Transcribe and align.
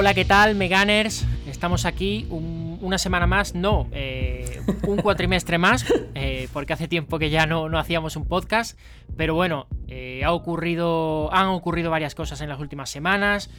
Hola, 0.00 0.14
¿qué 0.14 0.24
tal, 0.24 0.54
Meganers? 0.54 1.26
Estamos 1.46 1.84
aquí 1.84 2.26
una 2.30 2.96
semana 2.96 3.26
más, 3.26 3.54
no, 3.54 3.86
eh, 3.92 4.62
un 4.88 4.96
cuatrimestre 4.96 5.58
más, 5.58 5.84
eh, 6.14 6.48
porque 6.54 6.72
hace 6.72 6.88
tiempo 6.88 7.18
que 7.18 7.28
ya 7.28 7.44
no, 7.44 7.68
no 7.68 7.78
hacíamos 7.78 8.16
un 8.16 8.26
podcast, 8.26 8.78
pero 9.18 9.34
bueno, 9.34 9.66
eh, 9.88 10.22
ha 10.24 10.32
ocurrido, 10.32 11.30
han 11.34 11.48
ocurrido 11.48 11.90
varias 11.90 12.14
cosas 12.14 12.40
en 12.40 12.48
las 12.48 12.60
últimas 12.60 12.88
semanas. 12.88 13.50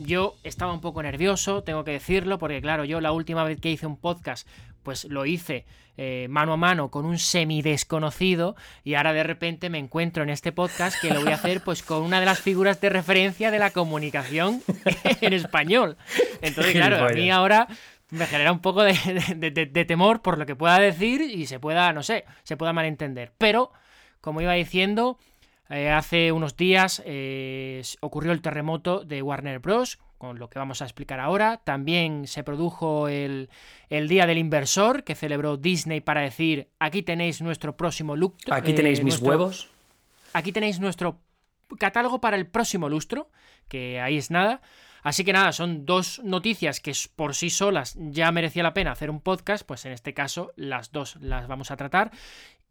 yo 0.00 0.36
estaba 0.42 0.72
un 0.72 0.80
poco 0.80 1.02
nervioso, 1.02 1.62
tengo 1.62 1.84
que 1.84 1.90
decirlo, 1.90 2.38
porque 2.38 2.62
claro, 2.62 2.86
yo 2.86 3.02
la 3.02 3.12
última 3.12 3.44
vez 3.44 3.60
que 3.60 3.70
hice 3.70 3.86
un 3.86 3.98
podcast, 3.98 4.48
pues 4.86 5.02
lo 5.06 5.26
hice 5.26 5.66
eh, 5.96 6.28
mano 6.30 6.52
a 6.52 6.56
mano 6.56 6.92
con 6.92 7.06
un 7.06 7.18
semi 7.18 7.60
desconocido 7.60 8.54
y 8.84 8.94
ahora 8.94 9.12
de 9.12 9.24
repente 9.24 9.68
me 9.68 9.78
encuentro 9.78 10.22
en 10.22 10.30
este 10.30 10.52
podcast 10.52 11.00
que 11.00 11.10
lo 11.10 11.22
voy 11.22 11.32
a 11.32 11.34
hacer 11.34 11.60
pues 11.60 11.82
con 11.82 12.04
una 12.04 12.20
de 12.20 12.26
las 12.26 12.38
figuras 12.38 12.80
de 12.80 12.88
referencia 12.88 13.50
de 13.50 13.58
la 13.58 13.72
comunicación 13.72 14.62
en 15.20 15.32
español. 15.32 15.96
Entonces, 16.40 16.72
claro, 16.72 17.04
a 17.04 17.08
mí 17.08 17.32
ahora 17.32 17.66
me 18.10 18.26
genera 18.26 18.52
un 18.52 18.60
poco 18.60 18.84
de, 18.84 19.84
temor 19.88 20.22
por 20.22 20.38
lo 20.38 20.46
que 20.46 20.54
pueda 20.54 20.78
decir 20.78 21.20
y 21.20 21.46
se 21.46 21.58
pueda, 21.58 21.92
no 21.92 22.04
sé, 22.04 22.24
se 22.44 22.56
pueda 22.56 22.72
malentender. 22.72 23.32
Pero, 23.38 23.72
como 24.20 24.40
iba 24.40 24.52
diciendo, 24.52 25.18
eh, 25.68 25.90
hace 25.90 26.30
unos 26.30 26.56
días 26.56 27.02
eh, 27.04 27.82
ocurrió 27.98 28.30
el 28.30 28.40
terremoto 28.40 29.02
de 29.04 29.20
Warner 29.20 29.58
Bros 29.58 29.98
con 30.18 30.38
lo 30.38 30.48
que 30.48 30.58
vamos 30.58 30.82
a 30.82 30.84
explicar 30.84 31.20
ahora. 31.20 31.58
También 31.58 32.26
se 32.26 32.42
produjo 32.42 33.08
el, 33.08 33.48
Día 33.88 34.26
del 34.26 34.38
Inversor, 34.38 35.04
que 35.04 35.14
celebró 35.14 35.56
Disney 35.56 36.00
para 36.00 36.22
decir, 36.22 36.68
aquí 36.78 37.02
tenéis 37.02 37.42
nuestro 37.42 37.76
próximo 37.76 38.16
look. 38.16 38.36
Aquí 38.50 38.72
tenéis 38.72 39.00
eh, 39.00 39.04
mis 39.04 39.20
huevos. 39.20 39.68
Aquí 40.32 40.52
tenéis 40.52 40.80
nuestro 40.80 41.20
catálogo 41.78 42.20
para 42.20 42.36
el 42.36 42.46
próximo 42.46 42.88
lustro, 42.88 43.30
que 43.68 44.00
ahí 44.00 44.16
es 44.16 44.30
nada. 44.30 44.60
Así 45.02 45.24
que 45.24 45.32
nada, 45.32 45.52
son 45.52 45.86
dos 45.86 46.20
noticias 46.24 46.80
que 46.80 46.92
por 47.14 47.34
sí 47.34 47.48
solas 47.48 47.96
ya 47.96 48.32
merecía 48.32 48.64
la 48.64 48.74
pena 48.74 48.90
hacer 48.90 49.08
un 49.08 49.20
podcast, 49.20 49.64
pues 49.64 49.84
en 49.86 49.92
este 49.92 50.14
caso 50.14 50.52
las 50.56 50.90
dos 50.90 51.16
las 51.20 51.46
vamos 51.46 51.70
a 51.70 51.76
tratar. 51.76 52.10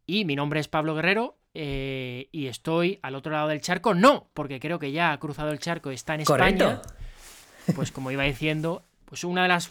Y 0.06 0.26
mi 0.26 0.36
nombre 0.36 0.60
es 0.60 0.68
Pablo 0.68 0.96
Guerrero 0.96 1.38
eh, 1.54 2.28
y 2.32 2.48
estoy 2.48 3.00
al 3.02 3.16
otro 3.16 3.32
lado 3.32 3.48
del 3.48 3.62
charco. 3.62 3.94
No, 3.94 4.30
porque 4.34 4.60
creo 4.60 4.80
que 4.80 4.92
ya 4.92 5.14
ha 5.14 5.20
cruzado 5.20 5.52
el 5.52 5.60
charco, 5.60 5.92
está 5.92 6.16
en 6.16 6.22
España 6.22 6.82
pues 7.74 7.92
como 7.92 8.12
iba 8.12 8.24
diciendo, 8.24 8.84
pues 9.06 9.24
una 9.24 9.44
de 9.44 9.50
las 9.50 9.70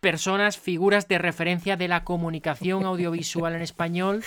personas, 0.00 0.58
figuras 0.58 1.08
de 1.08 1.18
referencia 1.18 1.76
de 1.76 1.88
la 1.88 2.04
comunicación 2.04 2.84
audiovisual 2.84 3.54
en 3.54 3.62
español. 3.62 4.22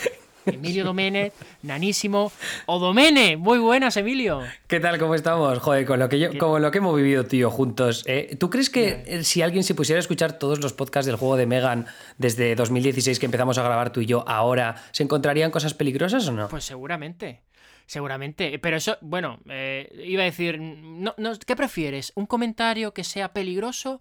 Emilio 0.46 0.84
Domene, 0.84 1.32
nanísimo. 1.62 2.30
O 2.66 2.78
Domene, 2.78 3.36
muy 3.36 3.58
buenas, 3.58 3.96
Emilio. 3.96 4.42
¿Qué 4.66 4.78
tal? 4.78 4.98
¿Cómo 4.98 5.14
estamos? 5.14 5.58
Joder, 5.58 5.86
con 5.86 5.98
lo 5.98 6.08
que 6.08 6.18
yo, 6.18 6.36
como 6.38 6.58
lo 6.58 6.70
que 6.70 6.78
hemos 6.78 6.94
vivido, 6.94 7.24
tío, 7.24 7.50
juntos. 7.50 8.04
¿eh? 8.06 8.36
¿Tú 8.38 8.50
crees 8.50 8.70
que 8.70 9.22
si 9.24 9.42
alguien 9.42 9.64
se 9.64 9.74
pusiera 9.74 9.98
a 9.98 10.00
escuchar 10.00 10.38
todos 10.38 10.60
los 10.60 10.72
podcasts 10.72 11.06
del 11.06 11.16
juego 11.16 11.36
de 11.36 11.46
Megan 11.46 11.86
desde 12.18 12.54
2016 12.54 13.18
que 13.18 13.26
empezamos 13.26 13.58
a 13.58 13.62
grabar 13.62 13.90
tú 13.90 14.00
y 14.00 14.06
yo 14.06 14.24
ahora, 14.28 14.76
¿se 14.92 15.02
encontrarían 15.02 15.50
cosas 15.50 15.74
peligrosas 15.74 16.28
o 16.28 16.32
no? 16.32 16.48
Pues 16.48 16.64
seguramente. 16.64 17.40
Seguramente. 17.86 18.58
Pero 18.58 18.76
eso, 18.76 18.96
bueno, 19.00 19.38
eh, 19.48 20.04
iba 20.04 20.22
a 20.22 20.26
decir, 20.26 20.60
no, 20.60 21.14
¿qué 21.46 21.56
prefieres? 21.56 22.12
¿Un 22.14 22.26
comentario 22.26 22.94
que 22.94 23.04
sea 23.04 23.32
peligroso 23.32 24.00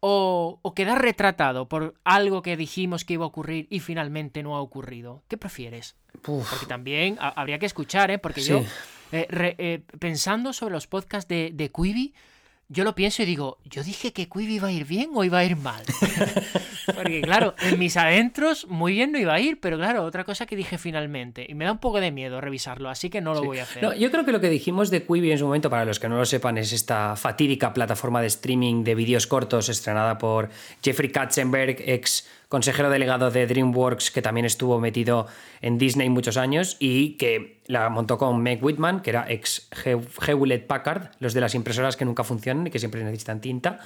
o, 0.00 0.58
o, 0.62 0.74
quedar 0.74 1.00
retratado 1.00 1.68
por 1.68 1.94
algo 2.04 2.42
que 2.42 2.56
dijimos 2.56 3.04
que 3.04 3.14
iba 3.14 3.24
a 3.24 3.28
ocurrir 3.28 3.68
y 3.70 3.80
finalmente 3.80 4.42
no 4.42 4.56
ha 4.56 4.60
ocurrido? 4.60 5.22
¿Qué 5.28 5.36
prefieres? 5.36 5.96
Porque 6.20 6.66
también 6.66 7.16
habría 7.20 7.58
que 7.58 7.66
escuchar, 7.66 8.10
¿eh? 8.10 8.18
Porque 8.18 8.42
yo, 8.42 8.62
eh, 9.12 9.26
eh, 9.30 9.82
pensando 9.98 10.52
sobre 10.52 10.74
los 10.74 10.86
podcasts 10.86 11.28
de, 11.28 11.50
de 11.52 11.70
Quibi, 11.70 12.14
yo 12.68 12.84
lo 12.84 12.94
pienso 12.94 13.22
y 13.22 13.26
digo, 13.26 13.58
¿yo 13.64 13.82
dije 13.82 14.12
que 14.12 14.28
Quibi 14.28 14.54
iba 14.54 14.68
a 14.68 14.72
ir 14.72 14.86
bien 14.86 15.10
o 15.14 15.24
iba 15.24 15.38
a 15.38 15.44
ir 15.44 15.56
mal? 15.56 15.82
Porque 16.94 17.22
claro, 17.22 17.54
en 17.62 17.78
mis 17.78 17.96
adentros 17.96 18.66
muy 18.68 18.92
bien 18.92 19.12
no 19.12 19.18
iba 19.18 19.34
a 19.34 19.40
ir, 19.40 19.60
pero 19.60 19.76
claro, 19.76 20.04
otra 20.04 20.24
cosa 20.24 20.46
que 20.46 20.56
dije 20.56 20.78
finalmente. 20.78 21.46
Y 21.48 21.54
me 21.54 21.64
da 21.64 21.72
un 21.72 21.78
poco 21.78 22.00
de 22.00 22.10
miedo 22.10 22.40
revisarlo, 22.40 22.88
así 22.88 23.10
que 23.10 23.20
no 23.20 23.34
lo 23.34 23.42
voy 23.44 23.58
a 23.58 23.64
hacer. 23.64 23.82
No, 23.82 23.94
yo 23.94 24.10
creo 24.10 24.24
que 24.24 24.32
lo 24.32 24.40
que 24.40 24.48
dijimos 24.48 24.90
de 24.90 25.04
Quibi 25.04 25.32
en 25.32 25.38
su 25.38 25.46
momento, 25.46 25.70
para 25.70 25.84
los 25.84 25.98
que 25.98 26.08
no 26.08 26.16
lo 26.16 26.24
sepan, 26.24 26.58
es 26.58 26.72
esta 26.72 27.16
fatídica 27.16 27.72
plataforma 27.72 28.20
de 28.20 28.26
streaming 28.28 28.84
de 28.84 28.94
vídeos 28.94 29.26
cortos 29.26 29.68
estrenada 29.68 30.18
por 30.18 30.50
Jeffrey 30.82 31.10
Katzenberg, 31.10 31.76
ex 31.86 32.28
consejero 32.52 32.90
delegado 32.90 33.30
de 33.30 33.46
DreamWorks, 33.46 34.10
que 34.10 34.20
también 34.20 34.44
estuvo 34.44 34.78
metido 34.78 35.26
en 35.62 35.78
Disney 35.78 36.10
muchos 36.10 36.36
años 36.36 36.76
y 36.78 37.16
que 37.16 37.62
la 37.66 37.88
montó 37.88 38.18
con 38.18 38.42
Meg 38.42 38.62
Whitman, 38.62 39.00
que 39.00 39.08
era 39.08 39.24
ex 39.26 39.70
Hewlett 40.26 40.66
Packard, 40.66 41.12
los 41.18 41.32
de 41.32 41.40
las 41.40 41.54
impresoras 41.54 41.96
que 41.96 42.04
nunca 42.04 42.24
funcionan 42.24 42.66
y 42.66 42.70
que 42.70 42.78
siempre 42.78 43.02
necesitan 43.04 43.40
tinta. 43.40 43.78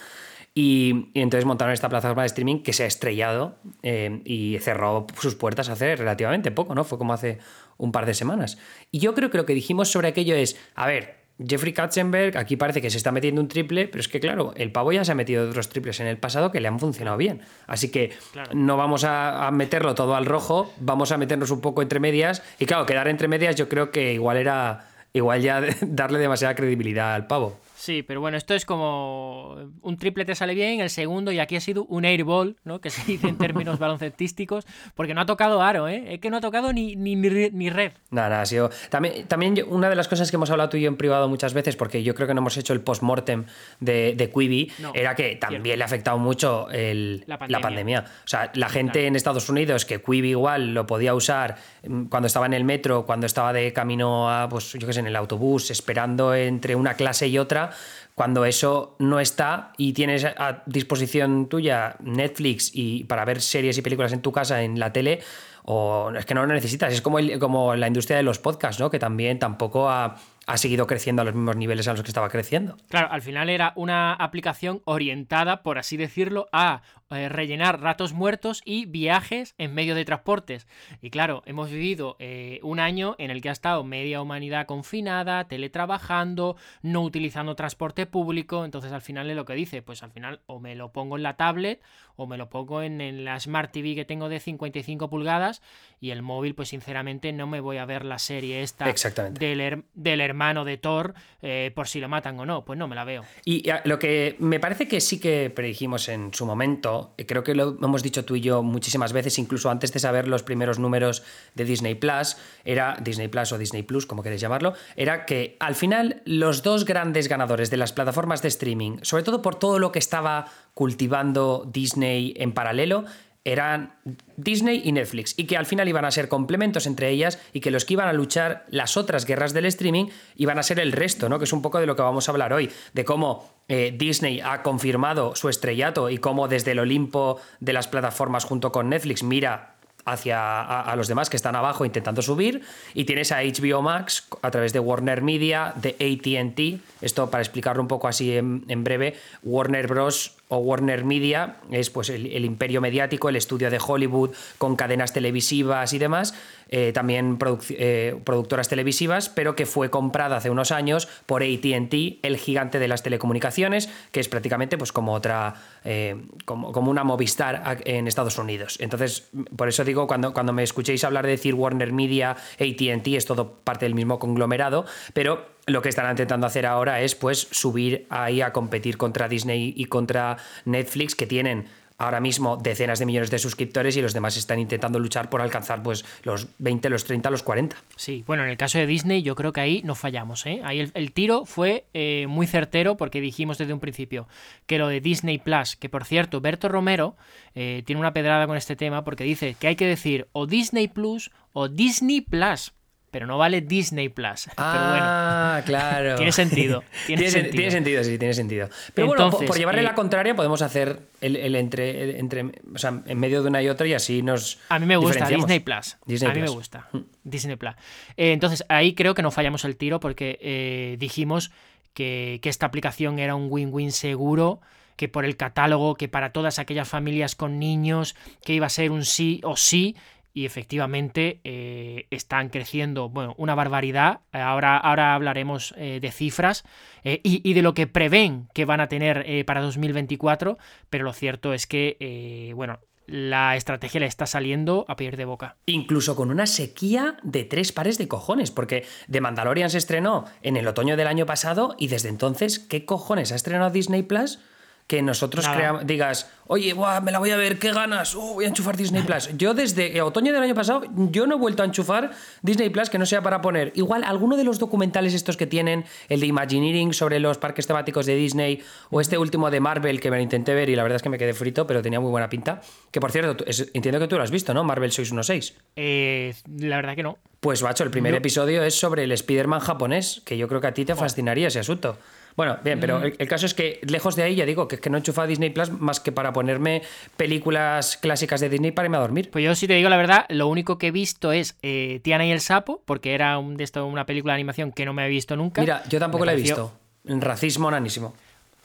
Y, 0.58 1.10
entonces 1.12 1.44
montaron 1.44 1.74
esta 1.74 1.90
plataforma 1.90 2.22
de 2.22 2.28
streaming 2.28 2.62
que 2.62 2.72
se 2.72 2.84
ha 2.84 2.86
estrellado 2.86 3.58
eh, 3.82 4.22
y 4.24 4.56
cerró 4.60 5.06
sus 5.20 5.34
puertas 5.34 5.68
hace 5.68 5.96
relativamente 5.96 6.50
poco, 6.50 6.74
¿no? 6.74 6.82
Fue 6.82 6.96
como 6.96 7.12
hace 7.12 7.38
un 7.76 7.92
par 7.92 8.06
de 8.06 8.14
semanas. 8.14 8.56
Y 8.90 9.00
yo 9.00 9.14
creo 9.14 9.28
que 9.30 9.36
lo 9.36 9.44
que 9.44 9.52
dijimos 9.52 9.90
sobre 9.90 10.08
aquello 10.08 10.34
es, 10.34 10.58
a 10.74 10.86
ver, 10.86 11.16
Jeffrey 11.46 11.74
Katzenberg 11.74 12.38
aquí 12.38 12.56
parece 12.56 12.80
que 12.80 12.88
se 12.88 12.96
está 12.96 13.12
metiendo 13.12 13.42
un 13.42 13.48
triple, 13.48 13.86
pero 13.86 14.00
es 14.00 14.08
que 14.08 14.18
claro, 14.18 14.54
el 14.56 14.72
pavo 14.72 14.92
ya 14.92 15.04
se 15.04 15.12
ha 15.12 15.14
metido 15.14 15.46
otros 15.46 15.68
triples 15.68 16.00
en 16.00 16.06
el 16.06 16.16
pasado 16.16 16.50
que 16.50 16.60
le 16.60 16.68
han 16.68 16.80
funcionado 16.80 17.18
bien. 17.18 17.42
Así 17.66 17.90
que 17.90 18.14
no 18.54 18.78
vamos 18.78 19.04
a, 19.04 19.50
meterlo 19.52 19.94
todo 19.94 20.16
al 20.16 20.24
rojo, 20.24 20.72
vamos 20.80 21.12
a 21.12 21.18
meternos 21.18 21.50
un 21.50 21.60
poco 21.60 21.82
entre 21.82 22.00
medias. 22.00 22.42
Y 22.58 22.64
claro, 22.64 22.86
quedar 22.86 23.08
entre 23.08 23.28
medias 23.28 23.56
yo 23.56 23.68
creo 23.68 23.90
que 23.90 24.14
igual 24.14 24.38
era 24.38 24.88
igual 25.12 25.42
ya 25.42 25.62
darle 25.82 26.18
demasiada 26.18 26.54
credibilidad 26.54 27.14
al 27.14 27.26
pavo. 27.26 27.60
Sí, 27.86 28.02
pero 28.02 28.20
bueno, 28.20 28.36
esto 28.36 28.52
es 28.52 28.66
como 28.66 29.54
un 29.80 29.96
triple 29.96 30.24
te 30.24 30.34
sale 30.34 30.54
bien, 30.54 30.80
el 30.80 30.90
segundo, 30.90 31.30
y 31.30 31.38
aquí 31.38 31.54
ha 31.54 31.60
sido 31.60 31.84
un 31.84 32.04
airball, 32.04 32.56
¿no? 32.64 32.80
Que 32.80 32.90
se 32.90 33.00
dice 33.06 33.28
en 33.28 33.38
términos 33.38 33.78
baloncestísticos, 33.78 34.66
porque 34.96 35.14
no 35.14 35.20
ha 35.20 35.26
tocado 35.26 35.62
aro, 35.62 35.86
¿eh? 35.86 36.14
Es 36.14 36.18
que 36.18 36.28
no 36.28 36.38
ha 36.38 36.40
tocado 36.40 36.72
ni, 36.72 36.96
ni, 36.96 37.14
ni 37.14 37.70
red. 37.70 37.92
Nada, 38.10 38.28
nada, 38.28 38.42
ha 38.42 38.46
sido. 38.46 38.70
También, 38.90 39.28
también 39.28 39.64
una 39.68 39.88
de 39.88 39.94
las 39.94 40.08
cosas 40.08 40.32
que 40.32 40.36
hemos 40.36 40.50
hablado 40.50 40.70
tú 40.70 40.78
y 40.78 40.80
yo 40.80 40.88
en 40.88 40.96
privado 40.96 41.28
muchas 41.28 41.54
veces, 41.54 41.76
porque 41.76 42.02
yo 42.02 42.16
creo 42.16 42.26
que 42.26 42.34
no 42.34 42.40
hemos 42.40 42.56
hecho 42.56 42.72
el 42.72 42.80
post-mortem 42.80 43.44
de, 43.78 44.14
de 44.16 44.30
Quibi, 44.32 44.72
era 44.92 45.14
que 45.14 45.36
también 45.36 45.78
le 45.78 45.84
ha 45.84 45.86
afectado 45.86 46.18
mucho 46.18 46.68
el, 46.70 47.22
la, 47.28 47.38
pandemia. 47.38 48.04
O 48.24 48.28
sea, 48.28 48.50
la 48.54 48.68
gente 48.68 49.06
en 49.06 49.14
Estados 49.14 49.48
Unidos 49.48 49.84
que 49.84 50.02
Quibi 50.02 50.30
igual 50.30 50.74
lo 50.74 50.88
podía 50.88 51.14
usar 51.14 51.56
mm, 51.86 52.06
cuando 52.06 52.26
estaba 52.26 52.46
en 52.46 52.54
el 52.54 52.64
metro, 52.64 53.06
cuando 53.06 53.26
estaba 53.26 53.52
de 53.52 53.72
camino 53.72 54.28
a, 54.28 54.48
pues 54.48 54.72
yo 54.72 54.88
qué 54.88 54.92
sé, 54.92 54.98
en 54.98 55.06
el 55.06 55.14
autobús, 55.14 55.70
esperando 55.70 56.34
entre 56.34 56.74
una 56.74 56.94
clase 56.94 57.28
y 57.28 57.38
otra 57.38 57.75
cuando 58.14 58.44
eso 58.44 58.96
no 58.98 59.20
está 59.20 59.72
y 59.76 59.92
tienes 59.92 60.24
a 60.24 60.62
disposición 60.66 61.48
tuya 61.48 61.96
Netflix 62.00 62.70
y 62.72 63.04
para 63.04 63.24
ver 63.24 63.40
series 63.40 63.76
y 63.76 63.82
películas 63.82 64.12
en 64.12 64.22
tu 64.22 64.32
casa 64.32 64.62
en 64.62 64.80
la 64.80 64.92
tele, 64.92 65.20
o 65.64 66.12
es 66.16 66.24
que 66.24 66.34
no 66.34 66.46
lo 66.46 66.54
necesitas. 66.54 66.92
Es 66.92 67.02
como, 67.02 67.18
como 67.38 67.74
la 67.74 67.86
industria 67.86 68.16
de 68.16 68.22
los 68.22 68.38
podcasts, 68.38 68.80
¿no? 68.80 68.90
Que 68.90 68.98
también 68.98 69.38
tampoco 69.38 69.90
ha 69.90 70.16
ha 70.46 70.56
seguido 70.56 70.86
creciendo 70.86 71.22
a 71.22 71.24
los 71.24 71.34
mismos 71.34 71.56
niveles 71.56 71.88
a 71.88 71.92
los 71.92 72.02
que 72.02 72.08
estaba 72.08 72.28
creciendo. 72.28 72.76
Claro, 72.88 73.08
al 73.10 73.20
final 73.20 73.50
era 73.50 73.72
una 73.74 74.14
aplicación 74.14 74.80
orientada, 74.84 75.62
por 75.62 75.76
así 75.76 75.96
decirlo, 75.96 76.48
a 76.52 76.82
eh, 77.10 77.28
rellenar 77.28 77.80
ratos 77.80 78.12
muertos 78.12 78.62
y 78.64 78.86
viajes 78.86 79.54
en 79.58 79.74
medio 79.74 79.96
de 79.96 80.04
transportes. 80.04 80.68
Y 81.02 81.10
claro, 81.10 81.42
hemos 81.46 81.70
vivido 81.70 82.16
eh, 82.20 82.60
un 82.62 82.78
año 82.78 83.16
en 83.18 83.30
el 83.30 83.42
que 83.42 83.48
ha 83.48 83.52
estado 83.52 83.82
media 83.82 84.22
humanidad 84.22 84.66
confinada, 84.66 85.48
teletrabajando, 85.48 86.56
no 86.82 87.02
utilizando 87.02 87.56
transporte 87.56 88.06
público. 88.06 88.64
Entonces 88.64 88.92
al 88.92 89.02
final 89.02 89.28
es 89.28 89.36
lo 89.36 89.44
que 89.44 89.54
dice, 89.54 89.82
pues 89.82 90.04
al 90.04 90.12
final 90.12 90.40
o 90.46 90.60
me 90.60 90.76
lo 90.76 90.92
pongo 90.92 91.16
en 91.16 91.24
la 91.24 91.36
tablet 91.36 91.82
o 92.14 92.26
me 92.26 92.38
lo 92.38 92.48
pongo 92.48 92.82
en, 92.82 93.24
la 93.24 93.38
Smart 93.38 93.72
TV 93.72 93.94
que 93.94 94.04
tengo 94.04 94.28
de 94.28 94.40
55 94.40 95.10
pulgadas 95.10 95.60
y 96.00 96.10
el 96.10 96.22
móvil, 96.22 96.54
pues 96.54 96.70
sinceramente 96.70 97.32
no 97.32 97.46
me 97.46 97.60
voy 97.60 97.76
a 97.76 97.84
ver 97.84 98.04
la 98.04 98.18
serie 98.18 98.62
esta 98.62 98.86
del, 99.30 99.84
del 99.94 100.20
hermano 100.20 100.35
hermano 100.36 100.66
de 100.66 100.76
Thor 100.76 101.14
eh, 101.40 101.72
por 101.74 101.88
si 101.88 101.98
lo 101.98 102.08
matan 102.08 102.38
o 102.38 102.44
no. 102.44 102.64
Pues 102.64 102.78
no, 102.78 102.86
me 102.88 102.94
la 102.94 103.04
veo. 103.04 103.24
Y 103.44 103.64
lo 103.84 103.98
que 103.98 104.36
me 104.38 104.60
parece 104.60 104.86
que 104.86 105.00
sí 105.00 105.18
que 105.18 105.50
predijimos 105.50 106.08
en 106.08 106.32
su 106.34 106.44
momento, 106.44 107.14
eh, 107.16 107.24
creo 107.24 107.42
que 107.42 107.54
lo 107.54 107.76
hemos 107.82 108.02
dicho 108.02 108.24
tú 108.24 108.36
y 108.36 108.40
yo 108.42 108.62
muchísimas 108.62 109.12
veces, 109.12 109.38
incluso 109.38 109.70
antes 109.70 109.92
de 109.92 109.98
saber 109.98 110.28
los 110.28 110.42
primeros 110.42 110.78
números 110.78 111.22
de 111.54 111.64
Disney 111.64 111.94
Plus, 111.94 112.36
era 112.64 112.96
Disney 113.00 113.28
Plus 113.28 113.52
o 113.52 113.58
Disney 113.58 113.82
Plus, 113.82 114.04
como 114.06 114.22
queréis 114.22 114.42
llamarlo, 114.42 114.74
era 114.96 115.24
que 115.24 115.56
al 115.58 115.74
final 115.74 116.20
los 116.26 116.62
dos 116.62 116.84
grandes 116.84 117.28
ganadores 117.28 117.70
de 117.70 117.78
las 117.78 117.92
plataformas 117.92 118.42
de 118.42 118.48
streaming, 118.48 118.98
sobre 119.02 119.22
todo 119.22 119.40
por 119.40 119.54
todo 119.54 119.78
lo 119.78 119.92
que 119.92 119.98
estaba 119.98 120.46
cultivando 120.74 121.66
Disney 121.72 122.34
en 122.36 122.52
paralelo, 122.52 123.04
eran 123.46 123.92
Disney 124.36 124.82
y 124.84 124.90
Netflix 124.90 125.34
y 125.36 125.44
que 125.44 125.56
al 125.56 125.66
final 125.66 125.88
iban 125.88 126.04
a 126.04 126.10
ser 126.10 126.28
complementos 126.28 126.84
entre 126.86 127.10
ellas 127.10 127.38
y 127.52 127.60
que 127.60 127.70
los 127.70 127.84
que 127.84 127.94
iban 127.94 128.08
a 128.08 128.12
luchar 128.12 128.66
las 128.70 128.96
otras 128.96 129.24
guerras 129.24 129.54
del 129.54 129.66
streaming 129.66 130.06
iban 130.34 130.58
a 130.58 130.64
ser 130.64 130.80
el 130.80 130.90
resto, 130.90 131.28
¿no? 131.28 131.38
Que 131.38 131.44
es 131.44 131.52
un 131.52 131.62
poco 131.62 131.78
de 131.78 131.86
lo 131.86 131.94
que 131.94 132.02
vamos 132.02 132.28
a 132.28 132.32
hablar 132.32 132.52
hoy, 132.52 132.70
de 132.92 133.04
cómo 133.04 133.48
eh, 133.68 133.94
Disney 133.96 134.40
ha 134.40 134.62
confirmado 134.62 135.36
su 135.36 135.48
estrellato 135.48 136.10
y 136.10 136.18
cómo 136.18 136.48
desde 136.48 136.72
el 136.72 136.80
Olimpo 136.80 137.40
de 137.60 137.72
las 137.72 137.86
plataformas 137.86 138.44
junto 138.44 138.72
con 138.72 138.88
Netflix 138.88 139.22
mira 139.22 139.76
hacia 140.04 140.62
a, 140.62 140.94
los 140.96 141.08
demás 141.08 141.30
que 141.30 141.36
están 141.36 141.56
abajo 141.56 141.84
intentando 141.84 142.22
subir. 142.22 142.62
Y 142.94 143.04
tienes 143.04 143.32
a 143.32 143.42
HBO 143.42 143.82
Max 143.82 144.28
a 144.40 144.50
través 144.50 144.72
de 144.72 144.78
Warner 144.78 145.20
Media, 145.20 145.72
de 145.76 145.90
ATT. 145.90 146.80
Esto 147.00 147.28
para 147.28 147.42
explicarlo 147.42 147.82
un 147.82 147.88
poco 147.88 148.06
así 148.06 148.36
en, 148.36 148.64
en 148.68 148.84
breve, 148.84 149.16
Warner 149.42 149.88
Bros 149.88 150.35
o 150.48 150.58
Warner 150.58 151.04
Media 151.04 151.56
es 151.70 151.90
pues 151.90 152.08
el, 152.10 152.26
el, 152.26 152.44
imperio 152.44 152.80
mediático, 152.80 153.28
el 153.28 153.36
estudio 153.36 153.70
de 153.70 153.80
Hollywood 153.84 154.30
con 154.58 154.76
cadenas 154.76 155.12
televisivas 155.12 155.92
y 155.92 155.98
demás, 155.98 156.34
eh, 156.68 156.92
también 156.92 157.38
eh, 157.70 158.18
productoras 158.24 158.68
televisivas, 158.68 159.28
pero 159.28 159.54
que 159.54 159.66
fue 159.66 159.90
comprada 159.90 160.36
hace 160.36 160.50
unos 160.50 160.72
años 160.72 161.06
por 161.26 161.42
ATT, 161.42 161.94
el 162.22 162.36
gigante 162.36 162.78
de 162.78 162.88
las 162.88 163.02
telecomunicaciones, 163.02 163.88
que 164.10 164.20
es 164.20 164.28
prácticamente 164.28 164.76
pues 164.76 164.90
como 164.90 165.12
otra, 165.12 165.54
eh, 165.84 166.16
como, 166.44 166.72
como, 166.72 166.90
una 166.90 167.04
Movistar 167.04 167.78
en 167.84 168.08
Estados 168.08 168.38
Unidos. 168.38 168.78
Entonces, 168.80 169.28
por 169.56 169.68
eso 169.68 169.84
digo, 169.84 170.06
cuando, 170.06 170.34
cuando 170.34 170.52
me 170.52 170.64
escuchéis 170.64 171.04
hablar 171.04 171.24
de 171.24 171.32
decir 171.32 171.54
Warner 171.54 171.92
Media, 171.92 172.30
ATT, 172.30 173.06
es 173.08 173.26
todo 173.26 173.60
parte 173.62 173.84
del 173.84 173.94
mismo 173.94 174.18
conglomerado, 174.18 174.86
pero 175.12 175.56
lo 175.66 175.82
que 175.82 175.88
están 175.88 176.10
intentando 176.10 176.46
hacer 176.46 176.66
ahora 176.66 177.00
es 177.00 177.14
pues 177.14 177.48
subir 177.50 178.06
ahí 178.08 178.40
a 178.40 178.52
competir 178.52 178.96
contra 178.96 179.28
Disney 179.28 179.74
y 179.76 179.86
contra 179.86 180.36
Netflix 180.64 181.14
que 181.14 181.26
tienen 181.26 181.66
ahora 181.98 182.20
mismo 182.20 182.56
decenas 182.56 182.98
de 182.98 183.06
millones 183.06 183.30
de 183.30 183.38
suscriptores 183.38 183.96
y 183.96 184.02
los 184.02 184.12
demás 184.12 184.36
están 184.36 184.58
intentando 184.58 184.98
luchar 184.98 185.30
por 185.30 185.40
alcanzar 185.40 185.82
pues 185.82 186.04
los 186.22 186.48
20, 186.58 186.90
los 186.90 187.04
30, 187.04 187.30
los 187.30 187.42
40. 187.42 187.76
Sí, 187.96 188.24
bueno, 188.26 188.44
en 188.44 188.50
el 188.50 188.56
caso 188.56 188.78
de 188.78 188.86
Disney 188.86 189.22
yo 189.22 189.34
creo 189.34 189.52
que 189.52 189.60
ahí 189.60 189.82
no 189.84 189.94
fallamos. 189.94 190.46
¿eh? 190.46 190.60
Ahí 190.64 190.90
el, 190.92 191.12
tiro 191.12 191.44
fue 191.44 191.86
eh, 191.94 192.26
muy 192.28 192.46
certero 192.46 192.96
porque 192.96 193.20
dijimos 193.20 193.58
desde 193.58 193.72
un 193.72 193.80
principio 193.80 194.28
que 194.66 194.78
lo 194.78 194.88
de 194.88 195.00
Disney 195.00 195.38
Plus, 195.38 195.76
que 195.76 195.88
por 195.88 196.04
cierto, 196.04 196.40
Berto 196.40 196.68
Romero 196.68 197.16
eh, 197.54 197.82
tiene 197.86 198.00
una 198.00 198.12
pedrada 198.12 198.46
con 198.46 198.56
este 198.56 198.76
tema 198.76 199.04
porque 199.04 199.24
dice 199.24 199.56
que 199.58 199.68
hay 199.68 199.76
que 199.76 199.86
decir 199.86 200.28
o 200.32 200.46
Disney 200.46 200.88
Plus 200.88 201.30
o 201.52 201.68
Disney 201.68 202.20
Plus 202.20 202.72
pero 203.16 203.26
no 203.26 203.38
vale 203.38 203.62
Disney 203.62 204.10
Plus. 204.10 204.46
Ah, 204.58 205.62
pero 205.64 205.70
bueno, 205.70 205.80
claro. 205.80 206.16
tiene 206.16 206.32
sentido. 206.32 206.84
Tiene, 207.06 207.22
tiene, 207.22 207.30
sentido. 207.30 207.52
tiene 207.52 207.70
sentido, 207.70 208.04
sí, 208.04 208.18
tiene 208.18 208.34
sentido. 208.34 208.68
Pero 208.92 209.06
Entonces, 209.06 209.16
bueno, 209.16 209.38
por, 209.38 209.46
por 209.46 209.56
llevarle 209.56 209.80
eh, 209.80 209.84
la 209.84 209.94
contraria, 209.94 210.36
podemos 210.36 210.60
hacer 210.60 210.98
el, 211.22 211.36
el 211.36 211.56
entre, 211.56 212.02
el 212.02 212.16
entre, 212.16 212.42
o 212.74 212.78
sea, 212.78 213.00
en 213.06 213.18
medio 213.18 213.40
de 213.40 213.48
una 213.48 213.62
y 213.62 213.70
otra 213.70 213.86
y 213.86 213.94
así 213.94 214.20
nos. 214.20 214.58
A 214.68 214.78
mí 214.78 214.84
me 214.84 214.98
gusta. 214.98 215.26
Disney 215.28 215.60
Plus. 215.60 215.96
Disney 216.04 216.30
a 216.30 216.34
mí 216.34 216.42
me 216.42 216.50
gusta. 216.50 216.90
Disney 217.24 217.56
Plus. 217.56 217.72
Eh, 218.18 218.32
entonces, 218.32 218.66
ahí 218.68 218.94
creo 218.94 219.14
que 219.14 219.22
no 219.22 219.30
fallamos 219.30 219.64
el 219.64 219.76
tiro 219.76 219.98
porque 219.98 220.38
eh, 220.42 220.96
dijimos 220.98 221.52
que, 221.94 222.38
que 222.42 222.50
esta 222.50 222.66
aplicación 222.66 223.18
era 223.18 223.34
un 223.34 223.46
win-win 223.48 223.92
seguro 223.92 224.60
que 224.96 225.08
por 225.08 225.24
el 225.24 225.36
catálogo, 225.36 225.94
que 225.94 226.08
para 226.08 226.32
todas 226.32 226.58
aquellas 226.58 226.88
familias 226.88 227.34
con 227.34 227.58
niños, 227.58 228.16
que 228.44 228.54
iba 228.54 228.66
a 228.66 228.70
ser 228.70 228.90
un 228.90 229.04
sí 229.04 229.40
o 229.44 229.56
sí, 229.56 229.96
y 230.36 230.44
efectivamente 230.44 231.40
eh, 231.44 232.08
están 232.10 232.50
creciendo, 232.50 233.08
bueno, 233.08 233.34
una 233.38 233.54
barbaridad. 233.54 234.20
Ahora, 234.32 234.76
ahora 234.76 235.14
hablaremos 235.14 235.72
eh, 235.78 235.98
de 235.98 236.12
cifras 236.12 236.62
eh, 237.04 237.22
y, 237.24 237.54
de 237.54 237.62
lo 237.62 237.72
que 237.72 237.86
prevén 237.86 238.46
que 238.52 238.66
van 238.66 238.80
a 238.80 238.88
tener 238.88 239.24
eh, 239.26 239.44
para 239.46 239.62
2024, 239.62 240.58
pero 240.90 241.04
lo 241.04 241.14
cierto 241.14 241.54
es 241.54 241.66
que, 241.66 241.96
eh, 242.00 242.52
bueno, 242.54 242.80
la 243.06 243.56
estrategia 243.56 244.00
le 244.00 244.06
está 244.06 244.26
saliendo 244.26 244.84
a 244.88 244.96
pedir 244.96 245.16
de 245.16 245.24
boca. 245.24 245.56
Incluso 245.64 246.16
con 246.16 246.30
una 246.30 246.46
sequía 246.46 247.16
de 247.22 247.44
tres 247.44 247.72
pares 247.72 247.96
de 247.96 248.06
cojones, 248.06 248.50
porque 248.50 248.84
The 249.10 249.22
Mandalorian 249.22 249.70
se 249.70 249.78
estrenó 249.78 250.26
en 250.42 250.58
el 250.58 250.68
otoño 250.68 250.98
del 250.98 251.06
año 251.06 251.24
pasado 251.24 251.76
y 251.78 251.88
desde 251.88 252.10
entonces, 252.10 252.58
¿qué 252.58 252.84
cojones 252.84 253.32
ha 253.32 253.36
estrenado 253.36 253.70
Disney 253.70 254.02
Plus? 254.02 254.38
Que 254.86 255.02
nosotros 255.02 255.48
creamos, 255.48 255.84
digas, 255.84 256.30
oye, 256.46 256.72
buah, 256.72 257.00
me 257.00 257.10
la 257.10 257.18
voy 257.18 257.30
a 257.30 257.36
ver, 257.36 257.58
qué 257.58 257.72
ganas, 257.72 258.14
oh, 258.14 258.34
voy 258.34 258.44
a 258.44 258.48
enchufar 258.48 258.76
Disney 258.76 259.02
Plus. 259.02 259.30
Yo 259.36 259.52
desde 259.52 260.00
otoño 260.00 260.32
del 260.32 260.42
año 260.42 260.54
pasado, 260.54 260.82
yo 260.94 261.26
no 261.26 261.34
he 261.34 261.38
vuelto 261.38 261.64
a 261.64 261.66
enchufar 261.66 262.12
Disney 262.42 262.70
Plus 262.70 262.88
que 262.88 262.98
no 262.98 263.04
sea 263.04 263.20
para 263.20 263.40
poner 263.40 263.72
igual 263.74 264.04
alguno 264.04 264.36
de 264.36 264.44
los 264.44 264.60
documentales 264.60 265.12
estos 265.14 265.36
que 265.36 265.46
tienen, 265.46 265.84
el 266.08 266.20
de 266.20 266.26
Imagineering 266.26 266.92
sobre 266.92 267.18
los 267.18 267.38
parques 267.38 267.66
temáticos 267.66 268.06
de 268.06 268.14
Disney, 268.14 268.62
o 268.90 269.00
este 269.00 269.18
último 269.18 269.50
de 269.50 269.58
Marvel 269.58 270.00
que 270.00 270.10
me 270.10 270.18
lo 270.18 270.22
intenté 270.22 270.54
ver 270.54 270.68
y 270.68 270.76
la 270.76 270.84
verdad 270.84 270.96
es 270.96 271.02
que 271.02 271.08
me 271.08 271.18
quedé 271.18 271.34
frito, 271.34 271.66
pero 271.66 271.82
tenía 271.82 271.98
muy 271.98 272.10
buena 272.10 272.28
pinta. 272.28 272.60
Que 272.92 273.00
por 273.00 273.10
cierto, 273.10 273.44
es, 273.44 273.68
entiendo 273.74 273.98
que 273.98 274.06
tú 274.06 274.16
lo 274.16 274.22
has 274.22 274.30
visto, 274.30 274.54
¿no? 274.54 274.62
Marvel 274.62 274.92
616. 274.92 275.56
Eh, 275.74 276.32
la 276.58 276.76
verdad 276.76 276.94
que 276.94 277.02
no. 277.02 277.18
Pues, 277.40 277.62
macho, 277.62 277.82
el 277.82 277.90
primer 277.90 278.12
no. 278.12 278.18
episodio 278.18 278.62
es 278.62 278.78
sobre 278.78 279.04
el 279.04 279.12
Spider-Man 279.12 279.60
japonés, 279.60 280.22
que 280.24 280.38
yo 280.38 280.46
creo 280.48 280.60
que 280.60 280.66
a 280.68 280.74
ti 280.74 280.84
te 280.84 280.94
fascinaría 280.94 281.48
ese 281.48 281.58
asunto. 281.58 281.98
Bueno, 282.36 282.58
bien, 282.62 282.78
pero 282.78 283.02
el, 283.02 283.16
el, 283.18 283.28
caso 283.28 283.46
es 283.46 283.54
que 283.54 283.80
lejos 283.88 284.14
de 284.14 284.22
ahí 284.22 284.34
ya 284.34 284.44
digo 284.44 284.68
que 284.68 284.74
es 284.76 284.80
que 284.80 284.90
no 284.90 284.98
he 284.98 285.00
enchufado 285.00 285.26
Disney 285.26 285.48
Plus 285.48 285.70
más 285.70 286.00
que 286.00 286.12
para 286.12 286.34
ponerme 286.34 286.82
películas 287.16 287.96
clásicas 287.96 288.40
de 288.40 288.50
Disney 288.50 288.72
para 288.72 288.86
irme 288.86 288.98
a 288.98 289.00
dormir. 289.00 289.30
Pues 289.30 289.42
yo 289.42 289.54
si 289.54 289.66
te 289.66 289.72
digo 289.72 289.88
la 289.88 289.96
verdad, 289.96 290.26
lo 290.28 290.46
único 290.48 290.76
que 290.76 290.88
he 290.88 290.90
visto 290.90 291.32
es 291.32 291.56
eh, 291.62 292.00
Tiana 292.04 292.26
y 292.26 292.30
el 292.30 292.40
sapo, 292.40 292.82
porque 292.84 293.14
era 293.14 293.38
un, 293.38 293.56
de 293.56 293.64
esto, 293.64 293.86
una 293.86 294.04
película 294.04 294.34
de 294.34 294.36
animación 294.36 294.70
que 294.70 294.84
no 294.84 294.92
me 294.92 295.06
he 295.06 295.08
visto 295.08 295.34
nunca. 295.34 295.62
Mira, 295.62 295.82
yo 295.88 295.98
tampoco 295.98 296.24
me 296.24 296.26
la 296.26 296.32
he 296.34 296.42
visto. 296.42 296.72
Racismo 297.04 297.70
nanísimo. 297.70 298.14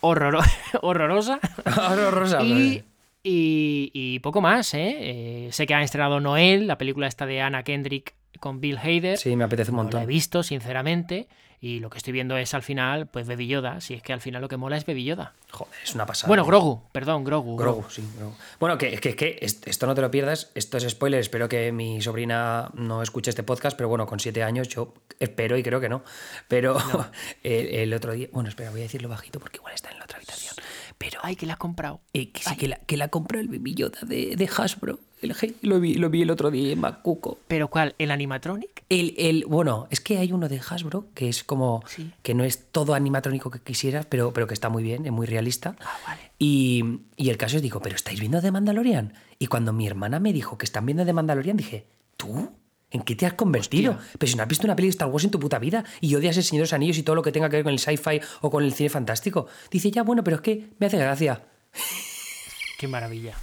Horror 0.02 0.40
horrorosa. 0.82 1.40
horrorosa. 1.66 2.44
y, 2.44 2.84
y, 3.24 3.92
y, 3.94 4.20
poco 4.20 4.42
más, 4.42 4.74
¿eh? 4.74 4.98
¿eh? 5.00 5.50
Sé 5.52 5.66
que 5.66 5.74
han 5.74 5.84
estrenado 5.84 6.20
Noel, 6.20 6.68
la 6.68 6.78
película 6.78 7.08
esta 7.08 7.26
de 7.26 7.40
Anna 7.40 7.64
Kendrick 7.64 8.16
con 8.40 8.62
Bill 8.62 8.78
Hader. 8.78 9.18
Sí, 9.18 9.36
me 9.36 9.44
apetece 9.44 9.72
un 9.72 9.78
montón. 9.78 10.00
No 10.00 10.00
la 10.00 10.04
he 10.04 10.08
visto, 10.08 10.44
sinceramente. 10.44 11.28
Y 11.64 11.80
lo 11.80 11.92
que 11.92 12.00
estoy 12.00 12.12
viendo 12.12 12.36
es 12.38 12.56
al 12.56 12.64
final, 12.64 13.06
pues 13.06 13.28
Baby 13.28 13.46
Yoda. 13.46 13.82
Si 13.82 13.94
es 13.94 14.02
que 14.02 14.14
al 14.14 14.20
final 14.20 14.42
lo 14.42 14.48
que 14.48 14.58
mola 14.58 14.78
es 14.78 14.86
Baby 14.88 15.04
Yoda. 15.04 15.36
Joder, 15.52 15.76
es 15.84 15.94
una 15.94 16.08
pasada. 16.08 16.28
Bueno, 16.28 16.44
Grogu, 16.44 16.82
perdón, 16.92 17.24
Grogu. 17.24 17.56
Grogu, 17.56 17.88
sí, 17.88 18.04
Grogu. 18.18 18.34
Bueno, 18.60 18.80
que, 18.80 18.98
que, 18.98 19.16
que 19.16 19.38
esto 19.42 19.86
no 19.86 19.94
te 19.94 20.02
lo 20.02 20.10
pierdas, 20.10 20.52
esto 20.56 20.78
es 20.78 20.90
spoiler. 20.90 21.20
Espero 21.20 21.48
que 21.48 21.72
mi 21.72 22.02
sobrina 22.02 22.72
no 22.74 23.04
escuche 23.04 23.30
este 23.30 23.44
podcast, 23.44 23.78
pero 23.78 23.90
bueno, 23.90 24.08
con 24.08 24.20
siete 24.20 24.42
años 24.42 24.70
yo 24.70 24.96
espero 25.20 25.56
y 25.56 25.62
creo 25.62 25.80
que 25.80 25.90
no. 25.90 26.04
Pero 26.48 26.80
no. 26.80 27.12
El, 27.44 27.68
el, 27.68 27.94
otro 27.94 28.14
día. 28.14 28.28
Bueno, 28.32 28.50
espera, 28.50 28.72
voy 28.72 28.80
a 28.80 28.84
decirlo 28.84 29.08
bajito 29.08 29.40
porque 29.40 29.58
igual 29.58 29.76
está 29.76 29.92
en 29.92 30.00
la 30.00 30.06
otra 30.06 30.18
habitación. 30.18 30.51
Pero. 31.02 31.20
Ay, 31.24 31.36
que 31.36 31.46
la 31.46 31.54
ha 31.54 31.58
comprado. 31.58 32.00
Eh, 32.14 32.30
que 32.30 32.44
sí, 32.44 32.56
que 32.56 32.68
la, 32.68 32.76
que 32.78 32.96
la 32.96 33.08
compró 33.08 33.40
el 33.40 33.48
Baby 33.48 33.74
Yoda 33.74 34.00
de, 34.04 34.36
de 34.36 34.50
Hasbro. 34.56 35.00
El, 35.22 35.36
lo, 35.62 35.80
vi, 35.80 35.96
lo 35.96 36.10
vi 36.10 36.22
el 36.24 36.32
otro 36.32 36.50
día 36.50 36.72
en 36.72 36.80
Macuco. 36.80 37.40
¿Pero 37.48 37.68
cuál? 37.68 37.94
¿El 38.00 38.10
animatronic? 38.12 38.84
El, 38.90 39.14
el, 39.18 39.46
bueno, 39.46 39.88
es 39.92 40.00
que 40.00 40.18
hay 40.18 40.32
uno 40.32 40.48
de 40.50 40.60
Hasbro 40.60 41.06
que 41.14 41.30
es 41.30 41.44
como. 41.44 41.84
Sí. 41.88 42.12
que 42.24 42.34
no 42.34 42.44
es 42.44 42.66
todo 42.72 42.94
animatrónico 42.94 43.50
que 43.52 43.60
quisieras, 43.60 44.06
pero, 44.06 44.32
pero 44.34 44.48
que 44.48 44.54
está 44.54 44.70
muy 44.70 44.84
bien, 44.84 45.06
es 45.06 45.12
muy 45.12 45.26
realista. 45.28 45.76
Ah, 45.80 45.98
vale. 46.08 46.22
Y, 46.40 47.02
y 47.18 47.30
el 47.30 47.38
caso 47.38 47.58
es, 47.58 47.64
digo, 47.64 47.82
¿pero 47.82 47.96
estáis 47.96 48.20
viendo 48.20 48.42
The 48.42 48.52
Mandalorian? 48.52 49.14
Y 49.38 49.48
cuando 49.48 49.74
mi 49.74 49.88
hermana 49.88 50.20
me 50.20 50.34
dijo 50.34 50.58
que 50.58 50.66
están 50.66 50.86
viendo 50.86 51.06
The 51.06 51.14
Mandalorian, 51.14 51.58
dije, 51.58 51.86
¿tú? 52.18 52.52
¿En 52.92 53.02
qué 53.02 53.16
te 53.16 53.26
has 53.26 53.34
convertido? 53.34 53.94
Hostia. 53.94 54.16
Pero 54.20 54.30
si 54.30 54.36
no 54.36 54.44
has 54.44 54.50
visto 54.50 54.68
una 54.68 54.76
peli 54.76 54.88
de 54.88 54.92
Star 54.92 55.08
Wars 55.08 55.24
en 55.24 55.32
tu 55.32 55.40
puta 55.40 55.58
vida 55.60 55.84
y 56.02 56.14
odias 56.16 56.36
el 56.38 56.44
Señor 56.44 56.62
de 56.62 56.64
los 56.66 56.74
Anillos 56.74 56.98
y 56.98 57.04
todo 57.04 57.16
lo 57.16 57.24
que 57.24 57.32
tenga 57.32 57.50
que 57.50 57.56
ver 57.56 57.64
con 57.64 57.74
el 57.74 57.80
sci-fi 57.80 58.20
o 58.42 58.50
con 58.50 58.64
el 58.64 58.74
cine 58.74 58.90
fantástico. 58.90 59.48
Dice, 59.72 59.90
ya, 59.92 60.04
bueno, 60.04 60.24
pero 60.24 60.36
es 60.36 60.42
que 60.42 60.70
me 60.78 60.88
hace 60.88 60.98
gracia. 60.98 61.42
Qué 62.78 62.88
maravilla. 62.88 63.34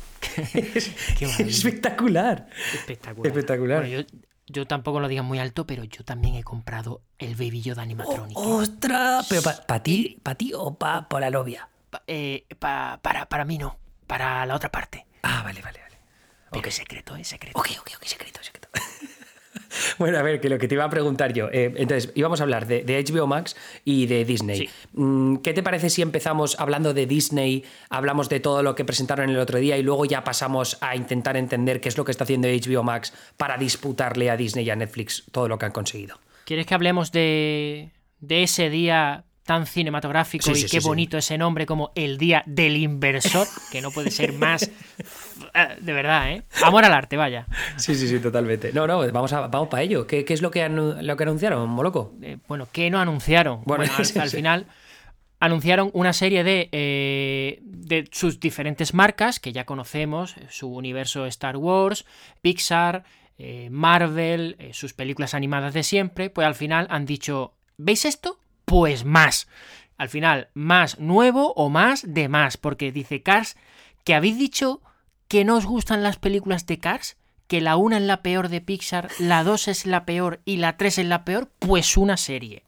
es, 0.53 0.91
Qué 1.19 1.27
maravilla. 1.27 1.51
espectacular. 1.51 2.49
Espectacular. 2.75 3.27
Espectacular. 3.27 3.81
Bueno, 3.81 4.03
yo, 4.03 4.07
yo, 4.47 4.67
tampoco 4.67 5.01
lo 5.01 5.09
diga 5.09 5.23
muy 5.23 5.39
alto, 5.39 5.67
pero 5.67 5.83
yo 5.85 6.05
también 6.05 6.35
he 6.35 6.43
comprado 6.43 7.01
el 7.19 7.35
Baby 7.35 7.63
Yoda 7.63 7.83
animatrónico. 7.83 8.41
Oh, 8.41 8.57
¡Ostras! 8.57 9.27
¿Pero 9.31 9.43
para 9.43 9.67
pa 9.67 9.83
ti, 9.83 10.19
pa 10.23 10.35
ti 10.35 10.53
o 10.55 10.75
para 10.75 11.09
pa 11.09 11.21
la 11.21 11.31
novia? 11.31 11.69
Eh, 12.07 12.45
pa, 12.59 13.01
para, 13.03 13.29
para 13.29 13.45
mí 13.47 13.57
no, 13.57 13.79
para 14.07 14.45
la 14.45 14.55
otra 14.55 14.71
parte. 14.71 15.07
Ah, 15.23 15.43
vale, 15.43 15.63
vale, 15.63 15.81
vale. 15.81 15.97
Pero 16.51 16.61
okay. 16.61 16.69
es 16.69 16.75
secreto, 16.75 17.17
es 17.17 17.29
secreto. 17.29 17.59
Ok, 17.59 17.69
ok, 17.81 17.91
ok, 17.97 18.05
secreto, 18.05 18.43
secreto. 18.43 18.69
Bueno, 19.99 20.19
a 20.19 20.23
ver, 20.23 20.41
que 20.41 20.49
lo 20.49 20.59
que 20.59 20.69
te 20.69 20.75
iba 20.75 20.85
a 20.85 20.91
preguntar 20.91 21.33
yo. 21.33 21.49
Eh, 21.53 21.73
entonces, 21.77 22.13
íbamos 22.15 22.41
a 22.41 22.45
hablar 22.45 22.67
de, 22.67 22.83
de, 22.83 23.03
HBO 23.03 23.27
Max 23.27 23.57
y 23.85 24.07
de 24.07 24.25
Disney. 24.25 24.59
Sí. 24.59 24.71
Mm, 24.95 25.37
¿Qué 25.37 25.53
te 25.53 25.63
parece 25.63 25.91
si 25.91 26.03
empezamos 26.03 26.59
hablando 26.59 26.95
de 26.95 27.07
Disney, 27.07 27.65
hablamos 27.91 28.29
de 28.29 28.41
todo 28.41 28.63
lo 28.63 28.75
que 28.75 28.85
presentaron 28.85 29.31
el 29.31 29.39
otro 29.39 29.59
día 29.59 29.77
y 29.77 29.83
luego 29.83 30.05
ya 30.05 30.25
pasamos 30.25 30.79
a 30.81 30.97
intentar 30.97 31.37
entender 31.37 31.81
qué 31.81 31.89
es 31.89 31.97
lo 31.97 32.05
que 32.05 32.13
está 32.13 32.25
haciendo 32.25 32.49
HBO 32.49 32.83
Max 32.83 33.13
para 33.37 33.57
disputarle 33.57 34.31
a 34.31 34.37
Disney 34.37 34.65
y 34.65 34.71
a 34.71 34.77
Netflix 34.77 35.25
todo 35.33 35.49
lo 35.49 35.59
que 35.59 35.67
han 35.67 35.73
conseguido? 35.73 36.19
¿Quieres 36.45 36.67
que 36.67 36.75
hablemos 36.75 37.13
de, 37.13 37.91
de 38.21 38.43
ese 38.43 38.71
día 38.71 39.25
tan 39.49 39.65
cinematográfico 39.65 40.45
sí, 40.45 40.53
y 40.53 40.55
sí, 40.57 40.63
qué 40.69 40.81
sí, 40.83 40.87
bonito 40.87 41.17
ese 41.17 41.39
nombre 41.39 41.65
como 41.65 41.91
el 41.95 42.19
Día 42.19 42.43
del 42.45 42.77
Inversor, 42.77 43.47
que 43.73 43.81
no 43.81 43.91
puede 43.91 44.11
ser 44.11 44.35
más 44.35 44.71
de 45.81 45.93
verdad, 45.95 46.33
¿eh? 46.33 46.43
Amor 46.63 46.85
al 46.85 46.93
arte, 46.93 47.17
vaya. 47.17 47.47
Sí, 47.77 47.95
sí, 47.95 48.07
sí, 48.09 48.21
totalmente. 48.21 48.75
No, 48.75 48.87
no, 48.87 48.99
vamos, 49.11 49.33
a, 49.33 49.47
vamos 49.47 49.69
para 49.69 49.83
ello. 49.83 50.07
¿Qué, 50.07 50.27
¿Qué, 50.27 50.35
es 50.35 50.43
lo 50.43 50.51
que, 50.51 50.63
anu 50.63 50.97
lo 51.01 51.17
que 51.17 51.23
anunciaron, 51.23 51.67
Moloco? 51.71 52.13
Eh, 52.21 52.37
bueno, 52.47 52.69
¿qué 52.71 52.91
no 52.91 53.01
anunciaron? 53.01 53.63
Bueno, 53.65 53.85
bueno 53.85 53.95
al, 53.97 54.21
al, 54.21 54.29
final 54.29 54.67
anunciaron 55.41 55.91
una 55.95 56.13
serie 56.13 56.45
de, 56.45 56.69
eh, 56.73 57.59
de 57.63 58.07
sus 58.13 58.41
diferentes 58.41 58.93
marcas 58.93 59.41
que 59.41 59.55
ya 59.55 59.65
conocemos, 59.65 60.35
su 60.51 60.69
universo 60.69 61.25
Star 61.25 61.57
Wars, 61.57 62.05
Pixar, 62.43 63.05
eh, 63.39 63.69
Marvel, 63.71 64.57
eh, 64.59 64.75
sus 64.75 64.93
películas 64.93 65.33
animadas 65.33 65.73
de 65.73 65.85
siempre, 65.85 66.29
pues 66.29 66.47
al 66.47 66.55
final 66.55 66.87
han 66.91 67.07
dicho, 67.07 67.55
¿veis 67.77 68.05
esto? 68.05 68.39
Pues 68.69 69.05
más. 69.05 69.49
Al 69.97 70.09
final, 70.09 70.49
más 70.55 71.01
nuevo 71.01 71.53
o 71.55 71.71
más 71.71 72.05
de 72.07 72.29
más, 72.29 72.57
porque 72.57 72.93
dice 72.93 73.23
Cars 73.23 73.57
que 74.05 74.15
habéis 74.15 74.39
dicho 74.39 74.81
que 75.27 75.45
no 75.45 75.57
os 75.57 75.67
gustan 75.67 76.03
las 76.03 76.17
películas 76.17 76.67
de 76.67 76.79
Cars, 76.79 77.17
que 77.47 77.61
la 77.61 77.77
1 77.77 77.97
es 77.97 78.03
la 78.03 78.23
peor 78.23 78.49
de 78.49 78.61
Pixar, 78.61 79.09
la 79.19 79.43
2 79.43 79.69
es 79.69 79.87
la 79.87 80.05
peor 80.05 80.41
y 80.45 80.59
la 80.59 80.77
3 80.77 80.99
es 80.99 81.07
la 81.07 81.25
peor, 81.25 81.51
pues 81.59 81.97
una 81.97 82.17
serie. 82.17 82.65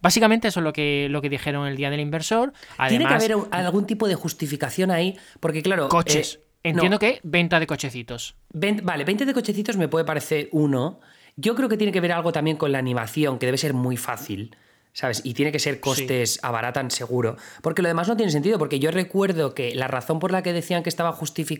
Básicamente 0.00 0.48
eso 0.48 0.60
es 0.60 0.64
lo 0.64 0.72
que, 0.72 1.08
lo 1.10 1.22
que 1.22 1.28
dijeron 1.28 1.66
el 1.66 1.76
día 1.76 1.90
del 1.90 2.00
inversor. 2.00 2.52
Tiene 2.88 3.06
que 3.06 3.14
haber 3.14 3.36
algún 3.50 3.86
tipo 3.86 4.08
de 4.08 4.14
justificación 4.14 4.90
ahí, 4.90 5.18
porque 5.40 5.62
claro... 5.62 5.88
Coches. 5.88 6.40
Eh, 6.62 6.70
Entiendo 6.70 6.98
que 6.98 7.20
venta 7.22 7.60
de 7.60 7.66
cochecitos. 7.66 8.36
vale, 8.52 9.04
20 9.04 9.24
de 9.24 9.32
cochecitos 9.32 9.76
me 9.76 9.86
puede 9.86 10.04
parecer 10.04 10.48
uno. 10.50 11.00
Yo 11.36 11.54
creo 11.54 11.68
que 11.68 11.76
tiene 11.76 11.92
que 11.92 12.00
ver 12.00 12.12
algo 12.12 12.32
también 12.32 12.56
con 12.56 12.72
la 12.72 12.78
animación, 12.78 13.38
que 13.38 13.46
debe 13.46 13.58
ser 13.58 13.72
muy 13.72 13.96
fácil. 13.96 14.56
¿Sabes? 14.96 15.20
Y 15.24 15.34
tiene 15.34 15.52
que 15.52 15.58
ser 15.58 15.78
costes 15.78 16.40
abaratan 16.42 16.90
seguro. 16.90 17.36
Porque 17.60 17.82
lo 17.82 17.88
demás 17.88 18.08
no 18.08 18.16
tiene 18.16 18.32
sentido, 18.32 18.58
porque 18.58 18.78
yo 18.78 18.90
recuerdo 18.90 19.54
que 19.54 19.74
la 19.74 19.88
razón 19.88 20.18
por 20.18 20.32
la 20.32 20.42
que 20.42 20.54
decían 20.54 20.82
que 20.82 20.88
estaba, 20.88 21.14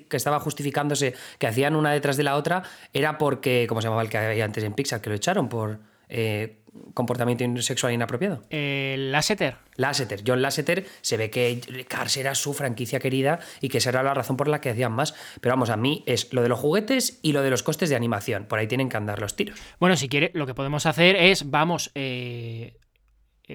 que 0.08 0.16
estaba 0.16 0.40
justificándose 0.40 1.14
que 1.38 1.46
hacían 1.46 1.76
una 1.76 1.92
detrás 1.92 2.16
de 2.16 2.22
la 2.22 2.36
otra 2.36 2.62
era 2.94 3.18
porque, 3.18 3.66
¿cómo 3.68 3.82
se 3.82 3.88
llamaba 3.88 4.00
el 4.00 4.08
que 4.08 4.16
había 4.16 4.46
antes 4.46 4.64
en 4.64 4.72
Pixar? 4.72 5.02
Que 5.02 5.10
lo 5.10 5.16
echaron 5.16 5.50
por 5.50 5.80
eh, 6.08 6.60
comportamiento 6.94 7.44
sexual 7.60 7.92
inapropiado. 7.92 8.44
Eh, 8.48 8.96
Lasseter. 8.98 9.56
Lasseter. 9.74 10.22
John 10.26 10.40
Lasseter 10.40 10.86
se 11.02 11.18
ve 11.18 11.28
que 11.28 11.60
Cars 11.86 12.16
era 12.16 12.34
su 12.34 12.54
franquicia 12.54 13.00
querida 13.00 13.40
y 13.60 13.68
que 13.68 13.78
esa 13.78 13.90
era 13.90 14.02
la 14.02 14.14
razón 14.14 14.38
por 14.38 14.48
la 14.48 14.62
que 14.62 14.70
hacían 14.70 14.92
más. 14.92 15.14
Pero 15.42 15.52
vamos, 15.52 15.68
a 15.68 15.76
mí 15.76 16.04
es 16.06 16.32
lo 16.32 16.40
de 16.40 16.48
los 16.48 16.58
juguetes 16.58 17.18
y 17.20 17.32
lo 17.32 17.42
de 17.42 17.50
los 17.50 17.62
costes 17.62 17.90
de 17.90 17.96
animación. 17.96 18.46
Por 18.46 18.58
ahí 18.58 18.66
tienen 18.66 18.88
que 18.88 18.96
andar 18.96 19.20
los 19.20 19.36
tiros. 19.36 19.58
Bueno, 19.78 19.94
si 19.96 20.08
quiere, 20.08 20.30
lo 20.32 20.46
que 20.46 20.54
podemos 20.54 20.86
hacer 20.86 21.16
es, 21.16 21.50
vamos, 21.50 21.90
eh, 21.94 22.78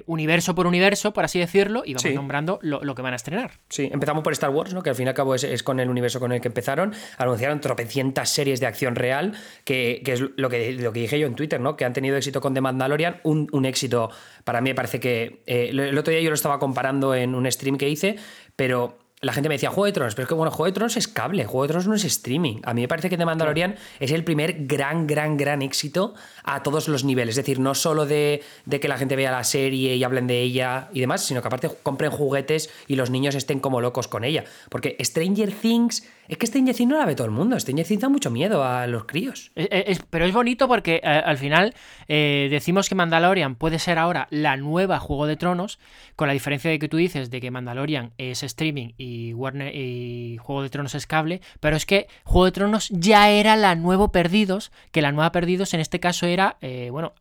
universo 0.06 0.56
por 0.56 0.68
universo, 0.68 1.14
por 1.14 1.26
así 1.26 1.40
decirlo, 1.40 1.84
y 1.86 1.94
vamos 1.94 2.14
nombrando 2.14 2.60
lo, 2.62 2.96
que 2.96 3.02
van 3.02 3.14
a 3.14 3.18
estrenar. 3.18 3.52
Sí, 3.70 3.90
empezamos 3.92 4.24
por 4.24 4.34
Star 4.34 4.50
Wars, 4.50 4.74
¿no? 4.74 4.84
que 4.84 4.90
al 4.90 4.96
fin 4.96 5.06
y 5.06 5.10
al 5.10 5.16
cabo 5.16 5.36
es, 5.36 5.64
con 5.64 5.80
el 5.80 5.90
universo 5.90 6.20
con 6.20 6.32
el 6.32 6.40
que 6.40 6.48
empezaron. 6.48 6.94
Anunciaron 7.18 7.60
tropecientas 7.60 8.30
series 8.30 8.60
de 8.60 8.68
acción 8.68 8.96
real, 8.96 9.34
que, 9.66 10.02
es 10.06 10.22
lo 10.38 10.50
que, 10.50 10.74
lo 10.74 10.94
que 10.94 11.02
dije 11.02 11.20
yo 11.20 11.28
en 11.28 11.36
Twitter, 11.36 11.60
¿no? 11.60 11.76
que 11.76 11.86
han 11.86 11.94
tenido 11.94 12.16
éxito 12.16 12.40
con 12.40 12.54
The 12.54 12.62
Mandalorian, 12.62 13.20
un, 13.24 13.48
un 13.52 13.66
éxito, 13.66 14.10
para 14.44 14.62
mí 14.62 14.70
me 14.70 14.76
parece 14.76 15.00
que... 15.00 15.42
Eh, 15.46 15.70
el 15.72 15.98
otro 15.98 16.12
día 16.12 16.22
yo 16.22 16.30
lo 16.30 16.36
estaba 16.36 16.60
comparando 16.60 17.14
en 17.14 17.36
un 17.36 17.50
stream 17.52 17.78
que 17.78 17.90
hice, 17.90 18.16
pero 18.56 19.01
la 19.24 19.34
gente 19.34 19.50
me 19.50 19.56
decía 19.56 19.70
Juego 19.70 19.86
de 19.86 19.92
Tronos, 19.92 20.16
pero 20.16 20.24
es 20.24 20.30
que 20.30 20.34
bueno, 20.34 20.50
Juego 20.50 20.66
de 20.66 20.72
Tronos 20.72 20.98
es 20.98 21.08
cable, 21.08 21.46
Juego 21.46 21.62
de 21.62 21.68
Tronos 21.68 21.88
no 21.88 21.94
es 21.94 22.04
streaming. 22.04 22.58
A 22.64 22.74
mí 22.74 22.82
me 22.82 22.88
parece 22.88 23.08
que 23.08 23.18
The 23.18 23.26
Mandalorian 23.26 23.76
es 24.00 24.12
el 24.12 24.24
primer 24.24 24.66
gran, 24.66 25.06
gran, 25.06 25.38
gran 25.38 25.62
éxito 25.62 26.16
a 26.44 26.64
todos 26.64 26.88
los 26.88 27.04
niveles. 27.04 27.34
Es 27.34 27.46
decir, 27.46 27.60
no 27.60 27.76
solo 27.76 28.08
de, 28.08 28.42
de, 28.66 28.80
que 28.80 28.88
la 28.88 28.98
gente 28.98 29.16
vea 29.16 29.32
la 29.32 29.44
serie 29.44 29.96
y 29.96 30.04
hablen 30.04 30.26
de 30.26 30.42
ella 30.42 30.90
y 30.92 31.02
demás, 31.02 31.24
sino 31.24 31.42
que 31.44 31.48
aparte 31.48 31.70
compren 31.84 32.10
juguetes 32.10 32.72
y 32.88 32.96
los 32.96 33.12
niños 33.12 33.36
estén 33.36 33.60
como 33.60 33.80
locos 33.80 34.08
con 34.08 34.24
ella. 34.24 34.44
Porque 34.70 34.98
Stranger 35.00 35.52
Things 35.54 36.04
es 36.28 36.38
que 36.38 36.48
Stranger 36.48 36.76
Things 36.76 36.90
no 36.90 36.98
la 36.98 37.06
ve 37.06 37.16
todo 37.16 37.26
el 37.26 37.32
mundo. 37.32 37.60
Stranger 37.60 37.86
Things 37.86 38.02
da 38.02 38.10
mucho 38.10 38.32
miedo 38.32 38.64
a 38.64 38.88
los 38.88 39.06
críos. 39.06 39.52
pero 40.10 40.26
es 40.26 40.34
bonito 40.34 40.68
porque 40.68 41.02
eh, 41.04 41.08
al 41.08 41.38
final 41.38 41.74
eh, 42.08 42.48
decimos 42.50 42.90
que 42.90 42.96
Mandalorian 42.96 43.56
puede 43.56 43.80
ser 43.80 43.98
ahora 43.98 44.28
la 44.30 44.58
nueva 44.58 45.00
Juego 45.00 45.28
de 45.28 45.36
Tronos, 45.36 45.80
con 46.16 46.28
la 46.28 46.34
diferencia 46.34 46.72
de 46.72 46.80
que 46.80 46.88
tú 46.88 46.98
dices 46.98 47.30
de 47.30 47.42
que 47.42 47.52
Mandalorian 47.52 48.12
es 48.18 48.44
streaming 48.44 48.94
y, 48.98 49.34
Warner, 49.34 49.76
y 49.76 50.38
Juego 50.38 50.64
de 50.64 50.70
Tronos 50.70 50.96
es 50.96 51.08
cable, 51.08 51.42
pero 51.60 51.76
es 51.76 51.86
que 51.86 52.08
Juego 52.24 52.46
de 52.46 52.52
Tronos 52.52 52.90
ya 52.90 53.30
era 53.30 53.56
la 53.56 53.76
nueva 53.76 54.12
Perdidos, 54.12 54.72
que 54.92 55.02
la 55.02 55.12
nueva 55.12 55.32
Perdidos 55.32 55.74
en 55.74 55.80
este 55.80 56.00
caso 56.00 56.26
era, 56.26 56.58
eh, 56.62 56.90
bueno, 56.92 57.14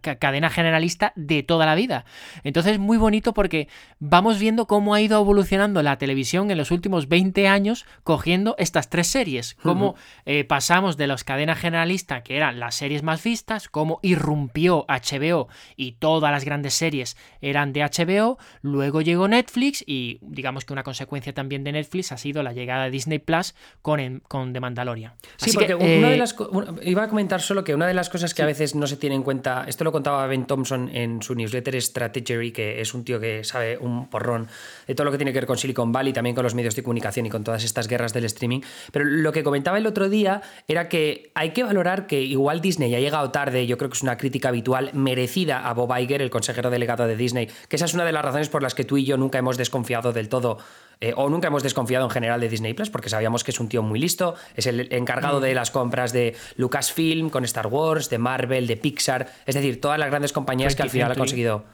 cadena 0.00 0.50
generalista 0.50 1.12
de 1.16 1.42
toda 1.42 1.66
la 1.66 1.74
vida. 1.74 2.04
Entonces, 2.44 2.78
muy 2.78 2.96
bonito 2.96 3.34
porque 3.34 3.68
vamos 3.98 4.38
viendo 4.38 4.66
cómo 4.66 4.94
ha 4.94 5.00
ido 5.00 5.20
evolucionando 5.20 5.82
la 5.82 5.98
televisión 5.98 6.50
en 6.50 6.58
los 6.58 6.70
últimos 6.70 7.08
20 7.08 7.48
años, 7.48 7.86
cogiendo 8.02 8.53
estas 8.58 8.90
tres 8.90 9.06
series, 9.06 9.54
cómo 9.54 9.94
eh, 10.26 10.44
pasamos 10.44 10.96
de 10.96 11.06
las 11.06 11.24
cadenas 11.24 11.58
generalistas, 11.58 12.22
que 12.22 12.36
eran 12.36 12.60
las 12.60 12.74
series 12.74 13.02
más 13.02 13.22
vistas, 13.22 13.68
cómo 13.68 14.00
irrumpió 14.02 14.84
HBO 14.88 15.48
y 15.76 15.92
todas 15.92 16.30
las 16.30 16.44
grandes 16.44 16.74
series 16.74 17.16
eran 17.40 17.72
de 17.72 17.82
HBO, 17.82 18.38
luego 18.62 19.00
llegó 19.00 19.28
Netflix 19.28 19.84
y 19.86 20.18
digamos 20.22 20.64
que 20.64 20.72
una 20.72 20.82
consecuencia 20.82 21.32
también 21.32 21.64
de 21.64 21.72
Netflix 21.72 22.12
ha 22.12 22.16
sido 22.16 22.42
la 22.42 22.52
llegada 22.52 22.84
de 22.84 22.90
Disney 22.90 23.18
Plus 23.18 23.54
con, 23.82 24.22
con 24.28 24.52
The 24.52 24.60
Mandalorian. 24.60 25.12
Sí, 25.36 25.52
porque 25.52 25.74
una 25.74 26.08
de 26.08 26.14
eh, 26.14 26.18
las 26.18 26.34
iba 26.82 27.02
a 27.02 27.08
comentar 27.08 27.40
solo 27.40 27.64
que 27.64 27.74
una 27.74 27.86
de 27.86 27.94
las 27.94 28.08
cosas 28.08 28.34
que 28.34 28.42
a 28.42 28.46
veces 28.46 28.74
no 28.74 28.86
se 28.86 28.96
tiene 28.96 29.16
en 29.16 29.22
cuenta, 29.22 29.64
esto 29.66 29.84
lo 29.84 29.92
contaba 29.92 30.26
Ben 30.26 30.46
Thompson 30.46 30.90
en 30.92 31.22
su 31.22 31.34
newsletter 31.34 31.80
Strategy, 31.80 32.52
que 32.52 32.80
es 32.80 32.94
un 32.94 33.04
tío 33.04 33.20
que 33.20 33.44
sabe 33.44 33.78
un 33.78 34.08
porrón 34.08 34.48
de 34.86 34.94
todo 34.94 35.04
lo 35.04 35.10
que 35.10 35.18
tiene 35.18 35.32
que 35.32 35.38
ver 35.38 35.46
con 35.46 35.58
Silicon 35.58 35.92
Valley, 35.92 36.12
también 36.12 36.34
con 36.34 36.44
los 36.44 36.54
medios 36.54 36.74
de 36.74 36.82
comunicación 36.82 37.26
y 37.26 37.30
con 37.30 37.44
todas 37.44 37.64
estas 37.64 37.88
guerras 37.88 38.12
del 38.12 38.24
streaming. 38.34 38.60
Pero 38.92 39.04
lo 39.04 39.32
que 39.32 39.42
comentaba 39.42 39.78
el 39.78 39.86
otro 39.86 40.08
día 40.08 40.42
era 40.68 40.88
que 40.88 41.30
hay 41.34 41.50
que 41.50 41.62
valorar 41.62 42.06
que 42.06 42.22
igual 42.22 42.60
Disney 42.60 42.94
ha 42.94 43.00
llegado 43.00 43.30
tarde, 43.30 43.66
yo 43.66 43.78
creo 43.78 43.90
que 43.90 43.96
es 43.96 44.02
una 44.02 44.16
crítica 44.16 44.48
habitual 44.48 44.90
merecida 44.92 45.68
a 45.68 45.72
Bob 45.74 45.96
Iger, 45.98 46.22
el 46.22 46.30
consejero 46.30 46.70
delegado 46.70 47.06
de 47.06 47.16
Disney, 47.16 47.48
que 47.68 47.76
esa 47.76 47.84
es 47.86 47.94
una 47.94 48.04
de 48.04 48.12
las 48.12 48.24
razones 48.24 48.48
por 48.48 48.62
las 48.62 48.74
que 48.74 48.84
tú 48.84 48.96
y 48.96 49.04
yo 49.04 49.16
nunca 49.16 49.38
hemos 49.38 49.56
desconfiado 49.56 50.12
del 50.12 50.28
todo 50.28 50.58
eh, 51.00 51.12
o 51.16 51.28
nunca 51.28 51.48
hemos 51.48 51.62
desconfiado 51.62 52.04
en 52.04 52.10
general 52.10 52.40
de 52.40 52.48
Disney 52.48 52.74
Plus, 52.74 52.90
porque 52.90 53.08
sabíamos 53.08 53.44
que 53.44 53.50
es 53.50 53.60
un 53.60 53.68
tío 53.68 53.82
muy 53.82 53.98
listo, 53.98 54.34
es 54.54 54.66
el 54.66 54.92
encargado 54.92 55.40
de 55.40 55.54
las 55.54 55.70
compras 55.70 56.12
de 56.12 56.36
Lucasfilm 56.56 57.30
con 57.30 57.44
Star 57.44 57.66
Wars, 57.66 58.10
de 58.10 58.18
Marvel, 58.18 58.66
de 58.66 58.76
Pixar, 58.76 59.28
es 59.46 59.54
decir, 59.54 59.80
todas 59.80 59.98
las 59.98 60.08
grandes 60.08 60.32
compañías 60.32 60.76
que 60.76 60.82
al 60.82 60.90
final 60.90 61.12
ha 61.12 61.16
conseguido 61.16 61.64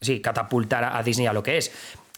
sí, 0.00 0.20
catapultar 0.20 0.84
a 0.84 1.02
Disney 1.02 1.26
a 1.26 1.32
lo 1.32 1.42
que 1.42 1.58
es. 1.58 1.72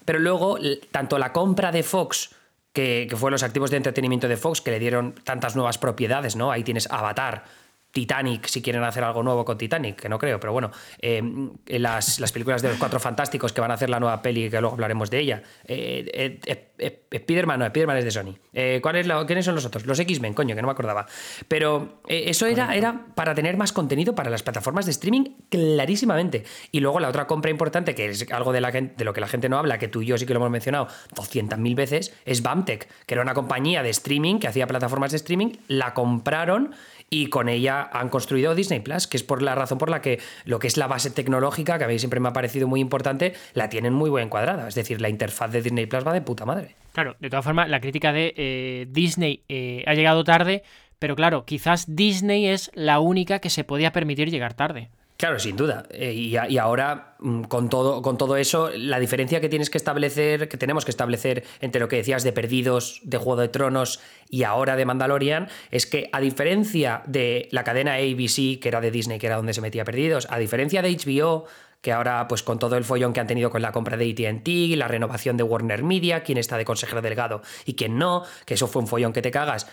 Pero 0.05 0.19
luego, 0.19 0.59
tanto 0.91 1.19
la 1.19 1.33
compra 1.33 1.73
de 1.73 1.83
Fox 1.83 2.31
que, 2.75 3.07
que, 3.09 3.17
los 3.31 3.43
activos 3.43 3.71
de 3.71 3.79
entretenimiento 3.79 4.29
de 4.29 4.37
Fox 4.37 4.61
que 4.61 4.71
le 4.71 4.79
dieron 4.79 5.15
tantas 5.25 5.57
nuevas 5.57 5.79
propiedades, 5.79 6.37
¿no? 6.37 6.51
Ahí 6.51 6.65
tienes 6.65 6.91
Avatar, 6.91 7.45
Titanic, 7.95 8.47
si 8.47 8.61
quieren 8.61 8.83
hacer 8.83 9.05
algo 9.05 9.23
nuevo 9.23 9.45
con 9.45 9.57
Titanic, 9.57 10.01
que 10.01 10.09
no 10.09 10.19
creo, 10.19 10.41
pero 10.41 10.53
bueno, 10.53 10.73
eh, 10.99 11.23
las, 11.67 12.19
las, 12.19 12.33
películas 12.33 12.61
de 12.61 12.71
los 12.71 12.77
Cuatro 12.77 12.99
Fantásticos 12.99 13.53
que 13.53 13.61
van 13.61 13.71
a 13.71 13.75
hacer 13.75 13.89
la 13.89 14.01
nueva 14.01 14.21
peli, 14.21 14.51
que 14.51 14.61
luego 14.61 14.75
hablaremos 14.75 15.11
de 15.11 15.21
ella. 15.21 15.43
Eh, 15.65 16.41
eh, 16.77 17.07
Spiderman, 17.17 17.61
no, 17.61 17.67
Spiderman 17.67 17.97
es 17.99 18.05
de 18.05 18.11
Sony. 18.11 18.35
¿cuál 18.83 18.97
es 18.97 19.07
la, 19.07 19.25
¿Quiénes 19.27 19.45
son 19.45 19.55
los 19.55 19.65
otros? 19.65 19.87
Los 19.87 20.01
X-Men, 20.01 20.35
coño, 20.35 20.57
que 20.57 20.63
no 20.63 20.67
me 20.67 20.73
acordaba. 20.73 21.07
Pero 21.47 22.01
eso 22.09 22.47
era, 22.47 22.75
era 22.75 23.07
para 23.15 23.33
tener 23.33 23.57
más 23.57 23.73
contenido 23.73 24.17
para 24.17 24.29
las 24.29 24.43
plataformas 24.43 24.87
de 24.87 24.91
streaming, 24.91 25.37
clarísimamente. 25.49 26.43
Y 26.73 26.81
luego 26.81 26.99
la 26.99 27.09
otra 27.09 27.29
compra 27.29 27.53
importante, 27.53 27.95
que 27.95 28.07
es 28.07 28.27
algo 28.33 28.53
de, 28.53 28.61
la, 28.61 28.73
de 28.73 29.05
lo 29.05 29.13
que 29.13 29.21
la 29.21 29.29
gente 29.29 29.49
no 29.49 29.57
habla, 29.57 29.79
que 29.79 29.87
tú 29.87 30.03
y 30.03 30.07
yo 30.07 30.19
sí 30.19 30.27
que 30.27 30.35
lo 30.35 30.41
hemos 30.41 30.51
mencionado 30.51 30.89
200.000 31.15 31.77
veces, 31.77 32.13
es 32.25 32.43
BAMTech, 32.43 32.89
que 33.07 33.15
era 33.15 33.23
una 33.23 33.35
compañía 33.35 33.85
de 33.85 33.91
streaming 33.91 34.41
que 34.41 34.49
hacía 34.49 34.67
plataformas 34.67 35.13
de 35.13 35.19
streaming, 35.19 35.53
la 35.69 35.95
compraron 35.95 36.75
y 37.11 37.29
con 37.29 37.49
ella 37.49 37.89
han 37.93 38.09
construido 38.09 38.55
Disney 38.55 38.81
Plus, 38.81 39.07
que 39.07 39.17
es 39.17 39.23
por 39.23 39.43
la 39.43 39.55
razón 39.55 39.79
por 39.79 39.91
la 39.91 40.01
que 40.01 40.21
lo 40.45 40.59
que 40.59 40.67
es 40.67 40.77
la 40.77 40.87
base 40.87 41.11
tecnológica, 41.11 41.79
que 41.79 41.85
a 41.85 41.89
mí 41.89 41.99
siempre 41.99 42.21
me 42.21 42.29
ha 42.29 42.33
parecido 42.33 42.67
muy 42.67 42.81
importante, 42.81 43.35
la 43.55 43.69
tienen 43.69 43.93
muy 43.93 44.11
bien 44.11 44.29
cuadrada. 44.29 44.69
Es 44.69 44.75
decir, 44.75 45.01
la 45.01 45.09
interfaz 45.09 45.53
de 45.53 45.63
Disney 45.63 45.87
Plus 45.87 46.07
va 46.07 46.13
de 46.13 46.23
puta 46.23 46.45
madre. 46.45 46.75
Claro, 46.93 47.17
de 47.21 47.31
todas 47.31 47.45
formas, 47.45 47.69
la 47.69 47.81
crítica 47.81 48.13
de 48.13 48.35
eh, 48.37 48.87
Disney 48.91 49.43
eh, 49.49 49.85
ha 49.87 49.95
llegado 49.95 50.25
tarde, 50.25 50.63
pero 50.99 51.17
claro, 51.17 51.45
quizás 51.45 51.95
Disney 51.95 52.47
es 52.47 52.71
la 52.75 53.01
única 53.01 53.39
que 53.39 53.51
se 53.51 53.65
podía 53.65 53.93
permitir 53.93 54.31
llegar 54.31 54.55
tarde. 54.55 54.91
Claro, 55.17 55.39
sin 55.39 55.57
duda. 55.57 55.87
Eh, 55.91 56.13
y, 56.13 56.59
ahora, 56.59 57.15
mm, 57.21 57.43
con 57.45 57.69
todo, 57.69 58.03
con 58.03 58.19
todo 58.19 58.37
eso, 58.37 58.71
la 58.75 58.99
diferencia 58.99 59.41
que 59.41 59.49
tienes 59.49 59.71
que 59.71 59.79
establecer, 59.79 60.49
que 60.49 60.57
tenemos 60.57 60.85
que 60.85 60.91
establecer 60.91 61.45
entre 61.61 61.81
lo 61.81 61.89
que 61.89 61.97
decías 61.97 62.25
de 62.25 62.33
Perdidos, 62.33 63.01
de 63.05 63.19
Juego 63.19 63.41
de 63.41 63.49
Tronos 63.49 64.01
y 64.29 64.43
ahora 64.43 64.75
de 64.75 64.85
Mandalorian, 64.85 65.49
es 65.71 65.87
que 65.87 66.11
a 66.13 66.21
diferencia 66.21 67.03
de 67.07 67.49
la 67.53 67.63
cadena 67.63 67.95
ABC, 67.95 68.59
que 68.61 68.69
era 68.69 68.81
de 68.81 68.91
Disney, 68.91 69.21
que 69.21 69.29
era 69.29 69.37
donde 69.37 69.55
se 69.55 69.61
metía 69.61 69.85
Perdidos, 69.85 70.27
a 70.31 70.39
diferencia 70.39 70.83
de 70.83 70.91
HBO, 70.91 71.45
que 71.81 71.93
ahora, 71.93 72.27
pues 72.27 72.43
con 72.43 72.59
todo 72.59 72.77
el 72.77 72.83
follón 72.83 73.13
que 73.13 73.21
han 73.21 73.27
tenido 73.27 73.51
con 73.51 73.63
la 73.63 73.71
compra 73.71 73.97
de 73.97 74.11
ATT, 74.11 74.77
la 74.77 74.89
renovación 74.89 75.37
de 75.37 75.45
Warner 75.45 75.85
Media, 75.85 76.25
quién 76.25 76.39
está 76.39 76.57
de 76.57 76.65
consejero 76.65 77.03
delgado 77.03 77.43
y 77.67 77.75
quién 77.75 77.99
no, 77.99 78.25
que 78.47 78.55
eso 78.55 78.67
fue 78.67 78.83
un 78.83 78.89
follón 78.89 79.13
que 79.13 79.23
te 79.23 79.31
cagas 79.31 79.69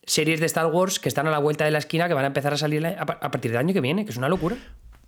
series 0.06 0.40
de 0.40 0.46
Star 0.46 0.68
Wars 0.68 1.00
que 1.00 1.10
están 1.10 1.28
a 1.28 1.32
la 1.32 1.40
vuelta 1.40 1.66
de 1.66 1.72
la 1.72 1.80
esquina 1.80 2.08
que 2.08 2.14
van 2.14 2.24
a 2.24 2.28
empezar 2.28 2.54
a 2.54 2.58
salir 2.58 2.86
a 2.86 3.06
partir 3.06 3.52
del 3.52 3.58
año 3.58 3.74
que 3.74 3.82
viene, 3.82 4.06
que 4.06 4.12
es 4.12 4.18
una 4.18 4.30
locura. 4.30 4.56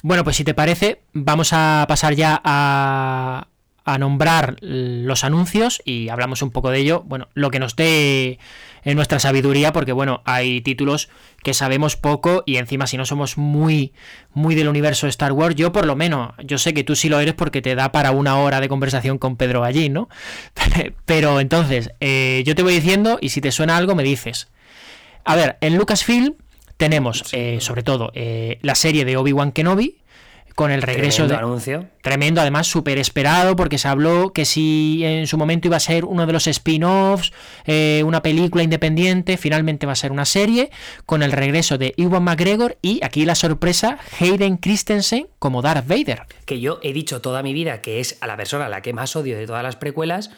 Bueno, 0.07 0.23
pues 0.23 0.35
si 0.35 0.43
te 0.43 0.53
parece, 0.53 1.01
vamos 1.13 1.51
a 1.51 1.83
pasar 1.87 2.13
ya 2.13 2.39
a, 2.43 3.47
a, 3.85 3.97
nombrar 3.97 4.55
los 4.61 5.23
anuncios 5.23 5.81
y 5.83 6.09
hablamos 6.09 6.43
un 6.43 6.51
poco 6.51 6.69
de 6.69 6.77
ello. 6.77 7.01
Bueno, 7.07 7.27
lo 7.33 7.49
que 7.49 7.57
nos 7.57 7.75
dé 7.75 8.37
en 8.83 8.95
nuestra 8.97 9.17
sabiduría, 9.17 9.73
porque 9.73 9.93
bueno, 9.93 10.21
hay 10.23 10.61
títulos 10.61 11.09
que 11.41 11.55
sabemos 11.55 11.95
poco 11.95 12.43
y 12.45 12.57
encima 12.57 12.85
si 12.85 12.97
no 12.97 13.05
somos 13.07 13.39
muy, 13.39 13.93
muy 14.31 14.53
del 14.53 14.67
universo 14.67 15.07
de 15.07 15.09
Star 15.09 15.31
Wars, 15.31 15.55
yo 15.55 15.71
por 15.71 15.87
lo 15.87 15.95
menos, 15.95 16.33
yo 16.43 16.59
sé 16.59 16.75
que 16.75 16.83
tú 16.83 16.95
sí 16.95 17.09
lo 17.09 17.19
eres 17.19 17.33
porque 17.33 17.63
te 17.63 17.73
da 17.73 17.91
para 17.91 18.11
una 18.11 18.37
hora 18.37 18.61
de 18.61 18.69
conversación 18.69 19.17
con 19.17 19.37
Pedro 19.37 19.63
allí, 19.63 19.89
¿no? 19.89 20.07
Pero 21.05 21.39
entonces, 21.39 21.89
eh, 21.99 22.43
yo 22.45 22.53
te 22.53 22.61
voy 22.61 22.75
diciendo 22.75 23.17
y 23.21 23.29
si 23.29 23.41
te 23.41 23.51
suena 23.51 23.75
algo 23.75 23.95
me 23.95 24.03
dices. 24.03 24.49
A 25.23 25.35
ver, 25.35 25.57
en 25.61 25.77
Lucasfilm 25.77 26.35
tenemos 26.77 27.23
eh, 27.33 27.57
sobre 27.61 27.83
todo 27.83 28.11
eh, 28.13 28.59
la 28.61 28.75
serie 28.75 29.05
de 29.05 29.17
Obi-Wan 29.17 29.51
Kenobi, 29.51 29.97
con 30.55 30.71
el 30.71 30.81
regreso 30.81 31.27
de 31.27 31.35
anuncio. 31.35 31.89
Tremendo, 32.01 32.39
además 32.39 32.67
súper 32.67 32.97
esperado, 32.97 33.57
porque 33.57 33.77
se 33.77 33.89
habló 33.89 34.31
que 34.31 34.45
si 34.45 35.01
en 35.03 35.27
su 35.27 35.37
momento 35.37 35.67
iba 35.67 35.75
a 35.75 35.81
ser 35.81 36.05
uno 36.05 36.25
de 36.25 36.31
los 36.31 36.47
spin-offs, 36.47 37.33
eh, 37.65 38.03
una 38.05 38.21
película 38.21 38.63
independiente, 38.63 39.35
finalmente 39.35 39.85
va 39.85 39.91
a 39.91 39.97
ser 39.97 40.13
una 40.13 40.23
serie, 40.23 40.71
con 41.05 41.23
el 41.23 41.33
regreso 41.33 41.77
de 41.77 41.93
Iwan 41.97 42.23
McGregor 42.23 42.77
y 42.81 43.03
aquí 43.03 43.25
la 43.25 43.35
sorpresa, 43.35 43.99
Hayden 44.17 44.55
Christensen 44.55 45.27
como 45.39 45.61
Darth 45.61 45.87
Vader. 45.87 46.21
Que 46.45 46.61
yo 46.61 46.79
he 46.81 46.93
dicho 46.93 47.19
toda 47.19 47.43
mi 47.43 47.51
vida 47.51 47.81
que 47.81 47.99
es 47.99 48.17
a 48.21 48.27
la 48.27 48.37
persona 48.37 48.67
a 48.67 48.69
la 48.69 48.81
que 48.81 48.93
más 48.93 49.17
odio 49.17 49.37
de 49.37 49.45
todas 49.45 49.63
las 49.63 49.75
precuelas. 49.75 50.31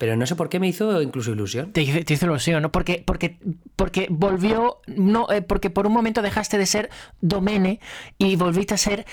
Pero 0.00 0.16
no 0.16 0.24
sé 0.26 0.34
por 0.34 0.48
qué 0.48 0.58
me 0.58 0.66
hizo 0.66 1.02
incluso 1.02 1.30
ilusión. 1.30 1.74
Te, 1.74 1.82
hizo 1.82 2.24
ilusión, 2.24 2.62
¿no? 2.62 2.72
Porque, 2.72 3.02
porque, 3.04 3.36
porque 3.76 4.06
volvió. 4.08 4.78
No, 4.86 5.30
eh, 5.30 5.42
porque 5.42 5.68
por 5.68 5.86
un 5.86 5.92
momento 5.92 6.22
dejaste 6.22 6.56
de 6.56 6.64
ser 6.64 6.88
Domene 7.20 7.80
y 8.16 8.36
volviste 8.36 8.72
a 8.72 8.78
ser 8.78 9.04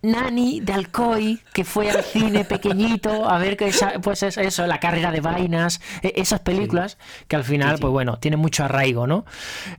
Nani 0.00 0.60
de 0.60 0.72
Alcoy, 0.72 1.38
que 1.52 1.64
fue 1.64 1.90
al 1.90 2.02
cine 2.02 2.44
pequeñito 2.48 3.28
a 3.28 3.36
ver 3.36 3.58
que 3.58 3.74
pues 4.00 4.22
eso, 4.22 4.66
la 4.66 4.80
carrera 4.80 5.12
de 5.12 5.20
vainas, 5.20 5.82
e, 6.00 6.14
esas 6.16 6.40
películas 6.40 6.96
que 7.28 7.36
al 7.36 7.44
final, 7.44 7.76
pues 7.78 7.92
bueno, 7.92 8.18
tienen 8.18 8.40
mucho 8.40 8.64
arraigo, 8.64 9.06
¿no? 9.06 9.26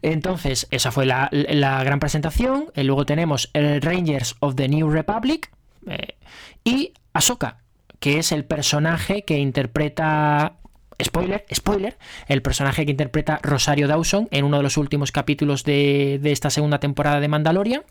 Entonces, 0.04 0.68
esa 0.70 0.92
fue 0.92 1.08
la, 1.08 1.32
gran 1.32 2.00
presentación. 2.00 2.68
Y 2.76 2.84
luego 2.84 3.08
tenemos 3.08 3.50
el 3.54 3.82
Rangers 3.82 4.36
of 4.40 4.54
the 4.54 4.70
New 4.70 4.92
Republic 4.92 5.50
eh, 5.88 6.16
y 6.64 6.94
Ahsoka, 7.12 7.63
que 8.04 8.18
es 8.18 8.34
el 8.34 8.44
personaje 8.44 9.24
que 9.24 9.38
interpreta 9.38 10.58
spoiler, 11.02 11.46
spoiler, 11.56 11.98
el 12.28 12.42
personaje 12.42 12.84
que 12.84 12.92
interpreta 12.92 13.40
Rosario 13.42 13.88
Dawson 13.88 14.28
en 14.32 14.44
uno 14.44 14.58
de 14.58 14.64
los 14.64 14.76
últimos 14.76 15.14
capítulos 15.14 15.64
de, 15.64 16.20
esta 16.26 16.50
segunda 16.50 16.82
temporada 16.82 17.22
de 17.22 17.30
Mandalorian. 17.30 17.84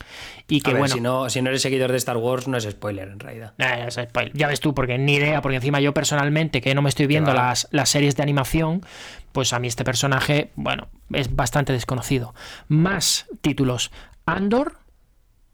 Y 0.48 0.60
que 0.60 0.74
bueno. 0.74 0.92
Si 0.92 1.00
no, 1.00 1.30
si 1.30 1.40
no 1.40 1.48
eres 1.48 1.62
seguidor 1.62 1.92
de 1.92 1.96
Star 1.96 2.18
Wars, 2.18 2.46
no 2.46 2.58
es 2.58 2.64
spoiler 2.64 3.08
en 3.08 3.20
realidad. 3.20 3.54
Eh, 3.56 3.88
ya 4.34 4.48
ves 4.48 4.60
tú, 4.60 4.74
porque 4.74 4.98
ni 4.98 5.14
idea, 5.14 5.40
porque 5.40 5.56
encima 5.56 5.80
yo 5.80 5.94
personalmente, 5.94 6.60
que 6.60 6.74
no 6.74 6.82
me 6.82 6.90
estoy 6.90 7.06
viendo 7.06 7.32
las, 7.32 7.68
las 7.70 7.88
series 7.88 8.14
de 8.14 8.22
animación, 8.22 8.82
pues 9.32 9.54
a 9.54 9.60
mí 9.60 9.68
este 9.68 9.82
personaje, 9.82 10.50
bueno, 10.56 10.88
es 11.14 11.34
bastante 11.34 11.72
desconocido. 11.72 12.34
Más 12.68 13.28
títulos. 13.40 13.92
Andor, 14.26 14.76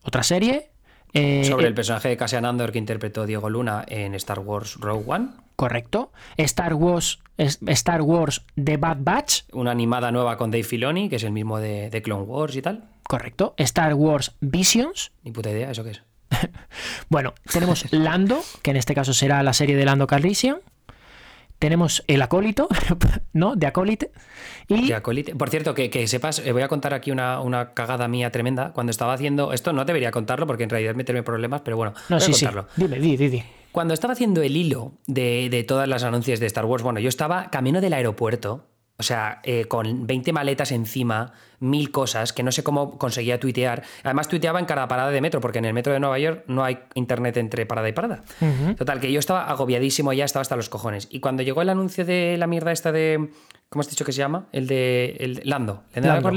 otra 0.03 0.25
serie. 0.25 0.73
Eh, 1.13 1.45
Sobre 1.45 1.67
el 1.67 1.75
personaje 1.75 2.09
de 2.09 2.17
Cassian 2.17 2.45
Andor 2.45 2.73
que 2.73 2.79
interpretó 2.79 3.27
Diego 3.27 3.49
Luna 3.49 3.85
en 3.89 4.15
Star 4.15 4.41
Wars 4.41 4.77
Rogue 4.81 5.05
One. 5.07 5.29
Correcto. 5.57 6.13
Star 6.37 6.75
Wars, 6.75 7.19
Star 7.37 8.03
Wars 8.03 8.45
The 8.63 8.77
Bad 8.77 8.99
Batch. 9.01 9.43
Una 9.53 9.73
animada 9.73 10.13
nueva 10.13 10.37
con 10.37 10.51
Dave 10.51 10.63
Filoni, 10.63 11.09
que 11.09 11.17
es 11.17 11.25
el 11.25 11.33
mismo 11.33 11.59
de, 11.59 12.01
Clone 12.05 12.23
Wars 12.23 12.55
y 12.55 12.63
tal. 12.63 12.85
Correcto. 13.03 13.55
Star 13.57 13.95
Wars 13.95 14.37
Visions. 14.41 15.11
Ni 15.25 15.33
puta 15.33 15.51
idea, 15.51 15.71
¿eso 15.71 15.83
qué 15.83 15.91
es? 15.91 16.03
bueno, 17.09 17.35
tenemos 17.51 17.91
Lando, 17.93 18.41
que 18.63 18.71
en 18.71 18.77
este 18.77 18.95
caso 18.95 19.13
será 19.15 19.43
la 19.43 19.53
serie 19.53 19.77
de 19.77 19.85
Lando 19.85 20.07
Calrissian. 20.07 20.59
Tenemos 21.59 22.05
el 22.07 22.23
acólito, 22.23 22.69
¿no? 23.33 23.57
De 23.57 23.67
acólite. 23.67 24.13
Y... 24.69 24.89
De 24.89 24.95
acólite. 24.95 25.35
Por 25.35 25.51
cierto, 25.51 25.75
que, 25.75 26.07
sepas, 26.07 26.39
eh, 26.41 26.53
voy 26.53 26.63
a 26.63 26.69
contar 26.69 26.95
aquí 26.95 27.11
una, 27.11 27.73
cagada 27.75 28.07
mía 28.07 28.31
tremenda. 28.31 28.73
Cuando 28.73 28.91
estaba 28.91 29.13
haciendo. 29.13 29.53
Esto 29.53 29.73
no 29.73 29.85
debería 29.85 30.11
contarlo 30.11 30.47
porque 30.47 30.65
en 30.65 30.71
realidad 30.71 30.95
meterme 30.95 31.23
problemas, 31.23 31.63
pero 31.63 31.77
bueno, 31.77 31.95
no, 32.09 32.19
voy 32.19 32.33
sí, 32.33 32.45
a 32.45 32.49
contarlo. 32.51 32.69
Dime, 32.77 33.01
di, 33.01 33.17
di, 33.17 33.43
Cuando 33.73 33.95
estaba 33.95 34.13
haciendo 34.13 34.43
el 34.43 34.57
hilo 34.57 34.93
de, 35.07 35.49
de 35.51 35.65
todas 35.65 35.89
las 35.89 36.05
anuncios 36.05 36.39
de 36.39 36.47
Star 36.47 36.65
Wars, 36.65 36.83
bueno, 36.83 37.01
yo 37.01 37.09
estaba 37.09 37.51
camino 37.51 37.81
del 37.81 37.93
aeropuerto 37.93 38.67
o 39.01 39.05
sea, 39.05 39.41
eh, 39.45 39.67
con 39.67 40.09
20 40.09 40.33
maletas 40.33 40.73
encima, 40.73 41.33
mil 41.61 41.93
cosas, 41.93 42.33
que 42.33 42.43
no 42.43 42.51
sé 42.51 42.65
cómo 42.65 42.99
conseguía 42.99 43.39
tuitear. 43.39 43.85
Además, 44.03 44.27
tuiteaba 44.27 44.59
en 44.59 44.67
cada 44.67 44.89
parada 44.89 45.11
de 45.11 45.21
metro, 45.21 45.41
porque 45.41 45.59
en 45.59 45.67
el 45.67 45.73
metro 45.73 45.93
de 45.93 46.01
Nueva 46.01 46.19
York 46.19 46.43
no 46.49 46.65
hay 46.65 46.81
internet 46.95 47.37
entre 47.37 47.65
parada 47.65 47.89
y 47.89 47.93
parada. 47.93 48.25
Total, 48.77 48.99
que 48.99 49.13
yo 49.13 49.21
estaba 49.21 49.45
agobiadísimo 49.45 50.13
ya, 50.13 50.25
estaba 50.25 50.41
hasta 50.43 50.57
los 50.57 50.69
cojones. 50.69 51.07
Y 51.13 51.21
cuando 51.21 51.45
llegó 51.45 51.63
el 51.63 51.69
anuncio 51.69 52.05
de 52.05 52.37
la 52.39 52.49
mierda 52.49 52.73
esta 52.73 52.91
de 52.91 53.31
¿Cómo 53.69 53.83
has 53.83 53.91
dicho 53.91 54.05
que 54.05 54.13
se 54.13 54.19
llama? 54.19 54.49
El 54.53 54.67
de 54.67 55.17
el 55.21 55.43
Lando. 55.45 55.83
El 55.93 56.03
de 56.03 56.09
Lando. 56.09 56.31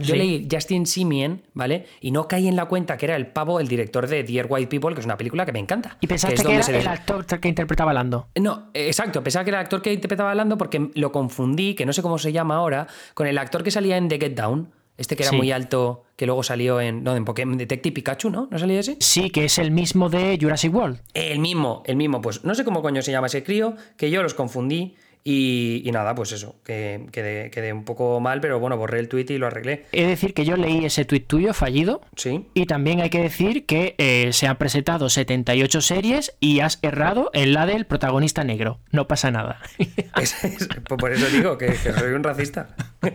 Yo 0.00 0.16
leí 0.16 0.48
Justin 0.50 0.86
Simien, 0.86 1.42
¿vale? 1.52 1.84
Y 2.00 2.10
no 2.10 2.26
caí 2.26 2.48
en 2.48 2.56
la 2.56 2.64
cuenta 2.66 2.96
que 2.96 3.04
era 3.04 3.16
el 3.16 3.26
pavo, 3.26 3.60
el 3.60 3.68
director 3.68 4.06
de 4.06 4.24
Dear 4.24 4.46
White 4.48 4.68
People, 4.68 4.94
que 4.94 5.00
es 5.00 5.04
una 5.04 5.18
película 5.18 5.44
que 5.44 5.52
me 5.52 5.58
encanta. 5.58 5.98
¿Y 6.00 6.06
pensaste 6.06 6.42
que, 6.42 6.54
era 6.54 6.66
el 6.66 6.88
actor 6.88 7.26
que 7.26 7.48
interpretaba 7.48 7.90
a 7.90 7.94
Lando? 7.94 8.28
No, 8.40 8.70
exacto. 8.72 9.22
Pensaba 9.22 9.44
que 9.44 9.50
era 9.50 9.60
el 9.60 9.64
actor 9.64 9.82
que 9.82 9.92
interpretaba 9.92 10.30
a 10.30 10.34
Lando 10.34 10.56
porque 10.56 10.90
lo 10.94 11.12
confundí, 11.12 11.74
que 11.74 11.84
no 11.84 11.92
sé 11.92 12.00
cómo 12.00 12.18
se 12.18 12.32
llama 12.32 12.56
ahora, 12.56 12.86
con 13.12 13.26
el 13.26 13.36
actor 13.36 13.62
que 13.62 13.70
salía 13.70 13.98
en 13.98 14.08
The 14.08 14.18
Get 14.18 14.34
Down. 14.34 14.72
Este 14.96 15.16
que 15.16 15.22
era 15.22 15.32
muy 15.32 15.50
alto, 15.50 16.04
que 16.14 16.26
luego 16.26 16.42
salió 16.42 16.78
en, 16.78 17.02
no, 17.02 17.16
en 17.16 17.24
Pokémon 17.24 17.56
Detective 17.56 17.94
Pikachu, 17.94 18.28
¿no? 18.28 18.48
¿No 18.50 18.58
salía 18.58 18.80
ese? 18.80 18.98
Sí, 19.00 19.30
que 19.30 19.46
es 19.46 19.58
el 19.58 19.70
mismo 19.70 20.10
de 20.10 20.36
Jurassic 20.38 20.74
World. 20.74 21.00
El 21.14 21.38
mismo, 21.38 21.82
el 21.86 21.96
mismo. 21.96 22.20
Pues 22.20 22.44
no 22.44 22.54
sé 22.54 22.64
cómo 22.64 22.82
coño 22.82 23.00
se 23.00 23.10
llama 23.10 23.28
ese 23.28 23.42
crío, 23.42 23.76
que 23.96 24.10
yo 24.10 24.22
los 24.22 24.34
confundí. 24.34 24.96
Y, 25.22 25.88
nada, 25.92 26.14
pues 26.14 26.32
eso, 26.32 26.56
que 26.64 27.06
quedé, 27.12 27.72
un 27.72 27.84
poco 27.84 28.20
mal, 28.20 28.40
pero 28.40 28.58
bueno, 28.58 28.76
borré 28.76 29.00
el 29.00 29.08
tuit 29.08 29.30
y 29.30 29.38
lo 29.38 29.46
arreglé. 29.46 29.86
Es 29.92 30.06
decir, 30.06 30.34
que 30.34 30.44
yo 30.44 30.56
leí 30.56 30.84
ese 30.84 31.04
tuit 31.04 31.26
tuyo 31.26 31.52
fallido. 31.52 32.00
Sí. 32.16 32.46
Y 32.54 32.66
también 32.66 33.00
hay 33.00 33.10
que 33.10 33.20
decir 33.20 33.66
que 33.66 33.94
eh, 33.98 34.32
se 34.32 34.46
han 34.46 34.56
presentado 34.56 35.08
78 35.08 35.80
series 35.82 36.36
y 36.40 36.60
has 36.60 36.78
errado 36.82 37.30
en 37.34 37.52
la 37.52 37.66
del 37.66 37.86
protagonista 37.86 38.44
negro. 38.44 38.80
No 38.90 39.06
pasa 39.08 39.30
nada. 39.30 39.60
Pues 40.14 41.00
por 41.00 41.12
eso 41.12 41.26
digo 41.28 41.56
que, 41.56 41.74
soy 41.74 42.12
un 42.12 42.22
racista. 42.22 42.68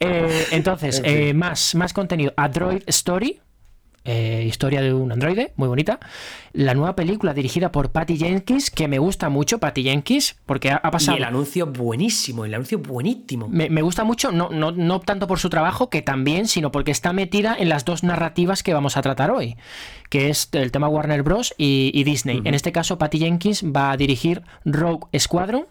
Eh, 0.00 0.46
entonces, 0.50 1.00
eh, 1.04 1.32
más, 1.32 1.74
más 1.74 1.94
contenido. 1.94 2.34
Android 2.36 2.82
Story, 2.86 3.40
eh, 4.04 4.44
historia 4.46 4.82
de 4.82 4.92
un 4.92 5.10
androide, 5.12 5.52
muy 5.56 5.66
bonita. 5.66 5.98
La 6.52 6.74
nueva 6.74 6.94
película 6.94 7.32
dirigida 7.32 7.72
por 7.72 7.90
Patty 7.90 8.18
Jenkins, 8.18 8.70
que 8.70 8.86
me 8.86 8.98
gusta 8.98 9.30
mucho, 9.30 9.58
Patty 9.58 9.82
Jenkins, 9.82 10.36
porque 10.44 10.70
ha, 10.70 10.90
pasado... 10.90 11.16
Y 11.16 11.20
el 11.20 11.24
anuncio 11.24 11.66
buenísimo, 11.66 12.44
el 12.44 12.52
anuncio 12.52 12.78
buenísimo. 12.78 13.48
Me, 13.48 13.82
gusta 13.82 14.04
mucho, 14.04 14.30
no, 14.30 14.50
no, 14.50 14.72
no 14.72 15.00
tanto 15.00 15.26
por 15.26 15.38
su 15.38 15.48
trabajo, 15.48 15.88
que 15.88 16.02
también, 16.02 16.48
sino 16.48 16.70
porque 16.70 16.90
está 16.90 17.14
metida 17.14 17.56
en 17.58 17.70
las 17.70 17.86
dos 17.86 18.02
narrativas 18.02 18.62
que 18.62 18.74
vamos 18.74 18.98
a 18.98 19.02
tratar 19.02 19.30
hoy, 19.30 19.56
que 20.10 20.28
es 20.28 20.50
el 20.52 20.70
tema 20.70 20.88
Warner 20.88 21.22
Bros. 21.22 21.54
y, 21.56 22.04
Disney. 22.04 22.42
En 22.44 22.52
este 22.52 22.72
caso, 22.72 22.98
Patty 22.98 23.20
Jenkins 23.20 23.64
va 23.64 23.92
a 23.92 23.96
dirigir 23.96 24.42
Rogue 24.64 25.06
Squadron, 25.18 25.66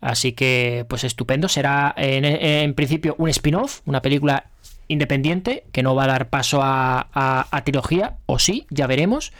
Así 0.00 0.32
que, 0.32 0.84
pues 0.86 1.02
estupendo. 1.02 1.48
Será 1.48 1.94
en, 1.96 2.26
en 2.26 2.74
principio 2.74 3.14
un 3.16 3.30
spin-off, 3.30 3.80
una 3.86 4.02
película 4.02 4.50
independiente, 4.88 5.64
que 5.72 5.82
no 5.82 5.94
va 5.94 6.04
a 6.04 6.08
dar 6.08 6.28
paso 6.28 6.60
a, 6.62 7.08
a, 7.12 7.64
trilogía, 7.64 8.16
o 8.26 8.38
sí, 8.38 8.66
ya 8.70 8.86
veremos. 8.86 9.32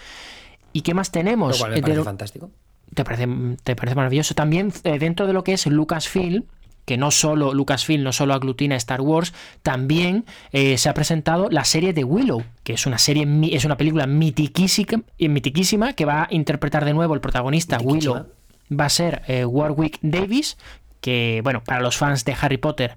¿Y 0.73 0.83
qué 0.83 0.95
más 0.95 1.11
tenemos? 1.11 1.63
me 1.69 1.81
parece 1.81 2.03
fantástico. 2.03 2.51
¿Te 2.95 3.05
parece, 3.05 3.29
¿Te 3.63 3.77
parece 3.77 3.97
maravilloso? 3.97 4.35
También 4.35 4.73
eh, 4.85 4.99
dentro 4.99 5.27
de 5.27 5.33
lo 5.33 5.45
que 5.45 5.53
es 5.53 5.67
Lucasfilm, 5.67 6.45
que 6.85 6.97
no 6.97 7.11
solo 7.11 7.55
Lucasfilm 7.55 8.03
no 8.03 8.13
solo 8.13 8.35
aglutina 8.35 8.77
Star 8.77 9.01
Wars, 9.01 9.33
también 9.63 10.25
eh, 10.53 10.77
se 10.79 10.89
ha 10.89 10.95
presentado 10.95 11.49
la 11.51 11.65
serie 11.65 11.93
de 11.93 12.05
Willow, 12.05 12.45
que 12.63 12.75
es 12.75 12.87
una 12.87 12.99
serie 12.99 13.27
es 13.53 13.65
una 13.65 13.77
película 13.77 14.07
mitiquísima, 14.07 15.03
mitiquísima 15.19 15.95
que 15.95 16.05
va 16.05 16.25
a 16.25 16.29
interpretar 16.31 16.85
de 16.85 16.95
nuevo 16.95 17.15
el 17.15 17.21
protagonista 17.21 17.79
Willow. 17.79 18.27
Va 18.71 18.87
a 18.87 18.91
ser 18.91 19.23
eh, 19.29 19.45
Warwick 19.45 19.99
Davis, 20.03 20.57
que 21.01 21.41
bueno, 21.43 21.63
para 21.65 21.81
los 21.81 21.97
fans 21.97 22.25
de 22.25 22.35
Harry 22.41 22.57
Potter 22.57 22.97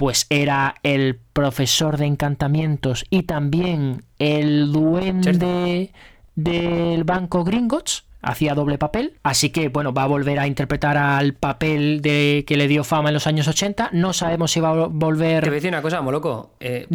pues 0.00 0.24
era 0.30 0.76
el 0.82 1.20
profesor 1.34 1.98
de 1.98 2.06
encantamientos 2.06 3.04
y 3.10 3.24
también 3.24 4.02
el 4.18 4.72
duende 4.72 5.92
del 6.34 7.04
banco 7.04 7.44
Gringotts 7.44 8.04
hacía 8.22 8.54
doble 8.54 8.78
papel, 8.78 9.18
así 9.22 9.50
que 9.50 9.68
bueno, 9.68 9.92
va 9.92 10.04
a 10.04 10.06
volver 10.06 10.38
a 10.38 10.46
interpretar 10.46 10.96
al 10.96 11.34
papel 11.34 12.00
de 12.00 12.46
que 12.46 12.56
le 12.56 12.66
dio 12.66 12.82
fama 12.82 13.10
en 13.10 13.14
los 13.14 13.26
años 13.26 13.46
80, 13.46 13.90
no 13.92 14.14
sabemos 14.14 14.52
si 14.52 14.60
va 14.60 14.70
a 14.70 14.86
volver... 14.86 15.44
Te 15.44 15.50
voy 15.50 15.56
a 15.56 15.60
decir 15.60 15.70
una 15.70 15.82
cosa, 15.82 16.00
Moloco, 16.00 16.54
eh, 16.60 16.86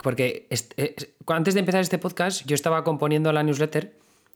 porque 0.00 0.46
eh, 0.76 0.94
antes 1.26 1.54
de 1.54 1.60
empezar 1.60 1.80
este 1.80 1.98
podcast 1.98 2.46
yo 2.46 2.54
estaba 2.54 2.84
componiendo 2.84 3.32
la 3.32 3.42
newsletter 3.42 3.92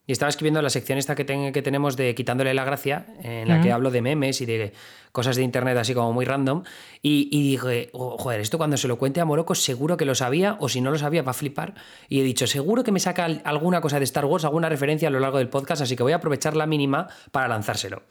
y 0.07 0.13
estaba 0.13 0.29
escribiendo 0.29 0.63
la 0.63 0.71
sección 0.71 0.99
esta 0.99 1.15
que, 1.17 1.25
que 1.53 1.63
tenemos 1.63 1.97
de 1.97 2.15
Quitándole 2.15 2.55
la 2.55 2.65
Gracia, 2.65 3.07
en 3.23 3.49
la 3.49 3.61
que 3.61 3.73
hablo 3.73 3.91
de 3.91 4.03
memes 4.03 4.41
y 4.41 4.47
de 4.47 4.73
cosas 5.11 5.35
de 5.35 5.43
internet 5.43 5.77
así 5.79 5.95
como 5.95 6.13
muy 6.13 6.25
random. 6.25 6.63
Y, 7.03 7.51
dije, 7.51 7.91
oh, 7.93 8.17
joder, 8.17 8.41
esto 8.41 8.57
cuando 8.57 8.77
se 8.77 8.87
lo 8.87 8.99
cuente 8.99 9.21
a 9.21 9.25
Morocco 9.25 9.57
seguro 9.57 9.97
que 9.97 10.05
lo 10.05 10.15
sabía, 10.15 10.57
o 10.61 10.69
si 10.69 10.81
no 10.81 10.93
lo 10.93 10.99
sabía 10.99 11.23
va 11.23 11.31
a 11.31 11.35
flipar. 11.35 11.75
Y 12.09 12.21
he 12.21 12.23
dicho, 12.23 12.47
seguro 12.47 12.85
que 12.85 12.93
me 12.93 13.01
saca 13.01 13.25
alguna 13.25 13.81
cosa 13.81 13.99
de 13.99 14.05
Star 14.05 14.27
Wars, 14.27 14.45
alguna 14.45 14.69
referencia 14.69 15.09
a 15.09 15.11
lo 15.11 15.19
largo 15.19 15.39
del 15.39 15.49
podcast, 15.49 15.83
así 15.83 15.97
que 15.97 16.05
voy 16.05 16.13
a 16.13 16.17
aprovechar 16.17 16.55
la 16.55 16.67
mínima 16.67 17.09
para 17.33 17.49
lanzárselo. 17.49 18.03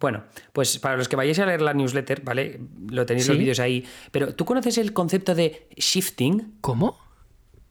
Bueno, 0.00 0.24
pues 0.52 0.78
para 0.78 0.96
los 0.96 1.08
que 1.08 1.14
vayáis 1.14 1.38
a 1.38 1.46
leer 1.46 1.62
la 1.62 1.72
newsletter, 1.72 2.22
¿vale? 2.22 2.60
Lo 2.88 3.06
tenéis 3.06 3.28
los 3.28 3.38
vídeos 3.38 3.60
ahí. 3.60 3.86
Pero, 4.10 4.34
¿tú 4.34 4.44
conoces 4.44 4.76
el 4.78 4.92
concepto 4.92 5.36
de 5.36 5.68
shifting? 5.76 6.56
¿Cómo? 6.60 6.98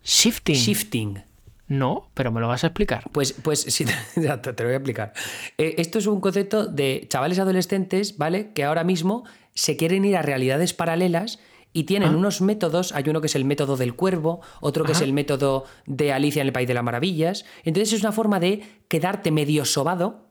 Shifting. 0.04 0.56
Shifting. 0.56 1.33
No, 1.74 2.12
pero 2.14 2.32
me 2.32 2.40
lo 2.40 2.48
vas 2.48 2.64
a 2.64 2.68
explicar. 2.68 3.10
Pues, 3.12 3.34
pues 3.34 3.62
sí, 3.62 3.86
te, 4.14 4.22
lo 4.22 4.64
voy 4.64 4.74
a 4.74 4.76
explicar. 4.76 5.14
Eh, 5.58 5.76
esto 5.80 5.98
es 5.98 6.06
un 6.06 6.22
concepto 6.22 6.68
de 6.68 7.08
chavales 7.10 7.40
adolescentes, 7.40 8.18
¿vale? 8.18 8.52
Que 8.54 8.64
ahora 8.64 8.84
mismo 8.84 9.24
se 9.56 9.76
quieren 9.76 10.06
ir 10.06 10.16
a 10.16 10.22
realidades 10.22 10.74
paralelas 10.74 11.40
y 11.74 11.86
tienen 11.86 12.10
ah. 12.10 12.18
unos 12.18 12.42
métodos, 12.42 12.92
hay 12.94 13.06
uno 13.08 13.22
que 13.22 13.28
es 13.28 13.36
el 13.36 13.44
método 13.44 13.76
del 13.76 13.96
cuervo, 13.96 14.42
otro 14.62 14.86
que 14.86 14.92
es 14.92 15.02
el 15.02 15.14
método 15.14 15.66
de 15.88 16.14
Alicia 16.14 16.42
en 16.42 16.48
el 16.48 16.54
País 16.54 16.68
de 16.68 16.76
las 16.76 16.84
Maravillas. 16.84 17.44
Entonces 17.64 17.94
es 17.94 18.02
una 18.02 18.12
forma 18.12 18.40
de 18.40 18.62
quedarte 18.88 19.32
medio 19.32 19.66
sobado 19.66 20.28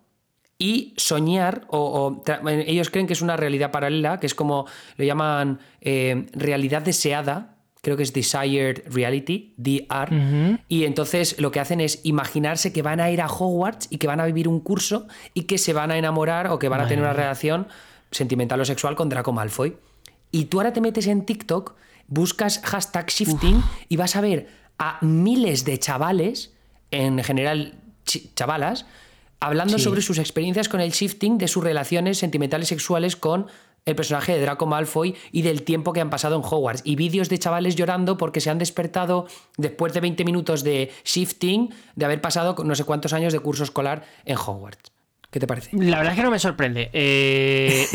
y 0.59 0.95
soñar, 0.97 1.67
o, 1.71 2.23
ellos 2.47 2.91
creen 2.91 3.09
que 3.09 3.15
es 3.15 3.23
una 3.23 3.37
realidad 3.37 3.73
paralela, 3.73 4.21
que 4.21 4.27
es 4.27 4.37
como 4.37 4.67
lo 4.97 5.05
llaman 5.05 5.59
eh, 5.81 6.27
realidad 6.35 6.83
deseada, 6.83 7.57
creo 7.83 7.97
que 7.97 8.05
es 8.05 8.13
Desired 8.13 8.85
Reality, 8.87 9.55
DR, 9.57 10.59
y 10.69 10.85
entonces 10.85 11.39
lo 11.41 11.51
que 11.51 11.61
hacen 11.61 11.81
es 11.81 12.01
imaginarse 12.05 12.73
que 12.73 12.81
van 12.81 13.01
a 13.01 13.11
ir 13.11 13.21
a 13.21 13.27
Hogwarts 13.27 13.89
y 13.91 13.99
que 13.99 14.07
van 14.07 14.21
a 14.21 14.25
vivir 14.25 14.47
un 14.47 14.61
curso 14.61 15.09
y 15.35 15.43
que 15.43 15.59
se 15.59 15.73
van 15.73 15.91
a 15.91 15.99
enamorar 15.99 16.47
o 16.47 16.61
que 16.61 16.69
van 16.69 16.81
a 16.81 16.87
tener 16.87 17.05
una 17.05 17.13
relación 17.13 17.67
sentimental 18.13 18.61
o 18.61 18.65
sexual 18.65 18.95
con 18.95 19.09
Draco 19.09 19.33
Malfoy. 19.33 19.77
Y 20.31 20.45
tú 20.45 20.61
ahora 20.61 20.73
te 20.73 20.81
metes 20.81 21.09
en 21.09 21.27
TikTok, 21.27 21.75
buscas 22.07 22.61
hashtag 22.65 23.09
shifting 23.09 23.63
y 23.89 23.97
vas 23.97 24.15
a 24.15 24.21
ver 24.21 24.49
a 24.79 24.99
miles 25.05 25.65
de 25.65 25.79
chavales, 25.79 26.55
en 26.93 27.23
general 27.25 27.75
chavalas, 28.37 28.87
hablando 29.41 29.81
sobre 29.81 30.03
sus 30.03 30.19
experiencias 30.19 30.69
con 30.69 30.81
el 30.81 30.93
shifting 30.93 31.37
de 31.37 31.49
sus 31.49 31.65
relaciones 31.65 32.19
sentimentales 32.19 32.69
sexuales 32.69 33.17
con 33.17 33.49
el 33.85 33.97
personaje 33.97 34.33
de 34.33 34.41
Draco 34.41 34.67
Malfoy 34.67 35.15
y 35.33 35.43
del 35.43 35.63
tiempo 35.63 35.93
que 35.93 36.01
han 36.01 36.11
pasado 36.11 36.37
en 36.37 36.43
Hogwarts. 36.45 36.83
Y 36.85 36.97
vídeos 36.97 37.29
de 37.29 37.39
chavales 37.39 37.75
llorando 37.75 38.17
porque 38.17 38.41
se 38.41 38.51
han 38.51 38.59
despertado 38.59 39.27
después 39.57 39.93
de 39.93 40.01
20 40.01 40.25
minutos 40.25 40.63
de 40.63 40.91
shifting, 41.05 41.75
de 41.97 42.05
haber 42.05 42.21
pasado 42.21 42.55
no 42.65 42.75
sé 42.75 42.85
cuántos 42.85 43.13
años 43.13 43.33
de 43.33 43.41
curso 43.41 43.65
escolar 43.65 44.05
en 44.25 44.37
Hogwarts. 44.37 44.93
¿Qué 45.33 45.41
te 45.41 45.47
parece? 45.47 45.71
La 45.73 45.97
verdad 45.97 46.13
es 46.13 46.19
que 46.19 46.25
no 46.25 46.31
me 46.31 46.39
sorprende. 46.39 46.91
Eh, 46.93 47.87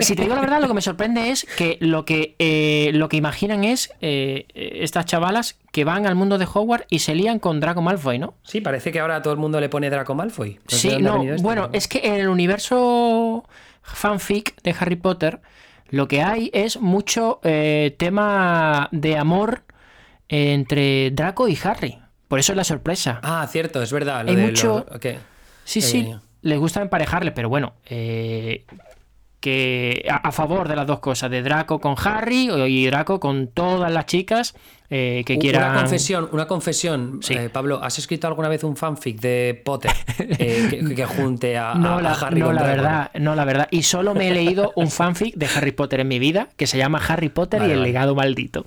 si 0.00 0.16
te 0.16 0.22
digo 0.22 0.34
la 0.34 0.40
verdad, 0.40 0.62
lo 0.62 0.66
que 0.66 0.72
me 0.72 0.80
sorprende 0.80 1.28
es 1.30 1.46
que 1.58 1.76
lo 1.78 2.06
que, 2.06 2.36
eh, 2.38 2.90
lo 2.94 3.10
que 3.10 3.18
imaginan 3.18 3.64
es 3.64 3.92
eh, 4.00 4.46
estas 4.54 5.04
chavalas 5.04 5.58
que 5.72 5.84
van 5.84 6.06
al 6.06 6.14
mundo 6.14 6.38
de 6.38 6.46
Hogwarts 6.46 6.86
y 6.88 7.00
se 7.00 7.14
lían 7.14 7.38
con 7.38 7.60
Draco 7.60 7.82
Malfoy, 7.82 8.18
¿no? 8.18 8.32
Sí, 8.44 8.62
parece 8.62 8.92
que 8.92 9.00
ahora 9.00 9.16
a 9.16 9.22
todo 9.22 9.34
el 9.34 9.38
mundo 9.38 9.60
le 9.60 9.68
pone 9.68 9.90
Draco 9.90 10.14
Malfoy. 10.14 10.58
sí, 10.68 10.96
no, 11.02 11.22
bueno, 11.42 11.68
es 11.74 11.86
que 11.86 12.00
en 12.02 12.14
el 12.14 12.28
universo 12.30 13.44
fanfic 13.82 14.60
de 14.62 14.74
Harry 14.78 14.96
Potter, 14.96 15.40
lo 15.88 16.08
que 16.08 16.22
hay 16.22 16.50
es 16.52 16.80
mucho 16.80 17.40
eh, 17.42 17.94
tema 17.98 18.88
de 18.92 19.16
amor 19.16 19.64
entre 20.28 21.10
Draco 21.10 21.48
y 21.48 21.58
Harry. 21.62 21.98
Por 22.28 22.38
eso 22.38 22.52
es 22.52 22.56
la 22.56 22.64
sorpresa. 22.64 23.20
Ah, 23.22 23.46
cierto, 23.50 23.82
es 23.82 23.92
verdad. 23.92 24.28
hay 24.28 24.36
mucho... 24.36 24.86
Sí, 25.64 25.80
sí, 25.80 26.14
les 26.42 26.58
gusta 26.58 26.82
emparejarle, 26.82 27.32
pero 27.32 27.48
bueno, 27.48 27.74
eh, 27.86 28.64
que 29.40 30.06
a, 30.08 30.30
favor 30.32 30.68
de 30.68 30.76
las 30.76 30.86
dos 30.86 31.00
cosas, 31.00 31.30
de 31.30 31.42
Draco 31.42 31.80
con 31.80 31.94
Harry 32.04 32.50
y 32.68 32.86
Draco 32.86 33.18
con 33.18 33.48
todas 33.48 33.90
las 33.90 34.06
chicas 34.06 34.54
eh, 34.90 35.22
que 35.24 35.38
quieran. 35.38 35.70
Una 35.70 35.80
confesión, 35.80 36.28
una 36.32 36.46
confesión. 36.46 37.20
Eh, 37.28 37.48
Pablo, 37.50 37.80
¿has 37.82 37.98
escrito 37.98 38.26
alguna 38.26 38.48
vez 38.48 38.64
un 38.64 38.76
fanfic 38.76 39.20
de 39.20 39.60
Potter 39.64 39.92
eh, 40.18 40.84
que, 40.94 41.06
junte 41.06 41.56
a, 41.56 41.74
no 41.76 42.00
la, 42.00 42.12
Harry 42.12 42.40
No, 42.40 42.52
la 42.52 42.62
verdad, 42.62 43.10
no, 43.14 43.34
la 43.34 43.44
verdad. 43.44 43.68
Y 43.70 43.84
solo 43.84 44.14
me 44.14 44.28
he 44.28 44.34
leído 44.34 44.72
un 44.76 44.90
fanfic 44.90 45.36
de 45.36 45.46
Harry 45.46 45.72
Potter 45.72 46.00
en 46.00 46.08
mi 46.08 46.18
vida 46.18 46.48
que 46.56 46.66
se 46.66 46.76
llama 46.76 47.00
Harry 47.06 47.28
Potter 47.28 47.62
y 47.66 47.70
el 47.70 47.82
legado 47.82 48.14
maldito. 48.14 48.66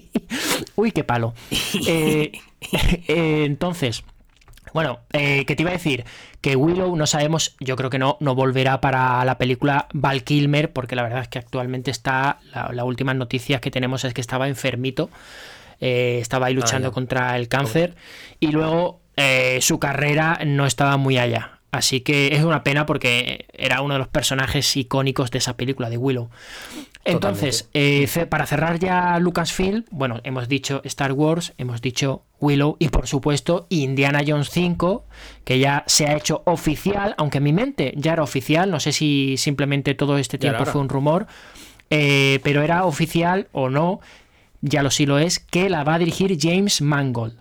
Uy, 0.76 0.92
qué 0.92 1.04
palo. 1.04 1.34
entonces. 3.08 4.04
Bueno, 4.76 5.00
eh, 5.14 5.46
¿qué 5.46 5.56
te 5.56 5.62
iba 5.62 5.70
a 5.70 5.72
decir? 5.72 6.04
Que 6.42 6.54
Willow 6.54 6.94
no 6.96 7.06
sabemos, 7.06 7.56
yo 7.60 7.76
creo 7.76 7.88
que 7.88 7.98
no, 7.98 8.18
no 8.20 8.34
volverá 8.34 8.82
para 8.82 9.24
la 9.24 9.38
película 9.38 9.88
Val 9.94 10.22
Kilmer, 10.22 10.70
porque 10.70 10.94
la 10.94 11.02
verdad 11.02 11.22
es 11.22 11.28
que 11.28 11.38
actualmente 11.38 11.90
está, 11.90 12.40
la, 12.52 12.84
última 12.84 13.14
noticia 13.14 13.58
que 13.62 13.70
tenemos 13.70 14.04
es 14.04 14.12
que 14.12 14.20
estaba 14.20 14.48
enfermito, 14.48 15.08
eh, 15.80 16.18
estaba 16.20 16.48
ahí 16.48 16.52
ah, 16.52 16.56
luchando 16.56 16.92
contra 16.92 17.38
el 17.38 17.48
cáncer, 17.48 17.94
y 18.38 18.48
luego 18.48 19.00
eh, 19.16 19.60
su 19.62 19.78
carrera 19.78 20.40
no 20.44 20.66
estaba 20.66 20.98
muy 20.98 21.16
allá. 21.16 21.52
Así 21.72 22.02
que 22.02 22.34
es 22.34 22.44
una 22.44 22.62
pena 22.62 22.84
porque 22.84 23.46
era 23.54 23.80
uno 23.80 23.94
de 23.94 24.00
los 24.00 24.08
personajes 24.08 24.76
icónicos 24.76 25.30
de 25.30 25.38
esa 25.38 25.56
película 25.56 25.88
de 25.88 25.96
Willow. 25.96 26.28
Entonces, 27.06 27.68
eh, 27.72 28.08
para 28.28 28.46
cerrar 28.46 28.78
ya 28.78 29.18
Lucasfilm, 29.18 29.84
bueno, 29.90 30.20
hemos 30.24 30.48
dicho 30.48 30.80
Star 30.84 31.12
Wars, 31.12 31.54
hemos 31.56 31.80
dicho 31.80 32.24
Willow 32.40 32.76
y 32.78 32.88
por 32.88 33.06
supuesto 33.06 33.66
Indiana 33.70 34.22
Jones 34.26 34.50
5, 34.50 35.04
que 35.44 35.58
ya 35.58 35.84
se 35.86 36.06
ha 36.06 36.16
hecho 36.16 36.42
oficial, 36.44 37.14
aunque 37.16 37.38
en 37.38 37.44
mi 37.44 37.52
mente 37.52 37.94
ya 37.96 38.12
era 38.12 38.22
oficial, 38.22 38.70
no 38.70 38.80
sé 38.80 38.92
si 38.92 39.36
simplemente 39.36 39.94
todo 39.94 40.18
este 40.18 40.36
tiempo 40.36 40.64
fue 40.66 40.80
un 40.80 40.88
rumor, 40.88 41.26
eh, 41.90 42.40
pero 42.42 42.62
era 42.62 42.84
oficial 42.84 43.48
o 43.52 43.70
no, 43.70 44.00
ya 44.60 44.82
lo 44.82 44.90
sí 44.90 45.06
lo 45.06 45.18
es, 45.18 45.38
que 45.38 45.70
la 45.70 45.84
va 45.84 45.94
a 45.94 45.98
dirigir 45.98 46.36
James 46.40 46.82
Mangold 46.82 47.38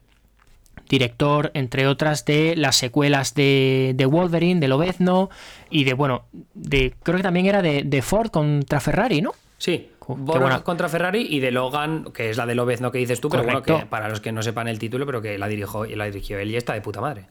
director, 0.89 1.51
entre 1.53 1.87
otras, 1.87 2.25
de 2.25 2.55
las 2.55 2.75
secuelas 2.75 3.33
de, 3.33 3.93
de 3.95 4.05
Wolverine, 4.05 4.59
de 4.59 4.67
Lobezno 4.67 5.29
y 5.69 5.83
de, 5.83 5.93
bueno, 5.93 6.25
de 6.53 6.93
creo 7.03 7.17
que 7.17 7.23
también 7.23 7.45
era 7.47 7.61
de, 7.61 8.01
Ford 8.01 8.29
contra 8.29 8.79
Ferrari, 8.79 9.21
¿no? 9.21 9.33
Sí, 9.57 9.89
bueno. 10.07 10.63
contra 10.63 10.89
Ferrari 10.89 11.27
y 11.29 11.39
de 11.39 11.51
Logan, 11.51 12.11
que 12.13 12.29
es 12.29 12.37
la 12.37 12.45
de 12.45 12.55
Lobezno 12.55 12.91
que 12.91 12.97
dices 12.99 13.21
tú, 13.21 13.29
pero 13.29 13.43
bueno, 13.43 13.63
que 13.63 13.85
para 13.89 14.09
los 14.09 14.19
que 14.19 14.31
no 14.31 14.43
sepan 14.43 14.67
el 14.67 14.79
título, 14.79 15.05
pero 15.05 15.21
que 15.21 15.37
la 15.37 15.47
dirigió, 15.47 15.85
la 15.85 16.05
dirigió 16.05 16.37
él 16.39 16.51
y 16.51 16.55
está 16.55 16.73
de 16.73 16.81
puta 16.81 17.01
madre. 17.01 17.25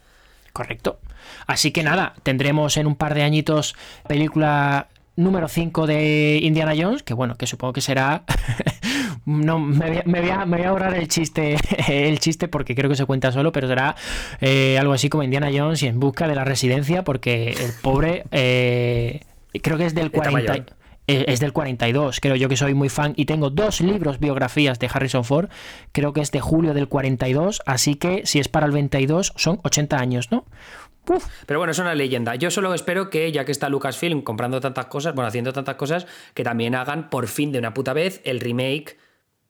Correcto. 0.52 1.00
Así 1.46 1.72
que 1.72 1.82
nada, 1.82 2.14
tendremos 2.22 2.76
en 2.76 2.87
un 2.87 2.96
par 2.96 3.14
de 3.14 3.22
añitos 3.22 3.74
película 4.06 4.88
número 5.16 5.48
5 5.48 5.87
de 5.87 6.38
Indiana 6.42 6.74
Jones, 6.76 7.02
que 7.02 7.14
bueno, 7.14 7.37
que 7.37 7.46
supongo 7.46 7.72
que 7.72 7.80
será... 7.80 8.22
no, 9.26 9.58
me 9.58 10.02
voy, 10.04 10.30
a, 10.30 10.68
ahorrar 10.68 10.94
el 10.94 11.08
chiste, 11.08 11.56
el 11.88 12.18
chiste 12.20 12.48
porque 12.48 12.74
creo 12.74 12.90
que 12.90 12.96
se 12.96 13.04
cuenta 13.04 13.32
solo, 13.32 13.52
pero 13.52 13.68
será 13.68 13.96
eh, 14.40 14.78
algo 14.78 14.92
así 14.92 15.08
como 15.08 15.22
Indiana 15.22 15.50
Jones 15.52 15.82
y 15.82 15.87
en 15.87 16.00
busca 16.00 16.28
de 16.28 16.34
la 16.34 16.44
residencia, 16.44 17.04
porque 17.04 17.50
el 17.50 17.72
pobre... 17.82 18.24
Eh, 18.30 19.20
creo 19.62 19.78
que 19.78 19.87
es 19.87 19.94
del 19.94 20.10
40 20.10 20.54
eh, 20.54 20.64
es 21.06 21.40
del 21.40 21.52
42, 21.52 22.20
creo 22.20 22.36
yo 22.36 22.48
que 22.48 22.56
soy 22.56 22.74
muy 22.74 22.88
fan 22.88 23.12
y 23.16 23.26
tengo 23.26 23.50
dos 23.50 23.80
libros 23.80 24.18
biografías 24.18 24.78
de 24.78 24.88
Harrison 24.92 25.24
Ford, 25.24 25.50
creo 25.92 26.12
que 26.12 26.20
es 26.20 26.30
de 26.30 26.40
julio 26.40 26.74
del 26.74 26.88
42, 26.88 27.62
así 27.66 27.96
que 27.96 28.22
si 28.24 28.38
es 28.38 28.48
para 28.48 28.66
el 28.66 28.72
22 28.72 29.32
son 29.36 29.60
80 29.62 29.98
años, 29.98 30.30
¿no? 30.30 30.46
Pero 31.46 31.60
bueno, 31.60 31.72
es 31.72 31.78
una 31.78 31.94
leyenda. 31.94 32.34
Yo 32.34 32.50
solo 32.50 32.72
espero 32.72 33.10
que, 33.10 33.30
ya 33.30 33.44
que 33.44 33.52
está 33.52 33.68
Lucasfilm 33.68 34.22
comprando 34.22 34.60
tantas 34.60 34.86
cosas, 34.86 35.14
bueno, 35.14 35.28
haciendo 35.28 35.52
tantas 35.52 35.74
cosas, 35.76 36.06
que 36.32 36.44
también 36.44 36.74
hagan 36.74 37.10
por 37.10 37.28
fin 37.28 37.52
de 37.52 37.58
una 37.58 37.74
puta 37.74 37.92
vez 37.92 38.20
el 38.24 38.40
remake 38.40 38.96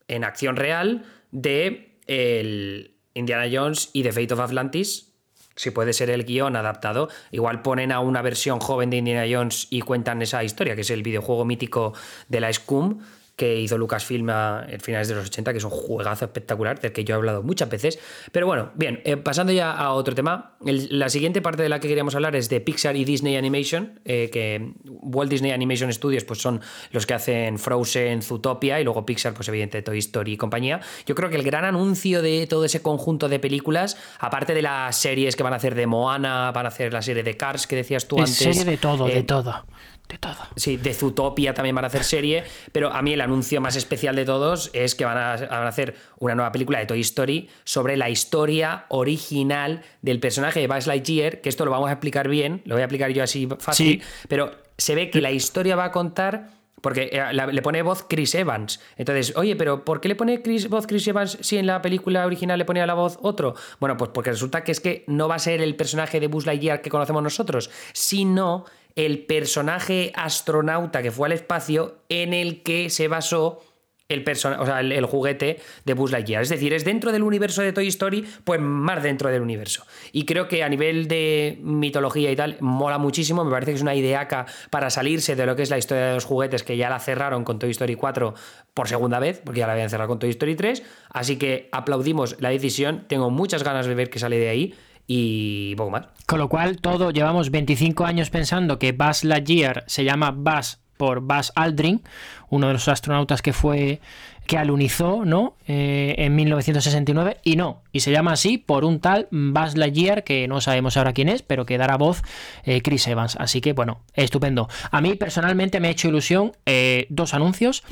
en 0.08 0.24
acción 0.24 0.56
real 0.56 1.04
de 1.30 1.98
el 2.06 2.96
Indiana 3.14 3.46
Jones 3.50 3.90
y 3.92 4.02
The 4.02 4.12
Fate 4.12 4.34
of 4.34 4.40
Atlantis. 4.40 5.13
Si 5.56 5.70
puede 5.70 5.92
ser 5.92 6.10
el 6.10 6.24
guion 6.24 6.56
adaptado, 6.56 7.08
igual 7.30 7.62
ponen 7.62 7.92
a 7.92 8.00
una 8.00 8.22
versión 8.22 8.60
joven 8.60 8.90
de 8.90 8.96
Indiana 8.98 9.24
Jones 9.30 9.68
y 9.70 9.82
cuentan 9.82 10.20
esa 10.22 10.42
historia, 10.42 10.74
que 10.74 10.80
es 10.82 10.90
el 10.90 11.02
videojuego 11.02 11.44
mítico 11.44 11.94
de 12.28 12.40
la 12.40 12.52
Scum, 12.52 13.00
que 13.36 13.60
hizo 13.60 13.76
Lucasfilm 13.78 14.30
a 14.30 14.66
finales 14.80 15.08
de 15.08 15.14
los 15.14 15.26
80, 15.26 15.52
que 15.52 15.58
es 15.58 15.64
un 15.64 15.70
juegazo 15.70 16.24
espectacular, 16.24 16.80
del 16.80 16.92
que 16.92 17.04
yo 17.04 17.14
he 17.14 17.16
hablado 17.16 17.42
muchas 17.42 17.68
veces. 17.68 17.98
Pero 18.30 18.46
bueno, 18.46 18.70
bien, 18.74 19.00
eh, 19.04 19.16
pasando 19.16 19.52
ya 19.52 19.72
a 19.72 19.92
otro 19.92 20.14
tema, 20.14 20.56
la 20.60 21.08
siguiente 21.08 21.42
parte 21.42 21.62
de 21.62 21.68
la 21.68 21.80
que 21.80 21.88
queríamos 21.88 22.14
hablar 22.14 22.36
es 22.36 22.48
de 22.48 22.60
Pixar 22.60 22.96
y 22.96 23.04
Disney 23.04 23.36
Animation, 23.36 24.00
eh, 24.04 24.30
que 24.32 24.72
Walt 24.84 25.30
Disney 25.30 25.50
Animation 25.50 25.92
Studios 25.92 26.24
pues 26.24 26.40
son 26.40 26.60
los 26.92 27.06
que 27.06 27.14
hacen 27.14 27.58
Frozen, 27.58 28.22
Zootopia 28.22 28.80
y 28.80 28.84
luego 28.84 29.04
Pixar, 29.04 29.34
pues 29.34 29.48
evidentemente 29.48 29.82
Toy 29.82 29.98
Story 29.98 30.32
y 30.32 30.36
compañía. 30.36 30.80
Yo 31.06 31.14
creo 31.14 31.28
que 31.28 31.36
el 31.36 31.42
gran 31.42 31.64
anuncio 31.64 32.22
de 32.22 32.46
todo 32.46 32.64
ese 32.64 32.82
conjunto 32.82 33.28
de 33.28 33.40
películas, 33.40 33.96
aparte 34.20 34.54
de 34.54 34.62
las 34.62 34.96
series 34.96 35.34
que 35.34 35.42
van 35.42 35.52
a 35.52 35.56
hacer 35.56 35.74
de 35.74 35.86
Moana, 35.86 36.52
van 36.52 36.66
a 36.66 36.68
hacer 36.68 36.92
la 36.92 37.02
serie 37.02 37.24
de 37.24 37.36
Cars 37.36 37.66
que 37.66 37.76
decías 37.76 38.06
tú 38.06 38.18
antes. 38.18 38.36
Serie 38.36 38.64
de 38.64 38.76
todo, 38.76 39.06
de 39.06 39.18
eh, 39.18 39.22
todo 39.24 39.64
de 40.08 40.18
todo. 40.18 40.36
Sí, 40.56 40.76
de 40.76 40.92
Zootopia 40.92 41.54
también 41.54 41.74
van 41.74 41.84
a 41.84 41.88
hacer 41.88 42.04
serie, 42.04 42.44
pero 42.72 42.92
a 42.92 43.00
mí 43.02 43.14
el 43.14 43.20
anuncio 43.20 43.60
más 43.60 43.76
especial 43.76 44.14
de 44.16 44.24
todos 44.24 44.70
es 44.72 44.94
que 44.94 45.04
van 45.04 45.16
a, 45.16 45.36
van 45.36 45.62
a, 45.62 45.68
hacer 45.68 45.96
una 46.18 46.34
nueva 46.34 46.52
película 46.52 46.78
de 46.78 46.86
Toy 46.86 47.00
Story 47.00 47.48
sobre 47.64 47.96
la 47.96 48.10
historia 48.10 48.84
original 48.88 49.82
del 50.02 50.20
personaje 50.20 50.60
de 50.60 50.66
Buzz 50.66 50.86
Lightyear, 50.86 51.40
que 51.40 51.48
esto 51.48 51.64
lo 51.64 51.70
vamos 51.70 51.88
a 51.88 51.92
explicar 51.92 52.28
bien, 52.28 52.62
lo 52.64 52.74
voy 52.74 52.82
a 52.82 52.84
explicar 52.84 53.10
yo 53.12 53.22
así 53.22 53.48
fácil, 53.58 54.02
sí. 54.02 54.08
pero 54.28 54.52
se 54.76 54.94
ve 54.94 55.10
que 55.10 55.20
la 55.20 55.30
historia 55.30 55.76
va 55.76 55.84
a 55.84 55.92
contar 55.92 56.50
porque 56.84 57.08
eh, 57.10 57.22
le 57.32 57.62
pone 57.62 57.80
voz 57.80 58.04
Chris 58.06 58.34
Evans. 58.34 58.78
Entonces, 58.98 59.34
oye, 59.36 59.56
pero 59.56 59.86
¿por 59.86 60.02
qué 60.02 60.08
le 60.08 60.16
pone 60.16 60.42
Chris, 60.42 60.68
voz 60.68 60.86
Chris 60.86 61.08
Evans 61.08 61.38
si 61.40 61.56
en 61.56 61.66
la 61.66 61.80
película 61.80 62.26
original 62.26 62.58
le 62.58 62.66
ponía 62.66 62.86
la 62.86 62.92
voz 62.92 63.18
otro? 63.22 63.54
Bueno, 63.80 63.96
pues 63.96 64.10
porque 64.12 64.30
resulta 64.30 64.62
que 64.64 64.72
es 64.72 64.80
que 64.80 65.02
no 65.06 65.26
va 65.26 65.36
a 65.36 65.38
ser 65.38 65.62
el 65.62 65.76
personaje 65.76 66.20
de 66.20 66.26
Buzz 66.26 66.44
Lightyear 66.44 66.82
que 66.82 66.90
conocemos 66.90 67.22
nosotros, 67.22 67.70
sino 67.94 68.66
el 68.96 69.24
personaje 69.26 70.12
astronauta 70.14 71.02
que 71.02 71.10
fue 71.10 71.28
al 71.28 71.32
espacio 71.32 71.98
en 72.08 72.32
el 72.32 72.62
que 72.62 72.90
se 72.90 73.08
basó 73.08 73.62
el, 74.08 74.24
o 74.28 74.66
sea, 74.66 74.80
el, 74.80 75.06
juguete 75.06 75.58
de 75.84 75.94
Buzz 75.94 76.12
Lightyear. 76.12 76.42
Es 76.42 76.50
decir, 76.50 76.74
es 76.74 76.84
dentro 76.84 77.10
del 77.10 77.22
universo 77.22 77.62
de 77.62 77.72
Toy 77.72 77.88
Story, 77.88 78.24
pues 78.44 78.60
más 78.60 79.02
dentro 79.02 79.30
del 79.30 79.40
universo. 79.40 79.86
Y 80.12 80.24
creo 80.26 80.46
que 80.46 80.62
a 80.62 80.68
nivel 80.68 81.08
de 81.08 81.58
mitología 81.62 82.30
y 82.30 82.36
tal, 82.36 82.56
mola 82.60 82.98
muchísimo. 82.98 83.44
Me 83.44 83.50
parece 83.50 83.72
que 83.72 83.76
es 83.76 83.82
una 83.82 83.94
ideaca 83.94 84.46
para 84.70 84.90
salirse 84.90 85.36
de 85.36 85.46
lo 85.46 85.56
que 85.56 85.62
es 85.62 85.70
la 85.70 85.78
historia 85.78 86.06
de 86.06 86.14
los 86.14 86.24
juguetes, 86.24 86.62
que 86.62 86.76
ya 86.76 86.90
la 86.90 87.00
cerraron 87.00 87.44
con 87.44 87.58
Toy 87.58 87.70
Story 87.70 87.94
4 87.94 88.34
por 88.74 88.88
segunda 88.88 89.18
vez, 89.18 89.40
porque 89.42 89.60
ya 89.60 89.66
la 89.66 89.72
habían 89.72 89.90
cerrado 89.90 90.08
con 90.08 90.18
Toy 90.18 90.30
Story 90.30 90.54
3. 90.54 90.82
Así 91.10 91.36
que 91.36 91.68
aplaudimos 91.72 92.36
la 92.40 92.50
decisión. 92.50 93.06
Tengo 93.08 93.30
muchas 93.30 93.62
ganas 93.64 93.86
de 93.86 93.94
ver 93.94 94.10
qué 94.10 94.18
sale 94.18 94.38
de 94.38 94.48
ahí 94.50 94.74
y 95.06 95.74
poco 95.76 95.90
más. 95.90 96.06
Con 96.26 96.38
lo 96.38 96.48
cual, 96.48 96.80
todo 96.80 97.10
llevamos 97.10 97.50
25 97.50 98.04
años 98.04 98.30
pensando 98.30 98.78
que 98.78 98.92
Buzz 98.92 99.24
Lightyear 99.24 99.84
se 99.86 100.04
llama 100.04 100.30
Buzz 100.30 100.78
por 100.96 101.20
Buzz 101.20 101.52
Aldrin, 101.54 102.02
uno 102.48 102.68
de 102.68 102.74
los 102.74 102.88
astronautas 102.88 103.42
que 103.42 103.52
fue 103.52 104.00
que 104.46 104.58
alunizó 104.58 105.24
¿no? 105.24 105.56
Eh, 105.66 106.14
en 106.18 106.36
1969 106.36 107.38
y 107.44 107.56
no, 107.56 107.82
y 107.92 108.00
se 108.00 108.12
llama 108.12 108.32
así 108.32 108.58
por 108.58 108.84
un 108.84 109.00
tal 109.00 109.26
Buzz 109.30 109.76
Lightyear 109.76 110.22
que 110.22 110.46
no 110.48 110.60
sabemos 110.60 110.96
ahora 110.96 111.12
quién 111.12 111.28
es, 111.28 111.42
pero 111.42 111.64
que 111.64 111.78
dará 111.78 111.96
voz 111.96 112.22
eh, 112.64 112.82
Chris 112.82 113.06
Evans. 113.06 113.36
Así 113.38 113.60
que 113.60 113.72
bueno, 113.72 114.02
estupendo. 114.14 114.68
A 114.90 115.00
mí 115.00 115.14
personalmente 115.14 115.80
me 115.80 115.88
ha 115.88 115.90
hecho 115.90 116.08
ilusión 116.08 116.52
eh, 116.66 117.06
dos 117.08 117.34
anuncios, 117.34 117.84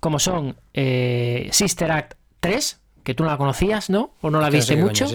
como 0.00 0.18
son 0.18 0.56
Sister 0.74 1.92
Act 1.92 2.14
3, 2.40 2.80
que 3.04 3.14
tú 3.14 3.22
no 3.22 3.30
la 3.30 3.36
conocías, 3.36 3.88
¿no? 3.88 4.14
O 4.20 4.30
no 4.30 4.40
la 4.40 4.50
viste 4.50 4.76
mucho. 4.76 5.06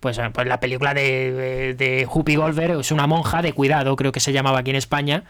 Pues, 0.00 0.18
pues, 0.32 0.46
la 0.46 0.60
película 0.60 0.94
de, 0.94 1.74
de, 1.76 2.06
Whoopi 2.06 2.36
Goldberg 2.36 2.80
es 2.80 2.90
una 2.90 3.06
monja 3.06 3.42
de 3.42 3.52
cuidado, 3.52 3.96
creo 3.96 4.12
que 4.12 4.20
se 4.20 4.32
llamaba 4.32 4.60
aquí 4.60 4.70
en 4.70 4.76
España. 4.76 5.24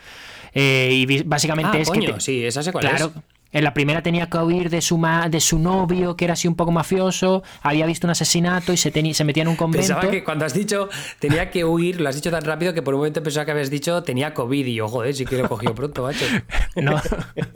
Eh, 0.55 0.91
y 0.93 1.23
básicamente 1.25 1.79
ah, 1.79 1.81
es 1.81 1.89
coño, 1.89 2.15
que. 2.15 2.21
sí, 2.21 2.45
esa 2.45 2.63
se 2.63 2.73
cuál 2.73 2.89
claro, 2.89 3.13
En 3.53 3.65
la 3.65 3.75
primera 3.75 4.03
tenía 4.03 4.29
que 4.29 4.39
huir 4.39 4.71
de 4.71 4.81
su, 4.81 5.01
de 5.29 5.41
su 5.41 5.59
novio, 5.59 6.17
que 6.17 6.25
era 6.25 6.35
así 6.35 6.47
un 6.47 6.55
poco 6.55 6.71
mafioso, 6.71 7.43
había 7.63 7.85
visto 7.87 8.07
un 8.07 8.13
asesinato 8.13 8.73
y 8.73 8.77
se, 8.77 8.93
se 9.15 9.25
metía 9.25 9.43
en 9.43 9.49
un 9.49 9.57
convento. 9.57 9.89
Pensaba 9.89 10.11
que 10.11 10.23
cuando 10.23 10.45
has 10.45 10.55
dicho 10.55 10.89
tenía 11.19 11.51
que 11.51 11.65
huir, 11.65 12.01
lo 12.01 12.09
has 12.09 12.15
dicho 12.15 12.31
tan 12.31 12.45
rápido 12.45 12.73
que 12.75 12.83
por 12.83 12.95
un 12.95 13.01
momento 13.01 13.23
pensaba 13.23 13.45
que 13.45 13.51
habías 13.51 13.71
dicho 13.71 14.03
tenía 14.03 14.35
COVID 14.35 14.67
y 14.67 14.75
yo, 14.75 14.89
joder, 14.89 15.15
sí 15.15 15.25
que 15.25 15.37
lo 15.37 15.49
cogió 15.49 15.75
pronto, 15.75 16.03
macho. 16.03 16.25
No, 16.77 17.01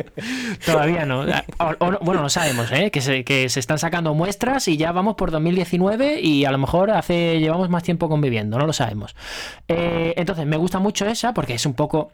todavía 0.66 1.06
no. 1.06 1.24
bueno, 1.78 2.22
no 2.22 2.28
sabemos, 2.28 2.70
¿eh? 2.72 2.90
que, 2.90 3.00
se, 3.00 3.24
que 3.24 3.48
se 3.48 3.60
están 3.60 3.78
sacando 3.78 4.12
muestras 4.12 4.66
y 4.66 4.76
ya 4.76 4.90
vamos 4.92 5.14
por 5.14 5.30
2019 5.30 6.20
y 6.20 6.44
a 6.44 6.50
lo 6.50 6.58
mejor 6.58 6.90
hace 6.90 7.38
llevamos 7.38 7.70
más 7.70 7.84
tiempo 7.84 8.08
conviviendo, 8.08 8.58
no 8.58 8.66
lo 8.66 8.72
sabemos. 8.72 9.14
Eh, 9.68 10.14
entonces, 10.16 10.46
me 10.46 10.56
gusta 10.56 10.78
mucho 10.80 11.06
esa 11.06 11.32
porque 11.32 11.54
es 11.54 11.64
un 11.66 11.74
poco 11.74 12.10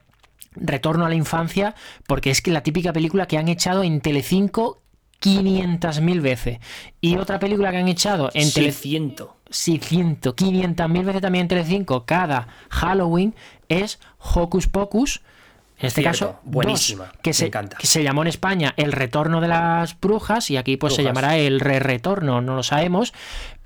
Retorno 0.53 1.07
a 1.07 1.09
la 1.09 1.15
infancia, 1.15 1.75
porque 2.07 2.31
es 2.31 2.43
que 2.43 2.51
la 2.51 2.63
típica 2.63 2.93
película 2.93 3.27
que 3.27 3.39
han 3.39 3.49
echado 3.49 3.83
en 3.83 4.01
Telecinco 4.01 4.83
500.000 5.21 6.21
veces. 6.21 6.59
Y 7.01 7.17
otra 7.17 7.39
película 7.39 7.71
que 7.71 7.79
han 7.79 7.89
echado 7.89 8.31
en 8.35 8.53
Telecinco. 8.53 9.37
Sí, 9.51 9.79
500.000 9.79 11.05
veces 11.05 11.23
también 11.23 11.43
en 11.43 11.49
Telecinco 11.49 12.05
cada 12.05 12.49
Halloween 12.71 13.35
es 13.69 14.01
Hocus 14.19 14.67
Pocus. 14.67 15.23
En 15.79 15.87
este 15.87 16.03
caso, 16.03 16.39
buenísima. 16.45 17.11
que, 17.23 17.33
se, 17.33 17.47
encanta. 17.47 17.79
que 17.79 17.87
se 17.87 18.03
llamó 18.03 18.21
en 18.21 18.29
España 18.29 18.75
El 18.77 18.93
Retorno 18.93 19.41
de 19.41 19.49
las 19.49 19.99
Brujas 19.99 20.51
y 20.51 20.59
aquí 20.59 20.77
pues 20.77 20.95
se 20.95 21.03
llamará 21.03 21.39
El 21.39 21.59
Re-Retorno, 21.59 22.43
no 22.43 22.55
lo 22.55 22.63
sabemos, 22.63 23.15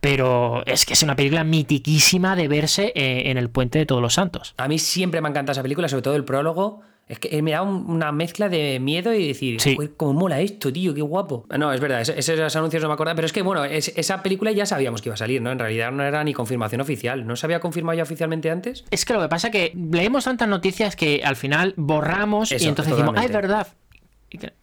pero 0.05 0.62
es 0.67 0.85
que 0.85 0.93
es 0.93 1.03
una 1.03 1.17
película 1.17 1.45
mitiquísima 1.45 2.37
de 2.37 2.47
verse 2.47 2.93
eh, 2.95 3.31
en 3.31 3.38
el 3.38 3.49
Puente 3.49 3.79
de 3.79 3.87
Todos 3.87 4.03
los 4.03 4.12
Santos. 4.12 4.53
A 4.59 4.69
mí 4.69 4.79
siempre 4.79 5.23
me 5.23 5.29
ha 5.29 5.31
encantado 5.31 5.53
esa 5.53 5.62
película, 5.62 5.88
sobre 5.88 6.03
todo 6.03 6.14
el 6.14 6.27
prólogo 6.27 6.83
es 7.09 7.19
que 7.19 7.43
me 7.43 7.53
da 7.53 7.62
una 7.62 8.12
mezcla 8.12 8.49
de 8.49 8.81
miedo 8.81 9.12
y 9.12 9.29
decir, 9.29 9.61
sí. 9.61 9.77
cómo 9.97 10.14
mola 10.14 10.40
esto, 10.40 10.73
tío, 10.73 10.95
qué 10.95 11.03
guapo. 11.03 11.47
No, 11.59 11.73
es 11.73 11.81
verdad, 11.81 12.01
esos, 12.01 12.57
anuncios 12.57 12.83
no 12.83 12.88
me 12.88 12.95
acuerdo, 12.95 13.14
pero 13.14 13.27
es 13.27 13.33
que, 13.33 13.43
bueno, 13.43 13.64
esa 13.64 14.23
película 14.23 14.53
ya 14.53 14.64
sabíamos 14.64 15.03
que 15.03 15.11
iba 15.11 15.14
a 15.14 15.19
salir, 15.19 15.43
¿no? 15.43 15.53
En 15.53 15.59
realidad 15.59 15.93
no 15.93 16.03
era 16.03 16.25
ni 16.25 16.33
confirmación 16.33 16.81
oficial. 16.81 17.27
¿No 17.27 17.37
se 17.37 17.47
había 17.47 17.61
confirmado 17.61 17.97
ya 17.97 18.03
oficialmente 18.03 18.51
antes? 18.51 18.85
Es 18.90 19.05
que 19.05 19.12
lo 19.12 19.21
que 19.21 19.29
pasa 19.29 19.49
es 19.49 19.53
que 19.53 19.73
leemos 19.75 20.25
tantas 20.25 20.49
noticias 20.49 20.97
que 20.97 21.23
al 21.25 21.37
final 21.37 21.75
borramos 21.77 22.53
y 22.53 22.67
entonces 22.67 22.97
decimos, 22.97 23.14
ah, 23.19 23.25
es 23.25 23.33
verdad, 23.33 23.69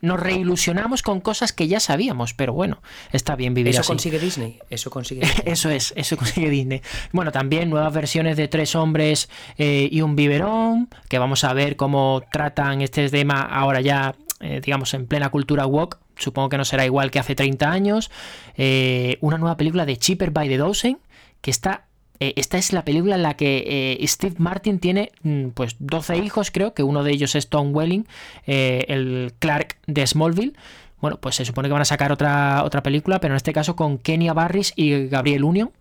nos 0.02 0.20
reilusionamos 0.20 1.02
con 1.02 1.22
cosas 1.22 1.54
que 1.54 1.68
ya 1.68 1.80
sabíamos, 1.80 2.34
pero 2.34 2.54
bueno, 2.54 2.82
está 3.12 3.36
bien 3.36 3.54
vivir 3.54 3.72
eso 3.72 3.82
así. 3.82 3.88
Consigue 3.88 4.20
Disney, 4.20 4.60
eso 4.70 4.90
consigue 4.90 5.22
Disney. 5.26 5.44
Eso 5.46 5.70
es, 5.70 5.94
eso 5.96 6.18
consigue 6.18 6.50
Disney. 6.50 6.82
Bueno, 7.12 7.32
también 7.32 7.70
nuevas 7.70 7.94
versiones 7.94 8.38
de 8.38 8.48
Tres 8.48 8.76
Hombres 8.76 9.30
eh, 9.58 9.90
y 9.92 10.02
un 10.02 10.16
Biberón, 10.16 10.90
que 11.10 11.20
vamos 11.20 11.44
a 11.44 11.54
ver 11.54 11.76
cómo 11.76 12.24
tratan 12.32 12.82
este 12.82 13.10
tema 13.10 13.42
ahora 13.42 13.82
ya, 13.82 14.16
eh, 14.40 14.62
digamos, 14.64 14.94
en 14.94 15.08
plena 15.08 15.30
cultura 15.30 15.66
walk. 15.66 16.00
Supongo 16.18 16.50
que 16.50 16.58
no 16.58 16.66
será 16.66 16.86
igual 16.86 17.10
que 17.10 17.20
hace 17.20 17.36
30 17.36 17.72
años. 17.72 18.12
Eh, 18.56 19.18
una 19.22 19.38
nueva 19.38 19.58
película 19.58 19.86
de 19.86 19.98
Cheaper 19.98 20.32
by 20.32 20.48
the 20.48 20.58
Dozen, 20.58 21.00
que 21.42 21.52
está 21.52 21.88
eh, 22.22 22.34
esta 22.36 22.60
es 22.60 22.72
la 22.72 22.86
película 22.86 23.16
en 23.16 23.24
la 23.24 23.34
que 23.34 23.98
eh, 24.00 24.08
Steve 24.08 24.36
Martin 24.38 24.78
tiene 24.78 25.12
mm, 25.24 25.48
pues 25.50 25.76
12 25.80 26.18
hijos, 26.18 26.52
creo, 26.52 26.76
que 26.76 26.84
uno 26.84 27.04
de 27.04 27.12
ellos 27.12 27.34
es 27.34 27.50
Tom 27.50 27.76
Welling, 27.76 28.06
eh, 28.46 28.86
el 28.90 29.34
Clark 29.40 29.78
de 29.88 30.06
Smallville. 30.06 30.54
Bueno, 31.00 31.18
pues 31.20 31.34
se 31.34 31.46
supone 31.46 31.68
que 31.68 31.74
van 31.74 31.82
a 31.82 31.86
sacar 31.86 32.12
otra, 32.12 32.64
otra 32.64 32.84
película, 32.84 33.20
pero 33.20 33.34
en 33.34 33.38
este 33.38 33.54
caso 33.54 33.76
con 33.76 33.98
Kenya 33.98 34.34
Barris 34.34 34.72
y 34.76 35.08
Gabriel 35.08 35.44
Union. 35.44 35.72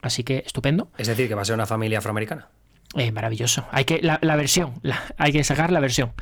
Así 0.00 0.24
que 0.24 0.42
estupendo. 0.46 0.88
Es 0.96 1.06
decir, 1.06 1.28
que 1.28 1.34
va 1.34 1.42
a 1.42 1.44
ser 1.44 1.54
una 1.54 1.66
familia 1.66 1.98
afroamericana. 1.98 2.48
maravilloso. 3.12 3.66
Hay 3.70 3.84
que 3.84 4.00
la, 4.00 4.18
versión, 4.36 4.80
hay 5.18 5.32
que 5.32 5.44
sacar 5.44 5.70
la 5.70 5.80
versión. 5.80 6.12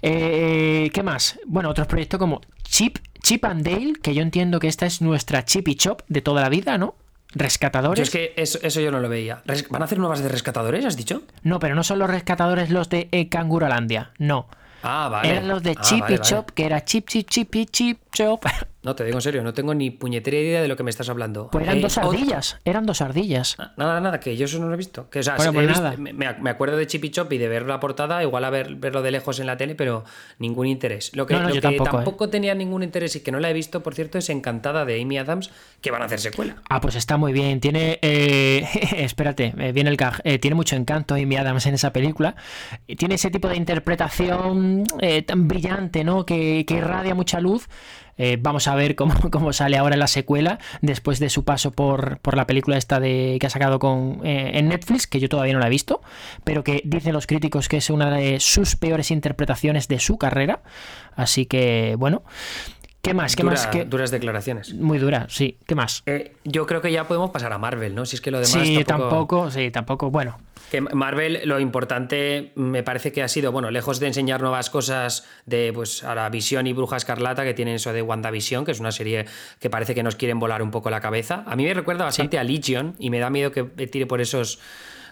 ¿Qué 0.00 1.02
más? 1.04 1.38
Bueno, 1.46 1.68
otros 1.68 1.86
proyectos 1.86 2.18
como 2.18 2.40
Chip, 2.62 2.96
Chip 3.20 3.44
and 3.44 3.62
Dale, 3.62 3.92
que 4.02 4.14
yo 4.14 4.22
entiendo 4.22 4.60
que 4.60 4.68
esta 4.68 4.86
es 4.86 5.02
nuestra 5.02 5.44
Chip 5.44 5.68
y 5.68 5.74
Chop 5.74 6.00
de 6.08 6.22
toda 6.22 6.40
la 6.40 6.48
vida, 6.48 6.78
¿no? 6.78 6.94
Rescatadores. 7.36 7.98
Yo 7.98 8.02
es 8.02 8.10
que 8.10 8.34
eso, 8.40 8.80
yo 8.80 8.90
no 8.90 9.00
lo 9.00 9.08
veía. 9.08 9.42
¿Van 9.70 9.82
a 9.82 9.84
hacer 9.84 9.98
nuevas 9.98 10.22
de 10.22 10.28
rescatadores, 10.28 10.84
has 10.84 10.96
dicho? 10.96 11.22
No, 11.42 11.58
pero 11.58 11.74
no 11.74 11.84
son 11.84 11.98
los 11.98 12.10
rescatadores 12.10 12.70
los 12.70 12.88
de 12.88 13.28
Canguralandia, 13.30 14.10
no. 14.18 14.48
Ah, 14.82 15.08
vale. 15.08 15.30
Eran 15.30 15.48
los 15.48 15.62
de 15.62 15.74
ah, 15.76 15.80
Chip 15.80 16.04
y 16.10 16.18
Chop, 16.18 16.50
que 16.50 16.64
era 16.64 16.84
Chip, 16.84 17.06
Chip, 17.08 17.28
Chip, 17.28 17.70
Chip, 17.70 17.98
Chop. 18.16 18.46
No, 18.86 18.94
te 18.94 19.04
digo 19.04 19.18
en 19.18 19.22
serio, 19.22 19.42
no 19.42 19.52
tengo 19.52 19.74
ni 19.74 19.90
puñetera 19.90 20.36
idea 20.36 20.62
de 20.62 20.68
lo 20.68 20.76
que 20.76 20.84
me 20.84 20.90
estás 20.90 21.08
hablando. 21.08 21.48
Pues 21.50 21.64
eran 21.64 21.78
eh, 21.78 21.80
dos 21.80 21.98
ardillas, 21.98 22.56
eran 22.64 22.86
dos 22.86 23.00
ardillas. 23.00 23.56
Ah, 23.58 23.72
nada, 23.76 24.00
nada, 24.00 24.20
que 24.20 24.36
yo 24.36 24.44
eso 24.44 24.60
no 24.60 24.68
lo 24.68 24.74
he 24.74 24.76
visto. 24.76 25.10
Que, 25.10 25.18
o 25.18 25.22
sea, 25.24 25.34
pues 25.34 25.50
me, 25.50 26.48
acuerdo 26.48 26.76
de 26.76 26.86
Chip 26.86 27.04
y 27.04 27.10
Chop 27.10 27.32
y 27.32 27.38
de 27.38 27.48
ver 27.48 27.66
la 27.66 27.80
portada, 27.80 28.22
igual 28.22 28.44
a 28.44 28.50
ver, 28.50 28.76
verlo 28.76 29.02
de 29.02 29.10
lejos 29.10 29.40
en 29.40 29.46
la 29.46 29.56
tele, 29.56 29.74
pero 29.74 30.04
ningún 30.38 30.68
interés. 30.68 31.10
Lo 31.16 31.26
que, 31.26 31.34
que 31.34 31.60
tampoco, 31.60 32.28
tenía 32.28 32.54
ningún 32.54 32.84
interés 32.84 33.16
y 33.16 33.24
que 33.24 33.32
no 33.32 33.40
la 33.40 33.50
he 33.50 33.52
visto, 33.52 33.82
por 33.82 33.92
cierto, 33.92 34.18
es 34.18 34.30
Encantada 34.30 34.84
de 34.84 35.02
Amy 35.02 35.18
Adams, 35.18 35.50
que 35.80 35.90
van 35.90 36.02
a 36.02 36.04
hacer 36.04 36.20
secuela. 36.20 36.62
Ah, 36.70 36.80
pues 36.80 36.94
está 36.94 37.16
muy 37.16 37.32
bien. 37.32 37.58
Tiene, 37.58 37.98
eh, 38.02 38.68
espérate, 38.98 39.52
viene 39.74 39.90
el 39.90 39.96
gag. 39.96 40.20
Eh, 40.22 40.38
tiene 40.38 40.54
mucho 40.54 40.76
encanto 40.76 41.16
Amy 41.16 41.34
Adams 41.34 41.66
en 41.66 41.74
esa 41.74 41.92
película. 41.92 42.36
Tiene 42.96 43.16
ese 43.16 43.32
tipo 43.32 43.48
de 43.48 43.56
interpretación 43.56 44.84
tan 45.26 45.48
brillante, 45.48 46.04
¿no? 46.04 46.24
Que, 46.24 46.64
que 46.64 46.74
irradia 46.74 47.16
mucha 47.16 47.40
luz. 47.40 47.68
Eh, 48.18 48.38
vamos 48.40 48.66
a 48.68 48.74
ver 48.74 48.94
cómo, 48.94 49.14
cómo, 49.30 49.52
sale 49.52 49.76
ahora 49.76 49.96
la 49.96 50.06
secuela 50.06 50.58
después 50.80 51.18
de 51.18 51.28
su 51.28 51.44
paso 51.44 51.72
por, 51.72 52.18
por 52.18 52.36
la 52.36 52.46
película 52.46 52.76
esta 52.78 53.00
de, 53.00 53.36
que 53.40 53.46
ha 53.46 53.50
sacado 53.50 53.78
con, 53.78 54.20
eh, 54.24 54.52
en 54.54 54.68
Netflix, 54.68 55.06
que 55.06 55.20
yo 55.20 55.28
todavía 55.28 55.52
no 55.52 55.60
la 55.60 55.66
he 55.66 55.70
visto, 55.70 56.00
pero 56.44 56.64
que 56.64 56.82
dicen 56.84 57.12
los 57.12 57.26
críticos 57.26 57.68
que 57.68 57.76
es 57.78 57.90
una 57.90 58.10
de 58.10 58.40
sus 58.40 58.76
peores 58.76 59.10
interpretaciones 59.10 59.88
de 59.88 59.98
su 59.98 60.18
carrera. 60.18 60.62
Así 61.14 61.46
que, 61.46 61.96
bueno. 61.98 62.22
¿Qué 63.06 63.14
más? 63.14 63.36
¿Qué 63.36 63.44
más? 63.44 63.68
¿Qué? 63.68 63.84
Duras 63.84 64.10
declaraciones. 64.10 64.74
Muy 64.74 64.98
duras, 64.98 65.26
sí. 65.28 65.58
¿Qué 65.64 65.76
más? 65.76 66.02
Eh, 66.06 66.32
yo 66.42 66.66
creo 66.66 66.80
que 66.82 66.90
ya 66.90 67.06
podemos 67.06 67.30
pasar 67.30 67.52
a 67.52 67.58
Marvel, 67.58 67.94
¿no? 67.94 68.04
Si 68.04 68.16
es 68.16 68.20
que 68.20 68.32
lo 68.32 68.40
demás. 68.40 68.66
Sí, 68.66 68.82
tampoco, 68.84 69.48
sí, 69.48 69.70
tampoco. 69.70 70.10
Bueno. 70.10 70.36
Que 70.72 70.80
Marvel, 70.80 71.42
lo 71.44 71.60
importante 71.60 72.50
me 72.56 72.82
parece 72.82 73.12
que 73.12 73.22
ha 73.22 73.28
sido, 73.28 73.52
bueno, 73.52 73.70
lejos 73.70 74.00
de 74.00 74.08
enseñar 74.08 74.40
nuevas 74.40 74.70
cosas 74.70 75.24
de, 75.44 75.70
pues, 75.72 76.02
ahora 76.02 76.28
Visión 76.30 76.66
y 76.66 76.72
Bruja 76.72 76.96
Escarlata, 76.96 77.44
que 77.44 77.54
tienen 77.54 77.76
eso 77.76 77.92
de 77.92 78.02
WandaVision, 78.02 78.64
que 78.64 78.72
es 78.72 78.80
una 78.80 78.90
serie 78.90 79.26
que 79.60 79.70
parece 79.70 79.94
que 79.94 80.02
nos 80.02 80.16
quieren 80.16 80.40
volar 80.40 80.60
un 80.60 80.72
poco 80.72 80.90
la 80.90 81.00
cabeza. 81.00 81.44
A 81.46 81.54
mí 81.54 81.64
me 81.64 81.74
recuerda 81.74 82.04
bastante 82.04 82.40
a 82.40 82.42
Legion 82.42 82.96
y 82.98 83.10
me 83.10 83.20
da 83.20 83.30
miedo 83.30 83.52
que 83.52 83.62
tire 83.62 84.06
por 84.06 84.20
esos 84.20 84.58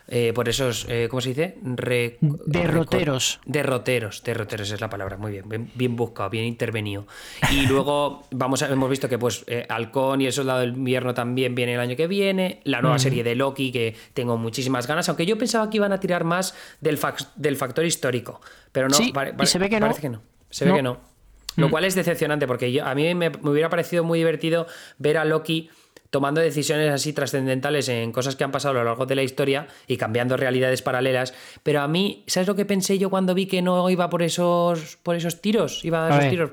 eh, 0.06 0.32
por 0.34 0.48
esos, 0.48 0.86
eh, 0.88 1.08
¿cómo 1.10 1.20
se 1.22 1.30
dice? 1.30 1.56
derroteros. 1.60 3.40
Derroteros, 3.46 4.22
derroteros 4.22 4.70
es 4.70 4.80
la 4.80 4.90
palabra, 4.90 5.16
muy 5.16 5.32
bien, 5.32 5.70
bien, 5.74 5.96
buscado, 5.96 6.28
bien 6.28 6.44
intervenido. 6.44 7.06
Y 7.50 7.66
luego 7.66 8.24
vamos 8.30 8.62
a, 8.62 8.68
hemos 8.68 8.90
visto 8.90 9.08
que 9.08 9.18
pues 9.18 9.44
eh, 9.46 9.66
Halcón 9.68 10.20
y 10.20 10.26
el 10.26 10.32
Soldado 10.32 10.60
del 10.60 10.74
Invierno 10.74 11.14
también 11.14 11.54
viene 11.54 11.74
el 11.74 11.80
año 11.80 11.96
que 11.96 12.06
viene, 12.06 12.60
la 12.64 12.82
nueva 12.82 12.98
serie 12.98 13.24
de 13.24 13.34
Loki 13.34 13.72
que 13.72 13.96
tengo 14.12 14.36
muchísimas 14.36 14.86
ganas, 14.86 15.08
aunque 15.08 15.24
yo 15.24 15.38
pensaba 15.38 15.70
que 15.70 15.78
iban 15.78 15.92
a 15.92 16.00
tirar 16.00 16.24
más 16.24 16.54
del, 16.80 16.98
del 17.36 17.56
factor 17.56 17.86
histórico, 17.86 18.42
pero 18.72 18.88
no, 18.88 18.94
sí, 18.94 19.12
y 19.40 19.46
se 19.46 19.58
ve 19.58 19.70
que 19.70 19.80
parece 19.80 20.02
que 20.02 20.10
no. 20.10 20.22
Se 20.50 20.66
ve 20.66 20.74
que 20.74 20.82
no. 20.82 21.14
Lo 21.56 21.68
mm. 21.68 21.70
cual 21.70 21.84
es 21.84 21.94
decepcionante 21.94 22.46
porque 22.46 22.80
a 22.80 22.94
mí 22.94 23.14
me, 23.14 23.28
hubiera 23.42 23.68
parecido 23.68 24.04
muy 24.04 24.18
divertido 24.18 24.66
ver 24.98 25.18
a 25.18 25.24
Loki 25.24 25.70
tomando 26.14 26.40
decisiones 26.40 26.92
así 26.92 27.12
trascendentales 27.12 27.88
en 27.88 28.12
cosas 28.12 28.37
que 28.37 28.44
han 28.44 28.53
pasado 28.53 28.70
a 28.70 28.79
lo 28.79 28.85
largo 28.85 29.05
de 29.05 29.16
la 29.16 29.24
historia 29.24 29.66
y 29.88 29.96
cambiando 29.96 30.37
realidades 30.37 30.81
paralelas. 30.81 31.35
Pero 31.64 31.81
a 31.81 31.88
mí, 31.88 32.22
¿sabes 32.29 32.46
lo 32.46 32.55
que 32.55 32.64
pensé 32.64 33.00
yo 33.00 33.11
cuando 33.11 33.35
vi 33.35 33.46
que 33.46 33.62
no 33.62 33.90
iba 33.90 34.09
por 34.09 34.22
esos, 34.22 34.96
por 35.03 35.16
esos 35.16 35.42
tiros? 35.42 35.85
Iba 35.85 36.07
a 36.07 36.16
esos 36.16 36.31
tiros. 36.31 36.50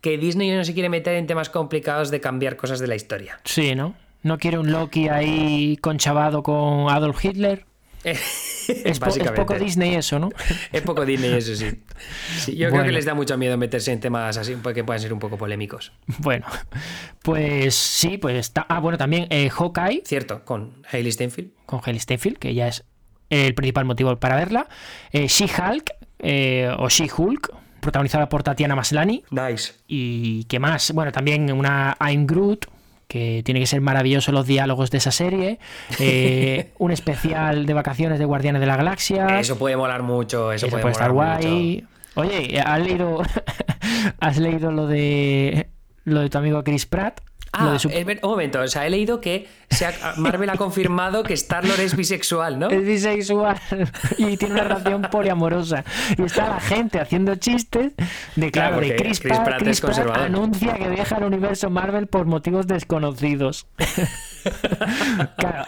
Que 0.00 0.16
Disney 0.16 0.48
no 0.52 0.62
se 0.62 0.74
quiere 0.74 0.88
meter 0.88 1.16
en 1.16 1.26
temas 1.26 1.50
complicados 1.50 2.12
de 2.12 2.20
cambiar 2.20 2.56
cosas 2.56 2.78
de 2.78 2.86
la 2.86 2.94
historia. 2.94 3.40
Sí, 3.42 3.74
¿no? 3.74 3.96
¿No 4.22 4.38
quiere 4.38 4.60
un 4.60 4.70
Loki 4.70 5.08
ahí 5.08 5.76
conchavado 5.78 6.44
con 6.44 6.88
Adolf 6.88 7.24
Hitler? 7.24 7.66
es, 8.84 9.00
poco 9.34 9.54
Disney 9.58 9.94
eso, 9.94 10.18
¿no? 10.18 10.30
es 10.72 10.82
poco 10.82 11.04
Disney 11.04 11.32
eso, 11.32 11.54
sí. 11.54 12.56
yo 12.56 12.70
creo 12.70 12.84
que 12.84 12.92
les 12.92 13.04
da 13.04 13.14
mucho 13.14 13.36
miedo 13.38 13.56
meterse 13.56 13.92
en 13.92 14.00
temas 14.00 14.36
así 14.36 14.56
que 14.74 14.84
puedan 14.84 15.00
ser 15.00 15.12
un 15.12 15.18
poco 15.18 15.36
polémicos. 15.36 15.92
Bueno, 16.18 16.46
pues 17.22 17.74
sí, 17.74 18.18
pues 18.18 18.36
está. 18.36 18.66
Ah, 18.68 18.80
bueno, 18.80 18.98
también 18.98 19.26
eh, 19.30 19.50
Hawkeye. 19.50 20.02
Cierto, 20.04 20.44
con 20.44 20.82
Hailey 20.90 21.12
Steinfeld. 21.12 21.50
Con 21.66 21.80
Hailey 21.84 22.00
Steinfeld, 22.00 22.38
que 22.38 22.54
ya 22.54 22.68
es 22.68 22.84
el 23.30 23.54
principal 23.54 23.84
motivo 23.84 24.16
para 24.16 24.36
verla. 24.36 24.68
Eh, 25.12 25.26
She-Hulk, 25.26 25.94
eh, 26.18 26.70
o 26.78 26.88
She-Hulk, 26.88 27.52
protagonizada 27.80 28.28
por 28.28 28.42
Tatiana 28.42 28.74
Maslany. 28.74 29.24
Nice. 29.30 29.74
Y 29.86 30.44
qué 30.44 30.58
más, 30.58 30.92
bueno, 30.92 31.12
también 31.12 31.52
una 31.52 31.96
I'm 32.00 32.26
Groot, 32.26 32.66
que 33.14 33.44
tiene 33.44 33.60
que 33.60 33.66
ser 33.66 33.80
maravilloso 33.80 34.32
los 34.32 34.44
diálogos 34.44 34.90
de 34.90 34.98
esa 34.98 35.12
serie. 35.12 35.60
Eh, 36.00 36.72
un 36.78 36.90
especial 36.90 37.64
de 37.64 37.72
vacaciones 37.72 38.18
de 38.18 38.24
Guardianes 38.24 38.58
de 38.58 38.66
la 38.66 38.76
Galaxia. 38.76 39.38
Eso 39.38 39.56
puede 39.56 39.76
molar 39.76 40.02
mucho, 40.02 40.50
eso, 40.50 40.66
puede, 40.66 40.90
estar 40.90 41.12
guay. 41.12 41.86
Oye, 42.16 42.58
¿has 42.58 42.80
leído, 42.80 43.22
¿has 44.18 44.38
leído 44.38 44.72
lo 44.72 44.88
de 44.88 45.68
lo 46.02 46.22
de 46.22 46.28
tu 46.28 46.38
amigo 46.38 46.64
Chris 46.64 46.86
Pratt? 46.86 47.20
Ah, 47.56 47.76
un 47.84 48.30
momento, 48.30 48.60
o 48.60 48.68
sea, 48.68 48.86
he 48.86 48.90
leído 48.90 49.20
que 49.20 49.46
Marvel 50.16 50.50
ha 50.50 50.56
confirmado 50.56 51.22
que 51.22 51.34
Star-Lord 51.34 51.80
es 51.80 51.96
bisexual, 51.96 52.58
¿no? 52.58 52.68
Es 52.68 52.84
bisexual 52.84 53.60
y 54.18 54.36
tiene 54.36 54.54
una 54.54 54.64
relación 54.64 55.02
poliamorosa. 55.02 55.84
Y 56.18 56.22
está 56.22 56.48
la 56.48 56.60
gente 56.60 57.00
haciendo 57.00 57.34
chistes 57.36 57.92
de, 58.36 58.50
claro, 58.50 58.80
de 58.80 58.96
Chris, 58.96 59.20
Pratt, 59.20 59.62
anuncia 60.16 60.74
que 60.74 60.88
deja 60.88 61.16
el 61.16 61.24
universo 61.24 61.70
Marvel 61.70 62.06
por 62.06 62.26
motivos 62.26 62.66
desconocidos. 62.66 63.66
claro, 65.36 65.64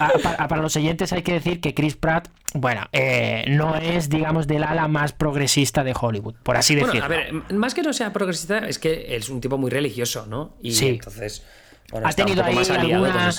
para 0.48 0.62
los 0.62 0.76
oyentes 0.76 1.12
hay 1.12 1.22
que 1.22 1.34
decir 1.34 1.60
que 1.60 1.74
Chris 1.74 1.96
Pratt, 1.96 2.28
bueno, 2.54 2.86
eh, 2.92 3.44
no 3.48 3.76
es, 3.76 4.08
digamos, 4.08 4.46
del 4.46 4.64
ala 4.64 4.88
más 4.88 5.12
progresista 5.12 5.84
de 5.84 5.94
Hollywood, 5.98 6.34
por 6.42 6.56
así 6.56 6.74
decirlo. 6.74 7.04
A 7.04 7.08
ver, 7.08 7.32
más 7.52 7.74
que 7.74 7.82
no 7.82 7.92
sea 7.92 8.12
progresista, 8.12 8.58
es 8.58 8.78
que 8.78 9.16
es 9.16 9.28
un 9.28 9.40
tipo 9.40 9.58
muy 9.58 9.70
religioso, 9.70 10.26
¿no? 10.26 10.54
Y 10.62 10.72
sí. 10.72 10.88
entonces 10.88 11.44
ha 11.92 12.12
tenido 12.12 12.44
ahí 12.44 12.56
alguna... 12.56 13.32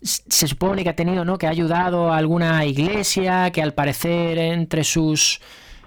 Se 0.00 0.46
supone 0.46 0.84
que 0.84 0.90
ha 0.90 0.96
tenido, 0.96 1.24
¿no? 1.24 1.38
Que 1.38 1.48
ha 1.48 1.50
ayudado 1.50 2.12
a 2.12 2.18
alguna 2.18 2.64
iglesia, 2.64 3.50
que 3.50 3.60
al 3.60 3.74
parecer 3.74 4.38
entre 4.38 4.84
sus 4.84 5.40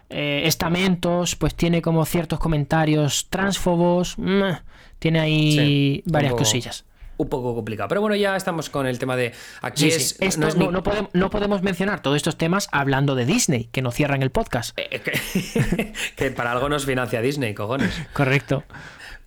eh, 0.10 0.41
estamentos, 0.45 1.38
pues 1.38 1.56
tiene 1.56 1.82
como 1.82 2.04
ciertos 2.06 2.38
comentarios 2.38 3.28
transfobos. 3.30 4.17
Mm, 4.17 4.52
tiene 5.00 5.19
ahí 5.21 6.04
varias 6.06 6.34
cosillas 6.34 6.84
un 7.21 7.30
poco 7.30 7.56
complicado. 7.56 7.88
Pero 7.88 8.02
bueno, 8.02 8.15
ya 8.15 8.36
estamos 8.36 8.69
con 8.69 8.86
el 8.88 9.00
tema 9.00 9.15
de 9.15 9.34
aquí 9.62 9.88
es, 9.88 10.17
no, 10.38 10.84
podemos, 10.84 11.10
no, 11.13 11.30
podemos, 11.30 11.62
mencionar 11.62 12.02
todos 12.02 12.17
estos 12.17 12.38
temas 12.38 12.67
hablando 12.71 13.15
de 13.15 13.26
Disney, 13.26 13.69
que 13.71 13.82
no 13.82 13.91
cierran 13.91 14.24
el 14.24 14.32
podcast. 14.32 14.78
Eh, 14.78 15.93
que, 16.15 16.32
para 16.32 16.52
algo 16.52 16.67
nos 16.67 16.86
financia 16.86 17.21
Disney, 17.21 17.54
cojones. 17.54 17.93
Correcto. 18.13 18.63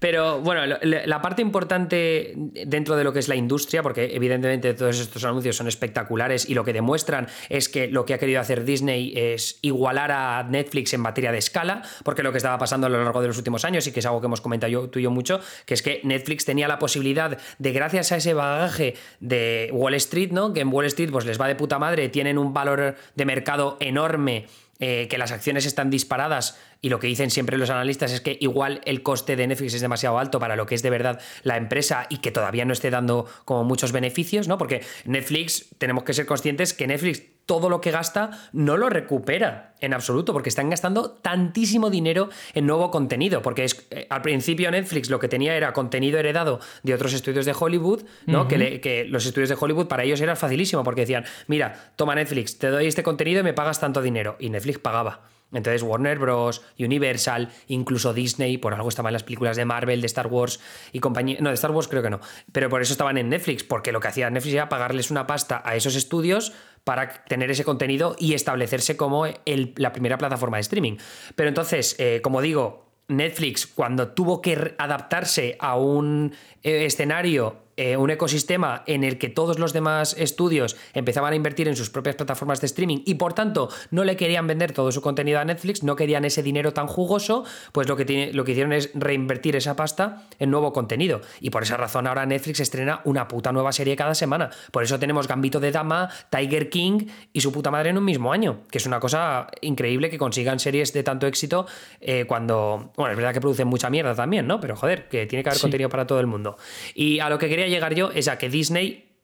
Pero 0.05 0.39
bueno, 0.43 0.77
la 0.83 1.23
parte 1.23 1.41
importante 1.41 2.35
dentro 2.37 2.95
de 2.95 3.05
lo 3.05 3.15
que 3.15 3.21
es 3.21 3.29
la 3.29 3.37
industria, 3.37 3.83
porque 3.83 4.15
evidentemente 4.15 4.75
todos 4.75 5.01
estos 5.01 5.25
anuncios 5.25 5.57
son 5.57 5.67
espectaculares 5.67 6.47
y 6.47 6.53
lo 6.53 6.63
que 6.63 6.75
demuestran 6.75 7.27
es 7.49 7.71
que 7.71 7.89
lo 7.89 8.05
que 8.05 8.13
ha 8.13 8.19
querido 8.19 8.39
hacer 8.39 8.67
Disney 8.67 9.15
es 9.17 9.59
igualar 9.63 10.13
a 10.13 10.43
Netflix 10.43 10.93
en 10.93 11.01
materia 11.01 11.33
de 11.33 11.39
escala, 11.39 11.81
porque 12.05 12.23
lo 12.23 12.33
que 12.33 12.37
estaba 12.37 12.59
pasando 12.59 12.87
a 12.87 12.91
lo 12.91 13.03
largo 13.03 13.23
de 13.23 13.29
los 13.29 13.39
últimos 13.39 13.65
años 13.65 13.87
y 13.87 13.93
que 13.93 14.01
es 14.01 14.05
algo 14.05 14.21
que 14.21 14.27
hemos 14.27 14.43
comentado 14.43 14.71
yo, 14.71 14.91
tú 14.91 14.99
y 14.99 15.05
yo 15.05 15.11
mucho, 15.11 15.41
que 15.65 15.73
es 15.73 15.81
que 15.81 16.03
Netflix 16.05 16.45
tenía 16.45 16.69
la 16.69 16.79
posibilidad 16.79 17.39
de, 17.59 17.73
gracias 17.73 18.13
a 18.13 18.17
ese 18.17 18.35
bagaje 18.35 18.97
de 19.21 19.71
Wall 19.73 19.95
Street, 19.95 20.33
¿no? 20.33 20.53
Que 20.53 20.61
en 20.61 20.69
Wall 20.71 20.85
Street 20.85 21.13
pues 21.13 21.25
les 21.25 21.41
va 21.41 21.49
de 21.49 21.55
puta 21.55 21.79
madre, 21.79 22.11
tienen 22.11 22.37
un 22.37 22.53
valor 22.53 22.95
de 23.15 23.25
mercado 23.25 23.79
enorme 23.81 24.49
eh, 24.81 25.07
que 25.09 25.19
las 25.19 25.31
acciones 25.31 25.67
están 25.67 25.89
disparadas 25.89 26.59
y 26.85 26.91
lo 26.91 26.99
que 26.99 27.07
dicen 27.07 27.31
siempre 27.31 27.57
los 27.57 27.71
analistas 27.71 28.13
es 28.13 28.21
que 28.21 28.37
igual 28.43 28.83
el 28.85 29.03
coste 29.03 29.37
de 29.37 29.47
Netflix 29.47 29.73
es 29.73 29.81
demasiado 29.81 30.19
alto 30.19 30.39
para 30.39 30.55
lo 30.55 30.67
que 30.67 30.75
es 30.75 30.83
de 30.83 30.91
verdad 30.91 31.19
la 31.43 31.57
empresa 31.57 32.07
y 32.11 32.19
que 32.19 32.31
todavía 32.31 32.67
no 32.67 32.75
esté 32.75 32.91
dando 32.91 33.25
como 33.47 33.65
muchos 33.65 33.91
beneficios, 33.91 34.49
¿no? 34.49 34.59
Porque 34.59 34.83
Netflix, 35.07 35.71
tenemos 35.79 36.05
que 36.05 36.13
ser 36.13 36.27
conscientes 36.27 36.75
que 36.75 36.87
Netflix 36.87 37.23
todo 37.47 37.71
lo 37.71 37.81
que 37.81 37.91
gasta 37.91 38.33
no 38.53 38.77
lo 38.77 38.91
recupera 38.91 39.73
en 39.81 39.95
absoluto, 39.95 40.35
porque 40.35 40.51
están 40.51 40.69
gastando 40.69 41.11
tantísimo 41.11 41.89
dinero 41.89 42.29
en 42.53 42.67
nuevo 42.67 42.91
contenido, 42.91 43.41
porque 43.41 43.65
es, 43.65 43.87
eh, 43.91 44.07
al 44.11 44.21
principio 44.21 44.71
Netflix 44.71 45.09
lo 45.09 45.19
que 45.19 45.29
tenía 45.29 45.57
era 45.57 45.73
contenido 45.73 46.19
heredado 46.19 46.61
de 46.83 46.93
otros 46.93 47.15
estudios 47.15 47.47
de 47.47 47.55
Hollywood, 47.59 48.03
¿no? 48.27 48.47
que, 48.47 48.83
que, 48.83 49.07
los 49.07 49.25
estudios 49.25 49.49
de 49.49 49.57
Hollywood 49.59 49.87
para 49.87 50.05
ellos 50.05 50.21
era 50.21 50.37
facilísimo, 50.37 50.85
porque 50.85 51.01
decían, 51.03 51.25
mira, 51.47 51.93
toma 51.97 52.15
Netflix, 52.15 52.59
te 52.59 52.69
doy 52.69 52.87
este 52.87 53.03
contenido 53.03 53.41
y 53.41 53.45
me 53.45 53.55
pagas 53.55 53.81
tanto 53.81 54.03
dinero, 54.03 54.37
y 54.39 54.51
Netflix 54.51 54.79
pagaba. 54.79 55.34
Entonces 55.55 55.83
Warner 55.83 56.19
Bros., 56.19 56.63
Universal, 56.79 57.51
incluso 57.69 58.13
Disney, 58.13 58.59
por 58.59 58.75
algo 58.75 58.89
estaban 58.89 59.13
las 59.13 59.23
películas 59.23 59.57
de 59.57 59.65
Marvel, 59.65 60.01
de 60.01 60.07
Star 60.07 60.27
Wars 60.27 60.61
y 60.93 61.01
compañía. 61.01 61.39
No, 61.41 61.49
de 61.49 61.55
Star 61.55 61.71
Wars 61.71 61.89
creo 61.89 62.03
que 62.03 62.11
no. 62.11 62.21
Pero 62.53 62.69
por 62.69 62.83
eso 62.83 62.93
estaban 62.93 63.19
en 63.19 63.29
Netflix, 63.29 63.65
porque 63.65 63.93
lo 63.93 64.01
que 64.01 64.09
hacía 64.09 64.31
Netflix 64.31 64.55
era 64.55 64.69
pagarles 64.69 65.11
una 65.11 65.27
pasta 65.27 65.63
a 65.65 65.77
esos 65.77 65.95
estudios 65.95 66.53
para 66.85 67.25
tener 67.25 67.51
ese 67.51 67.65
contenido 67.65 68.15
y 68.19 68.35
establecerse 68.35 68.97
como 68.97 69.27
la 69.27 69.93
primera 69.93 70.19
plataforma 70.19 70.59
de 70.59 70.63
streaming. 70.63 70.97
Pero 71.35 71.49
entonces, 71.49 71.97
eh, 71.99 72.21
como 72.23 72.43
digo, 72.43 72.85
Netflix, 73.09 73.67
cuando 73.67 74.09
tuvo 74.09 74.41
que 74.41 74.75
adaptarse 74.79 75.57
a 75.61 75.77
un 75.77 76.35
eh, 76.63 76.85
escenario 76.87 77.64
eh, 77.77 77.97
un 77.97 78.11
ecosistema 78.11 78.83
en 78.87 79.05
el 79.05 79.19
que 79.19 79.29
todos 79.29 79.59
los 79.59 79.73
demás 79.73 80.15
estudios 80.19 80.77
empezaban 80.93 81.33
a 81.33 81.37
invertir 81.37 81.69
en 81.69 81.77
sus 81.77 81.91
propias 81.91 82.17
plataformas 82.17 82.61
de 82.61 82.67
streaming 82.67 83.03
y 83.05 83.15
por 83.15 83.33
tanto 83.33 83.69
no 83.91 84.05
le 84.05 84.17
querían 84.17 84.47
vender 84.47 84.73
todo 84.73 84.93
su 84.93 85.03
contenido 85.03 85.41
a 85.41 85.45
Netflix, 85.45 85.83
no 85.83 85.97
querían 85.97 86.25
ese 86.25 86.43
dinero 86.43 86.73
tan 86.73 86.87
jugoso, 86.87 87.45
pues 87.73 87.89
lo 87.89 87.97
que, 87.97 88.05
tiene, 88.05 88.33
lo 88.33 88.45
que 88.45 88.53
hicieron 88.53 88.73
es 88.73 88.91
reinvertir 88.95 89.57
esa 89.57 89.77
pasta 89.77 90.23
en 90.39 90.51
nuevo 90.51 90.73
contenido. 90.73 91.21
Y 91.41 91.51
por 91.51 91.63
esa 91.63 91.77
razón 91.77 92.07
ahora 92.07 92.27
Netflix 92.27 92.61
estrena 92.61 93.01
una 93.05 93.29
puta 93.29 93.53
nueva 93.53 93.73
serie 93.73 93.97
cada 93.97 94.15
semana. 94.15 94.51
Por 94.71 94.83
eso 94.83 94.99
tenemos 94.99 95.29
Gambito 95.29 95.61
de 95.61 95.73
Dama, 95.73 96.11
Tiger 96.31 96.71
King 96.71 97.07
y 97.33 97.41
su 97.41 97.53
puta 97.53 97.71
madre 97.71 97.91
en 97.91 97.99
un 97.99 98.05
mismo 98.05 98.33
año, 98.33 98.63
que 98.71 98.79
es 98.79 98.87
una 98.87 99.01
cosa 99.01 99.49
increíble 99.61 100.11
que 100.11 100.19
consigan 100.19 100.59
series 100.59 100.93
de 100.93 101.03
tanto 101.03 101.27
éxito 101.27 101.67
eh, 102.01 102.25
cuando, 102.27 102.93
bueno, 102.97 103.13
es 103.13 103.17
verdad 103.17 103.33
que 103.33 103.41
producen 103.41 103.69
mucha 103.69 103.91
mierda 103.91 104.15
también, 104.15 104.47
¿no? 104.47 104.61
Pero 104.61 104.77
joder, 104.77 105.09
que 105.09 105.27
tiene 105.27 105.43
que 105.43 105.51
haber 105.51 105.61
contenido 105.61 105.89
para 105.89 106.07
todo 106.07 106.21
el 106.21 106.27
mundo. 106.27 106.57
Y 106.95 107.21
a 107.21 107.29
lo 107.29 107.39
que 107.39 107.49
quería 107.49 107.64
llegar 107.69 107.95
yo 107.95 108.11
es 108.11 108.29
a 108.29 108.39
que 108.39 108.49
Disney 108.49 109.15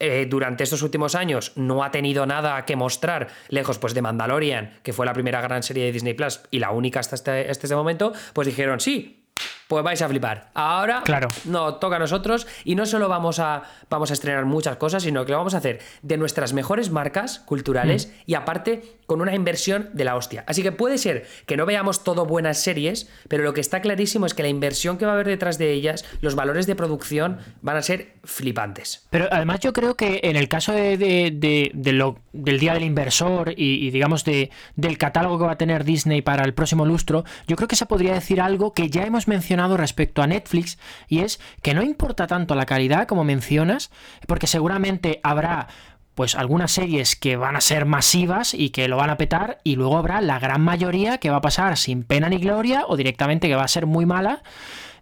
eh, 0.00 0.26
durante 0.28 0.64
estos 0.64 0.82
últimos 0.82 1.14
años 1.14 1.52
no 1.54 1.84
ha 1.84 1.90
tenido 1.90 2.26
nada 2.26 2.64
que 2.64 2.76
mostrar, 2.76 3.28
lejos 3.48 3.78
pues 3.78 3.94
de 3.94 4.02
Mandalorian, 4.02 4.78
que 4.82 4.92
fue 4.92 5.06
la 5.06 5.12
primera 5.12 5.40
gran 5.40 5.62
serie 5.62 5.84
de 5.84 5.92
Disney 5.92 6.14
Plus 6.14 6.40
y 6.50 6.58
la 6.58 6.72
única 6.72 7.00
hasta 7.00 7.14
este, 7.14 7.48
hasta 7.48 7.66
este 7.66 7.76
momento, 7.76 8.12
pues 8.32 8.46
dijeron, 8.46 8.80
sí, 8.80 9.23
pues 9.68 9.82
vais 9.82 10.00
a 10.02 10.08
flipar. 10.08 10.50
Ahora 10.54 11.02
claro. 11.04 11.28
no 11.44 11.76
toca 11.76 11.96
a 11.96 11.98
nosotros 11.98 12.46
y 12.64 12.74
no 12.74 12.86
solo 12.86 13.08
vamos 13.08 13.38
a, 13.38 13.62
vamos 13.88 14.10
a 14.10 14.14
estrenar 14.14 14.44
muchas 14.44 14.76
cosas, 14.76 15.02
sino 15.02 15.24
que 15.24 15.32
lo 15.32 15.38
vamos 15.38 15.54
a 15.54 15.58
hacer 15.58 15.80
de 16.02 16.16
nuestras 16.16 16.52
mejores 16.52 16.90
marcas 16.90 17.38
culturales 17.40 18.08
mm. 18.08 18.10
y 18.26 18.34
aparte 18.34 18.82
con 19.06 19.20
una 19.20 19.34
inversión 19.34 19.90
de 19.92 20.04
la 20.04 20.16
hostia. 20.16 20.44
Así 20.46 20.62
que 20.62 20.72
puede 20.72 20.98
ser 20.98 21.26
que 21.46 21.56
no 21.56 21.66
veamos 21.66 22.04
todo 22.04 22.26
buenas 22.26 22.58
series, 22.58 23.08
pero 23.28 23.42
lo 23.42 23.52
que 23.52 23.60
está 23.60 23.80
clarísimo 23.80 24.26
es 24.26 24.34
que 24.34 24.42
la 24.42 24.48
inversión 24.48 24.98
que 24.98 25.06
va 25.06 25.12
a 25.12 25.14
haber 25.14 25.28
detrás 25.28 25.58
de 25.58 25.72
ellas, 25.72 26.04
los 26.20 26.34
valores 26.34 26.66
de 26.66 26.74
producción 26.74 27.38
van 27.60 27.76
a 27.76 27.82
ser 27.82 28.14
flipantes. 28.24 29.06
Pero 29.10 29.28
además 29.30 29.60
yo 29.60 29.72
creo 29.72 29.94
que 29.94 30.20
en 30.24 30.36
el 30.36 30.48
caso 30.48 30.72
de, 30.72 31.70
lo, 31.92 32.18
del 32.32 32.58
Día 32.58 32.74
del 32.74 32.84
Inversor 32.84 33.52
y, 33.56 33.86
y 33.86 33.90
digamos 33.90 34.24
de, 34.24 34.50
del 34.76 34.98
catálogo 34.98 35.38
que 35.38 35.44
va 35.44 35.52
a 35.52 35.58
tener 35.58 35.84
Disney 35.84 36.22
para 36.22 36.44
el 36.44 36.54
próximo 36.54 36.84
lustro, 36.86 37.24
yo 37.46 37.56
creo 37.56 37.68
que 37.68 37.76
se 37.76 37.86
podría 37.86 38.14
decir 38.14 38.40
algo 38.40 38.72
que 38.72 38.88
ya 38.88 39.04
hemos 39.04 39.28
mencionado 39.28 39.53
respecto 39.76 40.22
a 40.22 40.26
Netflix 40.26 40.78
y 41.08 41.20
es 41.20 41.40
que 41.62 41.74
no 41.74 41.82
importa 41.82 42.26
tanto 42.26 42.54
la 42.54 42.66
calidad 42.66 43.06
como 43.06 43.24
mencionas, 43.24 43.90
porque 44.26 44.46
seguramente 44.46 45.20
habrá 45.22 45.68
pues 46.14 46.36
algunas 46.36 46.70
series 46.70 47.16
que 47.16 47.36
van 47.36 47.56
a 47.56 47.60
ser 47.60 47.86
masivas 47.86 48.54
y 48.54 48.70
que 48.70 48.86
lo 48.86 48.96
van 48.96 49.10
a 49.10 49.16
petar 49.16 49.58
y 49.64 49.76
luego 49.76 49.98
habrá 49.98 50.20
la 50.20 50.38
gran 50.38 50.60
mayoría 50.60 51.18
que 51.18 51.30
va 51.30 51.36
a 51.36 51.40
pasar 51.40 51.76
sin 51.76 52.04
pena 52.04 52.28
ni 52.28 52.38
gloria 52.38 52.84
o 52.86 52.96
directamente 52.96 53.48
que 53.48 53.56
va 53.56 53.64
a 53.64 53.68
ser 53.68 53.86
muy 53.86 54.06
mala. 54.06 54.42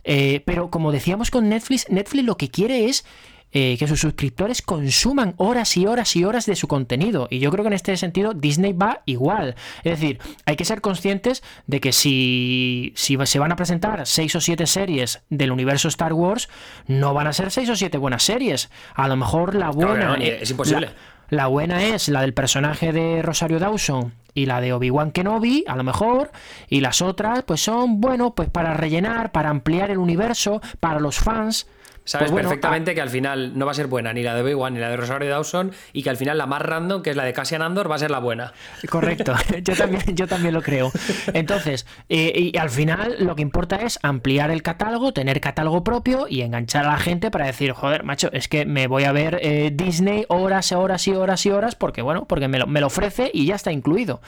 Eh, 0.05 0.43
pero 0.47 0.71
como 0.71 0.91
decíamos 0.91 1.31
con 1.31 1.49
Netflix, 1.49 1.89
Netflix 1.91 2.25
lo 2.25 2.37
que 2.37 2.49
quiere 2.49 2.87
es 2.87 3.05
eh, 3.53 3.77
que 3.79 3.87
sus 3.87 4.01
suscriptores 4.01 4.63
consuman 4.63 5.35
horas 5.37 5.77
y 5.77 5.87
horas 5.87 6.17
y 6.17 6.25
horas 6.25 6.47
de 6.47 6.57
su 6.57 6.69
contenido. 6.69 7.29
Y 7.31 7.39
yo 7.39 7.51
creo 7.51 7.65
que 7.65 7.69
en 7.69 7.75
este 7.75 7.97
sentido 7.97 8.35
Disney 8.35 8.73
va 8.73 9.03
igual. 9.07 9.55
Es 9.85 10.01
decir, 10.01 10.19
hay 10.47 10.57
que 10.57 10.65
ser 10.65 10.81
conscientes 10.81 11.43
de 11.67 11.81
que 11.81 11.93
si, 11.93 12.93
si 12.97 13.17
se 13.25 13.39
van 13.39 13.53
a 13.53 13.57
presentar 13.57 14.07
seis 14.07 14.35
o 14.35 14.41
siete 14.41 14.67
series 14.67 15.23
del 15.31 15.53
universo 15.53 15.89
Star 15.89 16.13
Wars, 16.13 16.49
no 16.87 17.15
van 17.15 17.27
a 17.27 17.33
ser 17.33 17.51
seis 17.51 17.69
o 17.69 17.77
siete 17.77 17.99
buenas 17.99 18.23
series. 18.23 18.71
A 18.95 19.09
lo 19.09 19.17
mejor 19.17 19.55
la 19.55 19.71
buena... 19.71 20.15
es 20.17 20.51
imposible. 20.51 20.91
La, 21.29 21.47
buena 21.47 21.83
es 21.83 22.09
la 22.09 22.21
del 22.21 22.35
personaje 22.35 22.93
de 22.93 23.23
Rosario 23.23 23.59
Dawson 23.59 24.13
y 24.35 24.47
la 24.47 24.61
de 24.61 24.73
Obi-Wan 24.73 25.13
Kenobi, 25.13 25.65
a 25.67 25.77
lo 25.77 25.83
mejor, 25.83 26.31
y 26.69 26.81
las 26.81 27.03
otras 27.03 27.43
pues 27.43 27.63
son, 27.63 28.01
bueno, 28.01 28.35
pues 28.35 28.51
para 28.51 28.75
rellenar, 28.75 29.33
para 29.33 29.51
ampliar 29.51 29.91
el 29.91 29.99
universo, 29.99 30.61
para 30.81 31.01
los 31.01 31.19
fans. 31.19 31.67
Sabes 32.05 32.31
Pues 32.31 32.43
perfectamente 32.43 32.95
que 32.95 33.01
al 33.01 33.11
final 33.11 33.57
no 33.57 33.65
va 33.65 33.73
a 33.73 33.75
ser 33.75 33.87
buena 33.87 34.13
ni 34.13 34.23
la 34.23 34.35
de 34.35 34.43
Obi-Wan 34.43 34.75
ni 34.75 34.81
la 34.81 34.91
de 34.91 34.97
Rosario 34.97 35.31
Dawson 35.31 35.73
y 35.93 36.03
que 36.03 36.11
al 36.11 36.17
final 36.17 36.37
la 36.37 36.47
más 36.47 36.61
random, 36.63 37.03
que 37.03 37.11
es 37.11 37.17
la 37.17 37.25
de 37.25 37.33
Cassian 37.33 37.63
Andor, 37.63 37.91
va 37.91 37.97
a 37.97 37.99
ser 37.99 38.11
la 38.11 38.19
buena. 38.19 38.53
Correcto, 38.89 39.35
yo 39.63 39.77
también, 39.77 40.03
yo 40.17 40.27
también 40.27 40.55
lo 40.55 40.63
creo. 40.63 40.91
Entonces, 41.33 41.87
eh, 42.09 42.51
y 42.53 42.59
al 42.59 42.71
final 42.71 43.17
lo 43.21 43.37
que 43.37 43.43
importa 43.43 43.77
es 43.77 43.99
ampliar 44.03 44.51
el 44.51 44.63
catálogo, 44.63 45.13
tener 45.13 45.41
catálogo 45.41 45.85
propio 45.85 46.27
y 46.29 46.43
enganchar 46.43 46.87
a 46.87 46.93
la 46.93 46.99
gente 46.99 47.31
para 47.31 47.47
decir, 47.47 47.73
joder, 47.73 48.05
macho, 48.05 48.31
es 48.33 48.49
que 48.49 48.67
me 48.67 48.87
voy 48.89 49.05
a 49.05 49.13
ver 49.13 49.39
eh, 49.43 49.71
Disney 49.73 50.25
horas 50.29 50.73
y 50.73 50.75
horas 50.75 51.07
y 51.07 51.13
horas 51.13 51.47
y 51.47 51.51
horas 51.51 51.75
porque, 51.77 52.03
bueno, 52.03 52.27
porque 52.27 52.49
me 52.49 52.59
lo, 52.59 52.67
me 52.67 52.81
lo 52.81 52.89
ofrece 52.89 53.31
y 53.33 53.47
ya 53.47 53.55
está 53.55 53.73
incluido. 53.73 54.21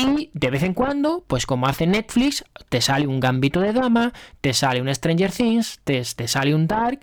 Y 0.00 0.30
de 0.32 0.50
vez 0.50 0.62
en 0.62 0.74
cuando, 0.74 1.24
pues 1.26 1.46
como 1.46 1.66
hace 1.66 1.86
Netflix, 1.86 2.44
te 2.68 2.80
sale 2.80 3.06
un 3.06 3.20
Gambito 3.20 3.60
de 3.60 3.72
Dama, 3.72 4.12
te 4.40 4.52
sale 4.52 4.80
un 4.80 4.92
Stranger 4.94 5.32
Things, 5.32 5.80
te, 5.84 6.04
sale 6.04 6.54
un 6.54 6.66
Dark 6.66 7.00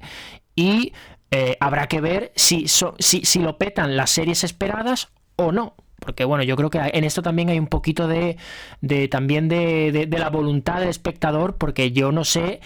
y 0.55 0.93
eh, 1.31 1.57
habrá 1.59 1.87
que 1.87 2.01
ver 2.01 2.31
si, 2.35 2.65
si, 2.67 3.39
lo 3.39 3.57
petan 3.57 3.97
las 3.97 4.09
series 4.09 4.43
esperadas 4.43 5.09
o 5.35 5.51
no. 5.51 5.75
Porque 5.99 6.25
bueno, 6.25 6.43
yo 6.43 6.55
creo 6.55 6.69
que 6.69 6.79
en 6.79 7.03
esto 7.03 7.21
también 7.21 7.49
hay 7.49 7.59
un 7.59 7.67
poquito 7.67 8.07
de, 8.07 8.37
de 8.81 9.07
también 9.07 9.49
de, 9.49 10.07
de, 10.07 10.19
la 10.19 10.29
voluntad 10.29 10.79
del 10.79 10.89
espectador, 10.89 11.57
porque 11.57 11.91
yo 11.91 12.11
no 12.11 12.23
sé 12.23 12.61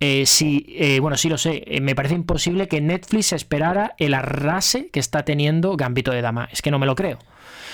eh, 0.00 0.26
si, 0.26 0.64
eh, 0.78 1.00
bueno, 1.00 1.16
sí 1.16 1.28
lo 1.28 1.38
sé, 1.38 1.64
me 1.82 1.96
parece 1.96 2.14
imposible 2.14 2.68
que 2.68 2.80
Netflix 2.80 3.32
esperara 3.32 3.94
el 3.98 4.14
arrase 4.14 4.90
que 4.90 5.00
está 5.00 5.24
teniendo 5.24 5.76
Gambito 5.76 6.12
de 6.12 6.22
Dama. 6.22 6.48
Es 6.52 6.62
que 6.62 6.70
no 6.70 6.78
me 6.78 6.86
lo 6.86 6.94
creo. 6.94 7.18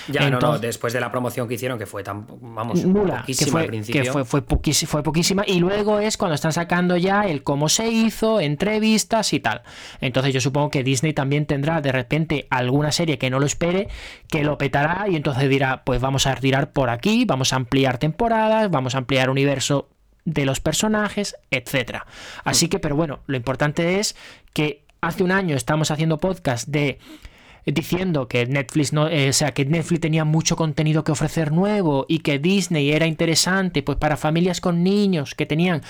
Ya, 0.07 0.23
Entonces, 0.23 0.47
no, 0.47 0.53
no, 0.53 0.59
después 0.59 0.93
de 0.93 0.99
la 0.99 1.11
promoción 1.11 1.47
que 1.47 1.55
hicieron, 1.55 1.79
que 1.79 1.85
fue 1.85 2.03
tan, 2.03 2.25
vamos, 2.41 2.85
nula, 2.85 3.21
poquísima 3.21 3.45
que 3.45 3.51
fue, 3.51 3.61
al 3.61 3.67
principio. 3.67 4.03
Que 4.03 4.11
fue, 4.11 4.25
fue, 4.25 4.41
poquísima, 4.41 4.91
fue, 4.91 5.03
poquísima, 5.03 5.43
y 5.47 5.59
luego 5.59 5.99
es 5.99 6.17
cuando 6.17 6.35
están 6.35 6.53
sacando 6.53 6.97
ya 6.97 7.23
el 7.23 7.43
cómo 7.43 7.69
se 7.69 7.87
hizo, 7.87 8.39
entrevistas 8.39 9.33
y 9.33 9.39
tal. 9.39 9.63
Entonces 10.01 10.33
yo 10.33 10.41
supongo 10.41 10.69
que 10.69 10.83
Disney 10.83 11.13
también 11.13 11.45
tendrá 11.45 11.81
de 11.81 11.91
repente 11.91 12.47
alguna 12.49 12.91
serie 12.91 13.17
que 13.17 13.29
no 13.29 13.39
lo 13.39 13.45
espere, 13.45 13.87
que 14.29 14.43
lo 14.43 14.57
petará 14.57 15.07
y 15.09 15.15
entonces 15.15 15.49
dirá, 15.49 15.83
pues 15.83 16.01
vamos 16.01 16.27
a 16.27 16.35
tirar 16.35 16.71
por 16.71 16.89
aquí, 16.89 17.25
vamos 17.25 17.53
a 17.53 17.57
ampliar 17.57 17.97
temporadas, 17.97 18.69
vamos 18.69 18.95
a 18.95 18.99
ampliar 18.99 19.29
universo 19.29 19.89
de 20.25 20.45
los 20.45 20.59
personajes, 20.59 21.35
etcétera. 21.51 22.05
Así 22.43 22.67
que, 22.67 22.79
pero 22.79 22.95
bueno, 22.95 23.19
lo 23.27 23.37
importante 23.37 23.99
es 23.99 24.15
que 24.53 24.83
hace 25.01 25.23
un 25.23 25.31
año 25.31 25.55
estamos 25.55 25.91
haciendo 25.91 26.17
podcast 26.17 26.67
de 26.67 26.99
diciendo 27.65 28.27
que 28.27 28.45
Netflix 28.45 28.93
no, 28.93 29.07
eh, 29.07 29.29
o 29.29 29.33
sea, 29.33 29.53
que 29.53 29.65
Netflix 29.65 30.01
tenía 30.01 30.25
mucho 30.25 30.55
contenido 30.55 31.03
que 31.03 31.11
ofrecer 31.11 31.51
nuevo 31.51 32.05
y 32.07 32.19
que 32.19 32.39
Disney 32.39 32.91
era 32.91 33.07
interesante 33.07 33.81
pues 33.83 33.97
para 33.97 34.17
familias 34.17 34.61
con 34.61 34.83
niños 34.83 35.33
que 35.33 35.45
tenían 35.45 35.81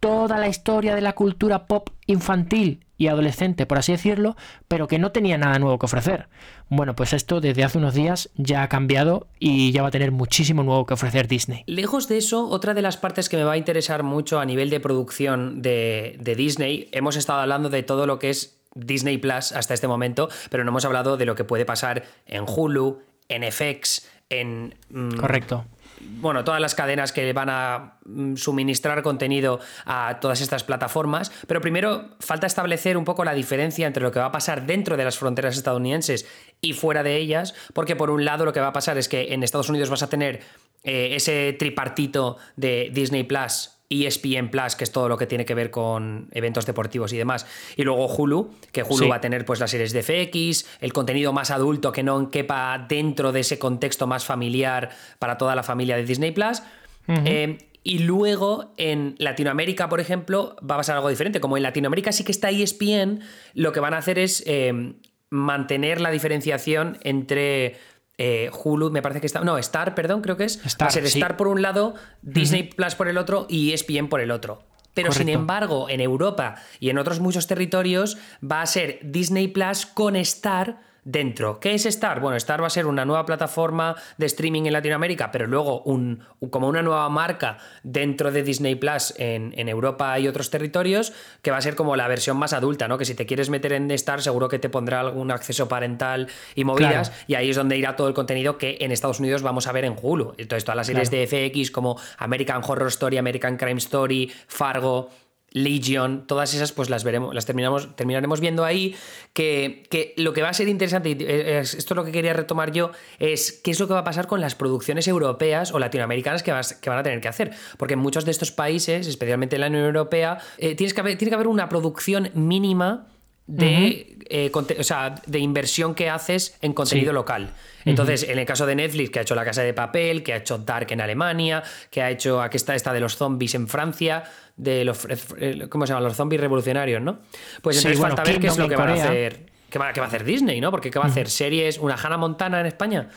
toda 0.00 0.38
la 0.38 0.48
historia 0.48 0.94
de 0.94 1.02
la 1.02 1.12
cultura 1.12 1.66
pop 1.66 1.90
infantil 2.06 2.86
y 2.96 3.06
adolescente, 3.06 3.64
por 3.64 3.78
así 3.78 3.92
decirlo, 3.92 4.36
pero 4.68 4.86
que 4.86 4.98
no 4.98 5.12
tenía 5.12 5.38
nada 5.38 5.58
nuevo 5.58 5.78
que 5.78 5.86
ofrecer. 5.86 6.28
Bueno, 6.68 6.94
pues 6.94 7.12
esto 7.12 7.40
desde 7.40 7.64
hace 7.64 7.78
unos 7.78 7.94
días 7.94 8.30
ya 8.36 8.62
ha 8.62 8.68
cambiado 8.68 9.28
y 9.38 9.72
ya 9.72 9.82
va 9.82 9.88
a 9.88 9.90
tener 9.90 10.10
muchísimo 10.12 10.62
nuevo 10.62 10.84
que 10.84 10.94
ofrecer 10.94 11.26
Disney. 11.26 11.64
Lejos 11.66 12.08
de 12.08 12.18
eso, 12.18 12.48
otra 12.48 12.74
de 12.74 12.82
las 12.82 12.96
partes 12.96 13.28
que 13.28 13.36
me 13.36 13.44
va 13.44 13.52
a 13.52 13.56
interesar 13.56 14.02
mucho 14.02 14.38
a 14.38 14.44
nivel 14.44 14.68
de 14.68 14.80
producción 14.80 15.62
de, 15.62 16.16
de 16.20 16.34
Disney, 16.34 16.88
hemos 16.92 17.16
estado 17.16 17.40
hablando 17.40 17.70
de 17.70 17.82
todo 17.82 18.06
lo 18.06 18.18
que 18.18 18.30
es 18.30 18.59
Disney 18.74 19.18
Plus 19.18 19.52
hasta 19.52 19.74
este 19.74 19.88
momento, 19.88 20.28
pero 20.50 20.64
no 20.64 20.70
hemos 20.70 20.84
hablado 20.84 21.16
de 21.16 21.26
lo 21.26 21.34
que 21.34 21.44
puede 21.44 21.64
pasar 21.64 22.04
en 22.26 22.44
Hulu, 22.46 23.02
en 23.28 23.50
FX, 23.50 24.08
en... 24.28 24.74
Mmm, 24.90 25.16
Correcto. 25.16 25.64
bueno, 26.00 26.44
todas 26.44 26.60
las 26.60 26.74
cadenas 26.74 27.12
que 27.12 27.32
van 27.32 27.50
a 27.50 27.94
mm, 28.04 28.36
suministrar 28.36 29.02
contenido 29.02 29.60
a 29.84 30.18
todas 30.20 30.40
estas 30.40 30.64
plataformas, 30.64 31.32
pero 31.46 31.60
primero 31.60 32.10
falta 32.20 32.46
establecer 32.46 32.96
un 32.96 33.04
poco 33.04 33.24
la 33.24 33.34
diferencia 33.34 33.86
entre 33.86 34.02
lo 34.02 34.12
que 34.12 34.20
va 34.20 34.26
a 34.26 34.32
pasar 34.32 34.66
dentro 34.66 34.96
de 34.96 35.04
las 35.04 35.18
fronteras 35.18 35.56
estadounidenses 35.56 36.26
y 36.60 36.72
fuera 36.72 37.02
de 37.02 37.16
ellas, 37.16 37.54
porque 37.74 37.96
por 37.96 38.10
un 38.10 38.24
lado 38.24 38.44
lo 38.44 38.52
que 38.52 38.60
va 38.60 38.68
a 38.68 38.72
pasar 38.72 38.98
es 38.98 39.08
que 39.08 39.34
en 39.34 39.42
Estados 39.42 39.68
Unidos 39.68 39.90
vas 39.90 40.02
a 40.02 40.08
tener 40.08 40.40
eh, 40.84 41.14
ese 41.14 41.54
tripartito 41.58 42.38
de 42.56 42.90
Disney 42.92 43.24
Plus, 43.24 43.79
ESPN 43.90 44.50
Plus, 44.50 44.76
que 44.76 44.84
es 44.84 44.92
todo 44.92 45.08
lo 45.08 45.18
que 45.18 45.26
tiene 45.26 45.44
que 45.44 45.54
ver 45.54 45.70
con 45.70 46.28
eventos 46.30 46.64
deportivos 46.64 47.12
y 47.12 47.18
demás. 47.18 47.44
Y 47.76 47.82
luego 47.82 48.06
Hulu, 48.06 48.54
que 48.72 48.82
Hulu 48.82 49.04
sí. 49.04 49.08
va 49.08 49.16
a 49.16 49.20
tener 49.20 49.44
pues 49.44 49.60
las 49.60 49.70
series 49.70 49.92
de 49.92 50.02
FX, 50.02 50.66
el 50.80 50.92
contenido 50.92 51.32
más 51.32 51.50
adulto 51.50 51.92
que 51.92 52.02
no 52.02 52.30
quepa 52.30 52.86
dentro 52.88 53.32
de 53.32 53.40
ese 53.40 53.58
contexto 53.58 54.06
más 54.06 54.24
familiar 54.24 54.90
para 55.18 55.36
toda 55.36 55.54
la 55.54 55.64
familia 55.64 55.96
de 55.96 56.04
Disney 56.04 56.30
Plus. 56.30 56.62
Uh 57.08 57.12
-huh. 57.12 57.22
eh, 57.26 57.58
y 57.82 58.00
luego 58.00 58.74
en 58.76 59.16
Latinoamérica, 59.18 59.88
por 59.88 60.00
ejemplo, 60.00 60.54
va 60.58 60.74
a 60.74 60.78
pasar 60.78 60.96
algo 60.96 61.08
diferente. 61.08 61.40
Como 61.40 61.56
en 61.56 61.62
Latinoamérica 61.62 62.12
sí 62.12 62.24
que 62.24 62.32
está 62.32 62.50
ESPN, 62.50 63.20
lo 63.54 63.72
que 63.72 63.80
van 63.80 63.94
a 63.94 63.98
hacer 63.98 64.18
es 64.18 64.42
eh, 64.46 64.94
mantener 65.30 66.00
la 66.00 66.10
diferenciación 66.10 66.98
entre 67.02 67.76
eh, 68.22 68.50
Hulu, 68.52 68.90
me 68.90 69.00
parece 69.00 69.22
que 69.22 69.26
está. 69.26 69.40
No, 69.40 69.56
Star, 69.56 69.94
perdón, 69.94 70.20
creo 70.20 70.36
que 70.36 70.44
es. 70.44 70.62
Star, 70.66 70.86
va 70.86 70.88
a 70.90 70.92
ser 70.92 71.08
sí. 71.08 71.18
Star 71.18 71.38
por 71.38 71.48
un 71.48 71.62
lado, 71.62 71.94
Disney 72.20 72.62
uh 72.62 72.64
-huh. 72.66 72.76
Plus 72.76 72.94
por 72.94 73.08
el 73.08 73.16
otro 73.16 73.46
y 73.48 73.72
ESPN 73.72 74.08
por 74.08 74.20
el 74.20 74.30
otro. 74.30 74.62
Pero 74.92 75.08
Correcto. 75.08 75.26
sin 75.26 75.28
embargo, 75.30 75.88
en 75.88 76.02
Europa 76.02 76.56
y 76.80 76.90
en 76.90 76.98
otros 76.98 77.18
muchos 77.18 77.46
territorios 77.46 78.18
va 78.44 78.60
a 78.60 78.66
ser 78.66 78.98
Disney 79.02 79.48
Plus 79.48 79.86
con 79.86 80.16
Star 80.16 80.80
dentro. 81.04 81.60
¿Qué 81.60 81.74
es 81.74 81.86
Star? 81.86 82.20
Bueno, 82.20 82.36
Star 82.36 82.62
va 82.62 82.66
a 82.66 82.70
ser 82.70 82.86
una 82.86 83.04
nueva 83.04 83.24
plataforma 83.26 83.96
de 84.18 84.26
streaming 84.26 84.66
en 84.66 84.72
Latinoamérica, 84.72 85.30
pero 85.30 85.46
luego 85.46 85.82
un, 85.82 86.24
como 86.50 86.68
una 86.68 86.82
nueva 86.82 87.08
marca 87.08 87.58
dentro 87.82 88.30
de 88.30 88.42
Disney 88.42 88.74
Plus 88.74 89.14
en, 89.16 89.52
en, 89.56 89.68
Europa 89.68 90.18
y 90.18 90.28
otros 90.28 90.50
territorios, 90.50 91.12
que 91.42 91.50
va 91.50 91.58
a 91.58 91.60
ser 91.60 91.76
como 91.76 91.96
la 91.96 92.08
versión 92.08 92.36
más 92.36 92.52
adulta, 92.52 92.88
¿no? 92.88 92.98
Que 92.98 93.04
si 93.04 93.14
te 93.14 93.26
quieres 93.26 93.50
meter 93.50 93.72
en 93.72 93.90
Star, 93.92 94.22
seguro 94.22 94.48
que 94.48 94.58
te 94.58 94.68
pondrá 94.68 95.00
algún 95.00 95.30
acceso 95.30 95.68
parental 95.68 96.28
y 96.54 96.64
movidas, 96.64 97.10
claro. 97.10 97.24
y 97.26 97.34
ahí 97.34 97.50
es 97.50 97.56
donde 97.56 97.76
irá 97.76 97.96
todo 97.96 98.08
el 98.08 98.14
contenido 98.14 98.58
que 98.58 98.78
en 98.80 98.92
Estados 98.92 99.20
Unidos 99.20 99.42
vamos 99.42 99.66
a 99.66 99.72
ver 99.72 99.84
en 99.84 99.96
Hulu. 100.00 100.34
Entonces, 100.38 100.64
todas 100.64 100.76
las 100.76 100.86
series 100.86 101.10
claro. 101.10 101.26
de 101.26 101.50
FX 101.50 101.70
como 101.70 101.98
American 102.18 102.62
Horror 102.66 102.88
Story, 102.88 103.18
American 103.18 103.56
Crime 103.56 103.78
Story, 103.78 104.30
Fargo 104.46 105.10
Legion, 105.52 106.26
todas 106.26 106.54
esas 106.54 106.72
pues 106.72 106.90
las 106.90 107.02
veremos, 107.02 107.34
las 107.34 107.44
terminamos, 107.44 107.94
terminaremos 107.96 108.40
viendo 108.40 108.64
ahí, 108.64 108.94
que, 109.32 109.82
que, 109.90 110.14
lo 110.16 110.32
que 110.32 110.42
va 110.42 110.50
a 110.50 110.54
ser 110.54 110.68
interesante, 110.68 111.10
y 111.10 111.12
esto 111.20 111.94
es 111.94 111.96
lo 111.96 112.04
que 112.04 112.12
quería 112.12 112.32
retomar 112.32 112.72
yo, 112.72 112.92
es 113.18 113.52
qué 113.52 113.72
es 113.72 113.80
lo 113.80 113.88
que 113.88 113.94
va 113.94 114.00
a 114.00 114.04
pasar 114.04 114.26
con 114.26 114.40
las 114.40 114.54
producciones 114.54 115.08
europeas 115.08 115.72
o 115.72 115.78
latinoamericanas 115.78 116.42
que, 116.42 116.52
vas, 116.52 116.74
que 116.74 116.88
van 116.88 117.00
a 117.00 117.02
tener 117.02 117.20
que 117.20 117.28
hacer, 117.28 117.50
porque 117.78 117.94
en 117.94 118.00
muchos 118.00 118.24
de 118.24 118.30
estos 118.30 118.52
países, 118.52 119.06
especialmente 119.06 119.56
en 119.56 119.60
la 119.62 119.66
Unión 119.66 119.84
Europea, 119.84 120.38
eh, 120.58 120.74
tienes 120.76 120.94
que 120.94 121.00
haber, 121.00 121.18
tiene 121.18 121.30
que 121.30 121.34
haber 121.34 121.48
una 121.48 121.68
producción 121.68 122.30
mínima 122.34 123.08
de, 123.46 123.66
uh 123.66 124.54
-huh. 124.54 124.66
eh, 124.76 124.78
o 124.78 124.84
sea, 124.84 125.16
de 125.26 125.38
inversión 125.40 125.94
que 125.94 126.08
haces 126.08 126.56
en 126.60 126.72
contenido 126.72 127.10
sí. 127.10 127.14
local. 127.14 127.52
Entonces, 127.84 128.22
uh 128.22 128.26
-huh. 128.26 128.32
en 128.32 128.38
el 128.38 128.46
caso 128.46 128.64
de 128.66 128.76
Netflix, 128.76 129.10
que 129.10 129.18
ha 129.18 129.22
hecho 129.22 129.34
La 129.34 129.44
Casa 129.44 129.62
de 129.62 129.74
Papel, 129.74 130.22
que 130.22 130.32
ha 130.32 130.36
hecho 130.36 130.58
Dark 130.58 130.86
en 130.92 131.00
Alemania, 131.00 131.62
que 131.90 132.00
ha 132.02 132.10
hecho, 132.10 132.40
aquí 132.40 132.56
está 132.56 132.76
esta 132.76 132.92
de 132.92 133.00
los 133.00 133.16
zombies 133.16 133.54
en 133.56 133.66
Francia, 133.66 134.22
de 134.62 134.84
los, 134.84 135.06
eh, 135.38 135.66
¿cómo 135.68 135.86
se 135.86 135.92
llaman? 135.92 136.04
Los 136.04 136.16
zombies 136.16 136.40
revolucionarios, 136.40 137.00
¿no? 137.00 137.20
Pues 137.62 137.78
entonces 137.78 137.96
sí, 137.96 138.00
bueno, 138.00 138.16
falta 138.16 138.30
ver 138.30 138.40
qué 138.40 138.48
es 138.48 138.58
lo 138.58 138.68
que 138.68 138.76
van 138.76 138.90
a 138.90 138.94
hacer, 138.94 139.46
qué 139.70 139.78
va, 139.78 139.92
qué 139.92 140.00
va, 140.00 140.06
a 140.06 140.08
hacer 140.08 140.24
Disney, 140.24 140.60
¿no? 140.60 140.70
Porque 140.70 140.90
qué 140.90 140.98
va 140.98 141.06
a 141.06 141.08
hacer, 141.08 141.28
series, 141.28 141.78
una 141.78 141.94
Hannah 141.94 142.18
Montana 142.18 142.60
en 142.60 142.66
España. 142.66 143.08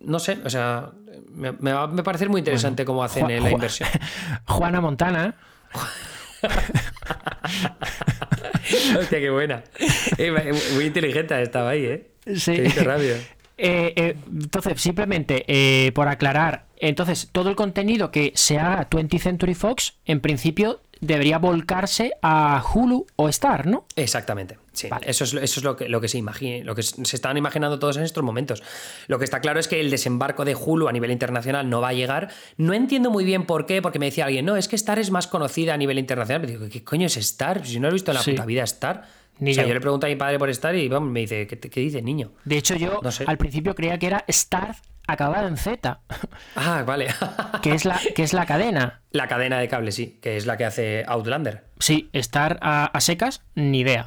No 0.00 0.18
sé, 0.18 0.38
o 0.44 0.50
sea, 0.50 0.90
me, 1.30 1.52
me 1.52 1.72
va 1.72 1.84
a 1.84 2.02
parecer 2.02 2.28
muy 2.28 2.40
interesante 2.40 2.82
bueno, 2.82 2.94
cómo 2.94 3.04
hacen 3.04 3.26
Ju 3.26 3.42
la 3.42 3.50
inversión. 3.50 3.88
Juana 4.46 4.80
Montana. 4.80 5.36
Hostia, 8.98 9.20
qué 9.20 9.30
buena. 9.30 9.62
Eh, 10.18 10.52
muy 10.74 10.84
inteligente 10.84 11.40
estaba 11.40 11.70
ahí, 11.70 11.84
¿eh? 11.84 12.10
Sí. 12.36 12.56
Te 12.56 12.84
rápido. 12.84 13.16
Eh, 13.64 13.92
eh, 13.94 14.16
entonces, 14.28 14.80
simplemente 14.80 15.92
por 15.94 16.08
aclarar, 16.08 16.64
entonces 16.88 17.28
todo 17.32 17.48
el 17.48 17.56
contenido 17.56 18.10
que 18.10 18.32
se 18.34 18.58
haga 18.58 18.88
20th 18.90 19.20
Century 19.20 19.54
Fox, 19.54 19.94
en 20.04 20.20
principio 20.20 20.80
debería 21.02 21.38
volcarse 21.38 22.12
a 22.22 22.62
Hulu 22.62 23.06
o 23.16 23.28
Star, 23.28 23.66
¿no? 23.66 23.86
Exactamente. 23.96 24.58
Sí, 24.72 24.88
eso 25.02 25.24
es, 25.24 25.34
eso 25.34 25.60
es 25.60 25.64
lo 25.64 25.76
que, 25.76 25.88
lo 25.88 26.00
que 26.00 26.08
se 26.08 26.16
imagine, 26.16 26.64
lo 26.64 26.74
que 26.74 26.82
se 26.82 27.16
están 27.16 27.36
imaginando 27.36 27.78
todos 27.78 27.98
en 27.98 28.04
estos 28.04 28.24
momentos. 28.24 28.62
Lo 29.08 29.18
que 29.18 29.24
está 29.24 29.40
claro 29.40 29.60
es 29.60 29.68
que 29.68 29.80
el 29.80 29.90
desembarco 29.90 30.44
de 30.44 30.54
Hulu 30.54 30.88
a 30.88 30.92
nivel 30.92 31.10
internacional 31.10 31.68
no 31.68 31.80
va 31.80 31.88
a 31.88 31.92
llegar. 31.92 32.30
No 32.56 32.72
entiendo 32.72 33.10
muy 33.10 33.24
bien 33.24 33.46
por 33.46 33.66
qué, 33.66 33.82
porque 33.82 33.98
me 33.98 34.06
decía 34.06 34.24
alguien, 34.24 34.46
no, 34.46 34.56
es 34.56 34.68
que 34.68 34.76
Star 34.76 34.98
es 34.98 35.10
más 35.10 35.26
conocida 35.26 35.74
a 35.74 35.76
nivel 35.76 35.98
internacional. 35.98 36.40
Me 36.40 36.48
digo, 36.48 36.68
¿qué 36.70 36.82
coño 36.82 37.06
es 37.06 37.16
Star? 37.16 37.66
Si 37.66 37.80
no 37.80 37.88
he 37.88 37.92
visto 37.92 38.12
en 38.12 38.16
la 38.16 38.22
puta 38.22 38.46
vida 38.46 38.62
Star. 38.64 39.02
Ni 39.40 39.50
o 39.50 39.54
sea, 39.54 39.66
yo. 39.66 39.74
le 39.74 39.80
pregunto 39.80 40.06
a 40.06 40.08
mi 40.08 40.16
padre 40.16 40.38
por 40.38 40.48
Star 40.50 40.74
y 40.76 40.88
me 40.88 41.20
dice, 41.20 41.46
¿qué, 41.46 41.58
qué 41.58 41.80
dice 41.80 42.00
niño? 42.00 42.32
De 42.44 42.56
hecho, 42.56 42.76
yo 42.76 43.00
al 43.26 43.38
principio 43.38 43.74
creía 43.74 43.98
que 43.98 44.06
era 44.06 44.24
Star 44.28 44.76
acabada 45.06 45.48
en 45.48 45.56
Z. 45.56 46.00
Ah, 46.54 46.84
vale. 46.86 47.08
que, 47.62 47.72
es 47.72 47.84
la, 47.84 48.00
que 48.14 48.22
es 48.22 48.32
la 48.32 48.46
cadena. 48.46 49.00
La 49.10 49.28
cadena 49.28 49.58
de 49.58 49.68
cable, 49.68 49.92
sí, 49.92 50.18
que 50.22 50.36
es 50.36 50.46
la 50.46 50.56
que 50.56 50.64
hace 50.64 51.04
Outlander. 51.06 51.64
Sí, 51.78 52.08
estar 52.12 52.58
a, 52.62 52.98
secas, 53.00 53.42
ni 53.54 53.80
idea. 53.80 54.06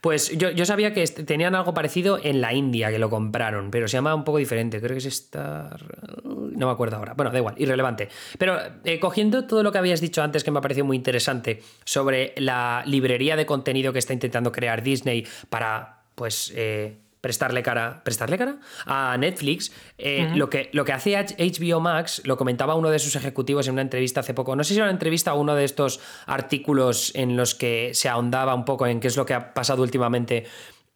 Pues 0.00 0.36
yo, 0.36 0.64
sabía 0.66 0.92
que 0.92 1.06
tenían 1.06 1.54
algo 1.54 1.72
parecido 1.72 2.18
en 2.22 2.40
la 2.40 2.52
India, 2.52 2.90
que 2.90 2.98
lo 2.98 3.08
compraron, 3.08 3.70
pero 3.70 3.86
se 3.86 3.96
llama 3.96 4.14
un 4.14 4.24
poco 4.24 4.38
diferente. 4.38 4.80
Creo 4.80 4.92
que 4.92 4.98
es 4.98 5.06
Star. 5.06 5.80
No 6.24 6.66
me 6.66 6.72
acuerdo 6.72 6.96
ahora. 6.96 7.14
Bueno, 7.14 7.30
da 7.30 7.38
igual, 7.38 7.54
irrelevante. 7.56 8.08
Pero 8.36 8.58
eh, 8.84 8.98
cogiendo 8.98 9.46
todo 9.46 9.62
lo 9.62 9.70
que 9.70 9.78
habías 9.78 10.00
dicho 10.00 10.22
antes, 10.22 10.42
que 10.42 10.50
me 10.50 10.58
ha 10.58 10.62
parecido 10.62 10.86
muy 10.86 10.96
interesante, 10.96 11.62
sobre 11.84 12.34
la 12.36 12.82
librería 12.84 13.36
de 13.36 13.46
contenido 13.46 13.92
que 13.92 14.00
está 14.00 14.12
intentando 14.12 14.50
crear 14.50 14.82
Disney 14.82 15.26
para, 15.48 16.02
pues. 16.14 16.52
Eh, 16.56 16.98
prestarle 17.20 17.62
cara, 17.62 18.02
prestarle 18.04 18.38
cara 18.38 18.58
a 18.86 19.16
Netflix. 19.18 19.72
Eh, 19.96 20.30
lo, 20.34 20.48
que, 20.50 20.70
lo 20.72 20.84
que 20.84 20.92
hace 20.92 21.16
HBO 21.16 21.80
Max, 21.80 22.22
lo 22.24 22.36
comentaba 22.36 22.74
uno 22.74 22.90
de 22.90 22.98
sus 22.98 23.16
ejecutivos 23.16 23.66
en 23.66 23.74
una 23.74 23.82
entrevista 23.82 24.20
hace 24.20 24.34
poco, 24.34 24.54
no 24.56 24.64
sé 24.64 24.74
si 24.74 24.76
era 24.76 24.84
una 24.84 24.92
entrevista 24.92 25.34
o 25.34 25.40
uno 25.40 25.54
de 25.54 25.64
estos 25.64 26.00
artículos 26.26 27.12
en 27.14 27.36
los 27.36 27.54
que 27.54 27.90
se 27.94 28.08
ahondaba 28.08 28.54
un 28.54 28.64
poco 28.64 28.86
en 28.86 29.00
qué 29.00 29.08
es 29.08 29.16
lo 29.16 29.26
que 29.26 29.34
ha 29.34 29.54
pasado 29.54 29.82
últimamente 29.82 30.44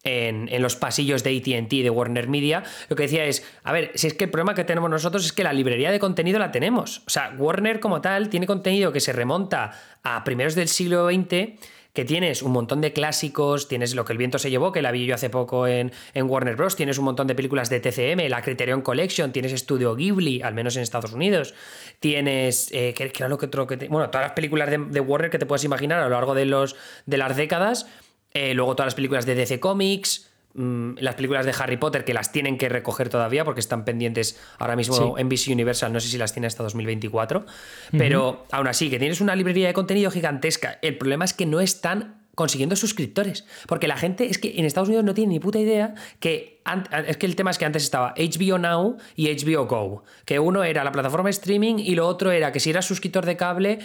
en, 0.04 0.48
en, 0.50 0.62
los 0.62 0.74
pasillos 0.76 1.22
de 1.22 1.36
ATT, 1.36 1.70
de 1.70 1.90
Warner 1.90 2.28
Media, 2.28 2.64
lo 2.88 2.96
que 2.96 3.04
decía 3.04 3.24
es, 3.24 3.46
a 3.62 3.72
ver, 3.72 3.92
si 3.94 4.08
es 4.08 4.14
que 4.14 4.24
el 4.24 4.30
problema 4.30 4.54
que 4.54 4.64
tenemos 4.64 4.90
nosotros 4.90 5.24
es 5.24 5.32
que 5.32 5.44
la 5.44 5.52
librería 5.52 5.92
de 5.92 6.00
contenido 6.00 6.40
la 6.40 6.50
tenemos. 6.50 7.02
O 7.06 7.10
sea, 7.10 7.32
Warner 7.38 7.78
como 7.78 8.00
tal 8.00 8.28
tiene 8.28 8.46
contenido 8.46 8.92
que 8.92 9.00
se 9.00 9.12
remonta 9.12 9.70
a 10.02 10.24
primeros 10.24 10.56
del 10.56 10.68
siglo 10.68 11.08
XX 11.08 11.52
que 11.92 12.04
tienes 12.06 12.42
un 12.42 12.52
montón 12.52 12.80
de 12.80 12.92
clásicos, 12.92 13.68
tienes 13.68 13.94
lo 13.94 14.04
que 14.04 14.12
el 14.12 14.18
viento 14.18 14.38
se 14.38 14.50
llevó, 14.50 14.72
que 14.72 14.80
la 14.80 14.92
vi 14.92 15.04
yo 15.04 15.14
hace 15.14 15.28
poco 15.28 15.66
en, 15.66 15.92
en 16.14 16.28
Warner 16.28 16.56
Bros., 16.56 16.74
tienes 16.74 16.96
un 16.98 17.04
montón 17.04 17.26
de 17.26 17.34
películas 17.34 17.68
de 17.68 17.80
TCM, 17.80 18.28
la 18.28 18.40
Criterion 18.40 18.80
Collection, 18.80 19.30
tienes 19.32 19.52
Studio 19.52 19.94
Ghibli, 19.94 20.40
al 20.40 20.54
menos 20.54 20.76
en 20.76 20.82
Estados 20.82 21.12
Unidos, 21.12 21.54
tienes, 22.00 22.70
eh, 22.72 22.94
que, 22.94 23.12
lo 23.28 23.36
que 23.36 23.46
otro 23.46 23.66
que 23.66 23.76
bueno, 23.88 24.08
todas 24.08 24.28
las 24.28 24.32
películas 24.32 24.70
de, 24.70 25.00
Warner 25.00 25.30
que 25.30 25.38
te 25.38 25.44
puedas 25.44 25.64
imaginar 25.64 26.00
a 26.00 26.04
lo 26.04 26.10
largo 26.10 26.34
de, 26.34 26.46
los, 26.46 26.76
de 27.04 27.18
las 27.18 27.36
décadas, 27.36 27.86
eh, 28.32 28.54
luego 28.54 28.74
todas 28.74 28.86
las 28.86 28.94
películas 28.94 29.26
de 29.26 29.34
DC 29.34 29.60
Comics, 29.60 30.31
Mm, 30.54 30.96
las 30.98 31.14
películas 31.14 31.46
de 31.46 31.54
Harry 31.58 31.78
Potter 31.78 32.04
que 32.04 32.12
las 32.12 32.30
tienen 32.30 32.58
que 32.58 32.68
recoger 32.68 33.08
todavía 33.08 33.44
porque 33.44 33.60
están 33.60 33.84
pendientes 33.84 34.38
ahora 34.58 34.76
mismo 34.76 35.16
en 35.16 35.26
NBC 35.26 35.48
Universal, 35.50 35.92
no 35.92 36.00
sé 36.00 36.08
si 36.08 36.18
las 36.18 36.32
tiene 36.32 36.46
hasta 36.46 36.62
2024, 36.62 37.46
pero 37.92 38.44
aún 38.50 38.66
así 38.66 38.90
que 38.90 38.98
tienes 38.98 39.22
una 39.22 39.34
librería 39.34 39.68
de 39.68 39.72
contenido 39.72 40.10
gigantesca. 40.10 40.78
El 40.82 40.98
problema 40.98 41.24
es 41.24 41.32
que 41.32 41.46
no 41.46 41.60
están 41.60 42.22
consiguiendo 42.34 42.76
suscriptores, 42.76 43.46
porque 43.66 43.86
la 43.86 43.96
gente 43.96 44.26
es 44.26 44.38
que 44.38 44.54
en 44.56 44.64
Estados 44.64 44.88
Unidos 44.88 45.04
no 45.04 45.14
tiene 45.14 45.34
ni 45.34 45.40
puta 45.40 45.58
idea 45.58 45.94
que 46.18 46.60
es 47.06 47.16
que 47.16 47.26
el 47.26 47.34
tema 47.34 47.50
es 47.50 47.58
que 47.58 47.64
antes 47.64 47.82
estaba 47.82 48.14
HBO 48.16 48.58
Now 48.58 48.96
y 49.16 49.28
HBO 49.34 49.66
Go, 49.66 50.04
que 50.24 50.38
uno 50.38 50.62
era 50.62 50.84
la 50.84 50.92
plataforma 50.92 51.26
de 51.26 51.32
streaming 51.32 51.76
y 51.78 51.94
lo 51.94 52.06
otro 52.06 52.30
era 52.30 52.52
que 52.52 52.60
si 52.60 52.70
eras 52.70 52.86
suscriptor 52.86 53.26
de 53.26 53.36
cable 53.36 53.80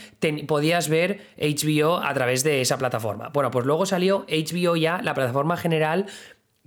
podías 0.47 0.88
ver 0.88 1.22
HBO 1.38 1.97
a 1.97 2.13
través 2.13 2.43
de 2.43 2.61
esa 2.61 2.78
plataforma. 2.78 3.30
Bueno, 3.30 3.51
pues 3.51 3.65
luego 3.65 3.86
salió 3.86 4.26
HBO 4.30 4.76
ya, 4.76 5.01
la 5.01 5.13
plataforma 5.13 5.57
general 5.57 6.05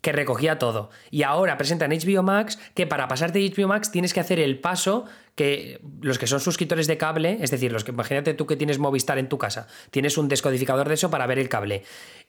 que 0.01 0.13
recogía 0.13 0.59
todo. 0.59 0.91
Y 1.11 1.23
ahora 1.23 1.57
presentan 1.57 1.91
HBO 1.91 2.23
Max 2.23 2.59
que 2.75 2.87
para 2.87 3.09
pasarte 3.09 3.41
HBO 3.41 3.69
Max 3.69 3.91
tienes 3.91 4.15
que 4.15 4.21
hacer 4.21 4.39
el 4.39 4.59
paso 4.59 5.05
que 5.35 5.81
los 6.01 6.19
que 6.19 6.27
son 6.27 6.41
suscriptores 6.41 6.87
de 6.87 6.99
cable, 6.99 7.39
es 7.41 7.51
decir, 7.51 7.73
los 7.73 7.85
que 7.85 7.93
imagínate 7.93 8.35
tú 8.35 8.47
que 8.47 8.57
tienes 8.57 8.79
Movistar 8.79 9.19
en 9.19 9.29
tu 9.29 9.39
casa, 9.39 9.69
tienes 9.91 10.19
un 10.19 10.29
descodificador 10.29 10.89
de 10.89 10.95
eso 10.95 11.11
para 11.11 11.27
ver 11.27 11.39
el 11.39 11.49
cable. 11.49 11.85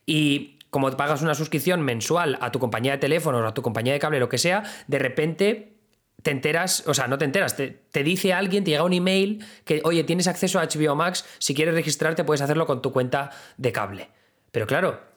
Y 0.05 0.59
como 0.69 0.89
pagas 0.91 1.21
una 1.21 1.35
suscripción 1.35 1.81
mensual 1.81 2.37
a 2.41 2.51
tu 2.51 2.59
compañía 2.59 2.93
de 2.93 2.97
teléfono 2.97 3.39
o 3.39 3.45
a 3.45 3.53
tu 3.53 3.61
compañía 3.61 3.93
de 3.93 3.99
cable, 3.99 4.19
lo 4.19 4.29
que 4.29 4.37
sea, 4.37 4.63
de 4.87 4.99
repente 4.99 5.77
te 6.21 6.31
enteras, 6.31 6.83
o 6.87 6.93
sea, 6.93 7.07
no 7.07 7.17
te 7.17 7.25
enteras, 7.25 7.55
te, 7.55 7.69
te, 7.69 8.03
dice 8.03 8.31
alguien, 8.31 8.63
te 8.63 8.71
llega 8.71 8.83
un 8.83 8.93
email 8.93 9.43
que, 9.65 9.81
oye, 9.83 10.03
tienes 10.03 10.27
acceso 10.27 10.59
a 10.59 10.67
HBO 10.67 10.95
Max, 10.95 11.25
si 11.39 11.55
quieres 11.55 11.73
registrarte 11.73 12.23
puedes 12.23 12.41
hacerlo 12.41 12.67
con 12.67 12.81
tu 12.81 12.91
cuenta 12.91 13.31
de 13.57 13.71
cable. 13.71 14.09
Pero 14.51 14.67
claro, 14.67 15.10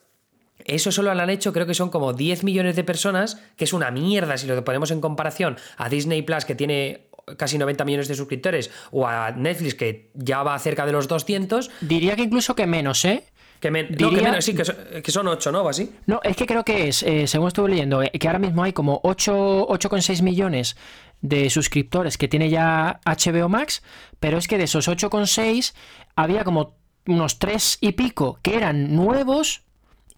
eso 0.63 0.91
solo 0.91 1.13
lo 1.13 1.21
han 1.21 1.29
hecho, 1.29 1.53
creo 1.53 1.65
que 1.65 1.73
son 1.73 1.89
como 1.89 2.13
10 2.13 2.43
millones 2.43 2.75
de 2.75 2.83
personas, 2.83 3.41
que 3.57 3.65
es 3.65 3.73
una 3.73 3.91
mierda 3.91 4.37
si 4.37 4.47
lo 4.47 4.63
ponemos 4.63 4.91
en 4.91 5.01
comparación 5.01 5.57
a 5.77 5.89
Disney 5.89 6.21
Plus, 6.21 6.45
que 6.45 6.55
tiene 6.55 7.07
casi 7.37 7.57
90 7.57 7.85
millones 7.85 8.07
de 8.07 8.15
suscriptores, 8.15 8.71
o 8.91 9.07
a 9.07 9.31
Netflix, 9.31 9.75
que 9.75 10.11
ya 10.13 10.43
va 10.43 10.57
cerca 10.59 10.85
de 10.85 10.91
los 10.91 11.07
200. 11.07 11.71
Diría 11.81 12.15
que 12.15 12.23
incluso 12.23 12.55
que 12.55 12.67
menos, 12.67 13.03
¿eh? 13.05 13.23
Que, 13.59 13.71
menos, 13.71 14.45
sí, 14.45 14.53
que 14.53 15.11
son, 15.11 15.27
8, 15.27 15.51
¿no? 15.51 15.61
¿O 15.61 15.69
así? 15.69 15.89
No, 16.05 16.19
es 16.23 16.35
que 16.35 16.45
creo 16.45 16.63
que 16.63 16.87
es, 16.87 17.01
eh, 17.01 17.25
según 17.25 17.47
estuve 17.47 17.69
leyendo, 17.69 18.03
eh, 18.03 18.11
que 18.11 18.27
ahora 18.27 18.37
mismo 18.37 18.63
hay 18.63 18.73
como 18.73 19.01
8,6 19.01 20.21
millones 20.21 20.75
de 21.21 21.49
suscriptores 21.49 22.17
que 22.19 22.27
tiene 22.27 22.49
ya 22.49 22.99
HBO 23.05 23.49
Max, 23.49 23.81
pero 24.19 24.37
es 24.37 24.47
que 24.47 24.59
de 24.59 24.65
esos 24.65 24.87
8,6 24.87 25.73
había 26.15 26.43
como 26.43 26.77
unos 27.07 27.39
3 27.39 27.79
y 27.81 27.93
pico 27.93 28.39
que 28.43 28.55
eran 28.55 28.95
nuevos 28.95 29.64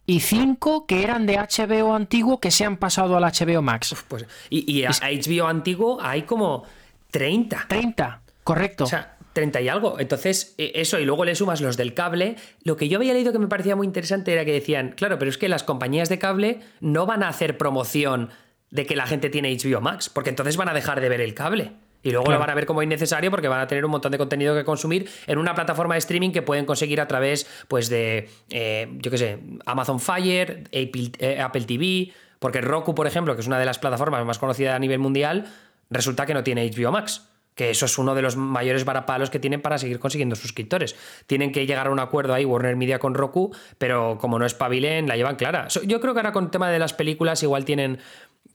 y 0.08 0.22
cinco 0.22 0.88
que 0.88 1.04
eran 1.04 1.26
de 1.26 1.38
HBO 1.38 1.94
antiguo 1.94 2.40
que 2.40 2.50
se 2.50 2.64
han 2.66 2.78
pasado 2.78 3.18
al 3.18 3.24
HBO 3.24 3.62
Max. 3.62 3.94
pues, 4.08 4.26
y, 4.50 4.84
a 4.86 4.92
HBO 4.92 5.48
antiguo 5.48 6.00
hay 6.02 6.24
como 6.24 6.64
30. 7.12 7.66
30, 7.68 8.22
correcto. 8.44 8.86
O 8.86 8.88
sea, 8.88 9.18
30 9.34 9.62
y 9.62 9.68
algo. 9.68 10.00
Entonces, 10.00 10.56
e, 10.58 10.72
eso, 10.76 10.98
y 10.98 11.06
luego 11.06 11.26
le 11.26 11.36
sumas 11.36 11.60
los 11.60 11.76
del 11.76 11.94
cable. 11.94 12.38
Lo 12.64 12.78
que 12.78 12.88
yo 12.88 12.98
había 12.98 13.14
leído 13.14 13.34
que 13.34 13.40
me 13.40 13.48
parecía 13.48 13.76
muy 13.76 13.86
interesante 13.86 14.32
era 14.32 14.46
que 14.46 14.54
decían, 14.54 14.94
claro, 14.96 15.20
pero 15.20 15.30
es 15.30 15.38
que 15.38 15.50
las 15.50 15.64
compañías 15.64 16.08
de 16.08 16.18
cable 16.20 16.62
no 16.80 17.06
van 17.06 17.22
a 17.22 17.28
hacer 17.28 17.58
promoción 17.58 18.30
de 18.72 18.86
que 18.86 18.96
la 18.96 19.08
gente 19.08 19.30
tiene 19.30 19.56
HBO 19.56 19.82
Max, 19.82 20.10
porque 20.10 20.30
entonces 20.30 20.56
van 20.56 20.70
a 20.70 20.74
dejar 20.74 21.02
de 21.02 21.10
ver 21.10 21.20
el 21.20 21.34
cable. 21.34 21.74
Y 22.08 22.12
luego 22.12 22.32
lo 22.32 22.40
van 22.40 22.50
a 22.50 22.56
ver 22.56 22.66
como 22.66 22.82
innecesario 22.82 23.30
porque 23.30 23.50
van 23.50 23.60
a 23.60 23.68
tener 23.68 23.84
un 23.84 23.92
montón 23.92 24.14
de 24.14 24.18
contenido 24.18 24.56
que 24.56 24.64
consumir 24.64 25.10
en 25.28 25.38
una 25.40 25.54
plataforma 25.54 25.96
de 25.96 25.98
streaming 25.98 26.32
que 26.32 26.42
pueden 26.42 26.66
conseguir 26.66 27.02
a 27.02 27.08
través, 27.10 27.46
pues, 27.68 27.90
de, 27.90 28.30
eh, 28.50 28.88
yo 29.00 29.12
qué 29.12 29.18
sé, 29.18 29.40
Amazon 29.66 30.00
Fire, 30.00 30.64
Apple, 30.68 31.12
eh, 31.20 31.42
Apple, 31.42 31.66
TV, 31.66 32.14
porque 32.40 32.62
Roku, 32.62 32.96
por 32.96 33.08
ejemplo, 33.08 33.36
que 33.36 33.42
es 33.42 33.48
una 33.48 33.60
de 33.60 33.66
las 33.66 33.78
plataformas 33.78 34.26
más 34.26 34.40
conocidas 34.40 34.74
a 34.74 34.80
nivel 34.80 35.00
mundial, 35.00 35.48
resulta 35.90 36.26
que 36.26 36.34
no 36.34 36.46
tiene 36.46 36.72
HBO 36.72 36.94
Max. 36.94 37.28
Que 37.56 37.72
eso 37.72 37.88
es 37.88 37.98
uno 37.98 38.14
de 38.14 38.22
los 38.22 38.38
mayores 38.38 38.86
varapalos 38.86 39.32
que 39.32 39.40
tienen 39.40 39.62
para 39.62 39.80
seguir 39.80 40.00
consiguiendo 40.00 40.36
suscriptores. 40.36 40.96
Tienen 41.26 41.52
que 41.52 41.66
llegar 41.66 41.88
a 41.88 41.90
un 41.90 42.00
acuerdo 42.00 42.36
ahí, 42.36 42.46
Warner 42.46 42.76
Media 42.76 43.00
con 43.00 43.16
Roku, 43.16 43.52
pero 43.80 44.20
como 44.22 44.38
no 44.38 44.46
es 44.46 44.54
pavilen, 44.54 45.08
la 45.08 45.18
llevan 45.18 45.38
clara. 45.38 45.68
Yo 45.68 46.00
creo 46.00 46.14
que 46.14 46.20
ahora 46.20 46.32
con 46.34 46.46
el 46.46 46.52
tema 46.52 46.70
de 46.70 46.78
las 46.78 46.94
películas 46.94 47.42
igual 47.42 47.66
tienen 47.66 47.98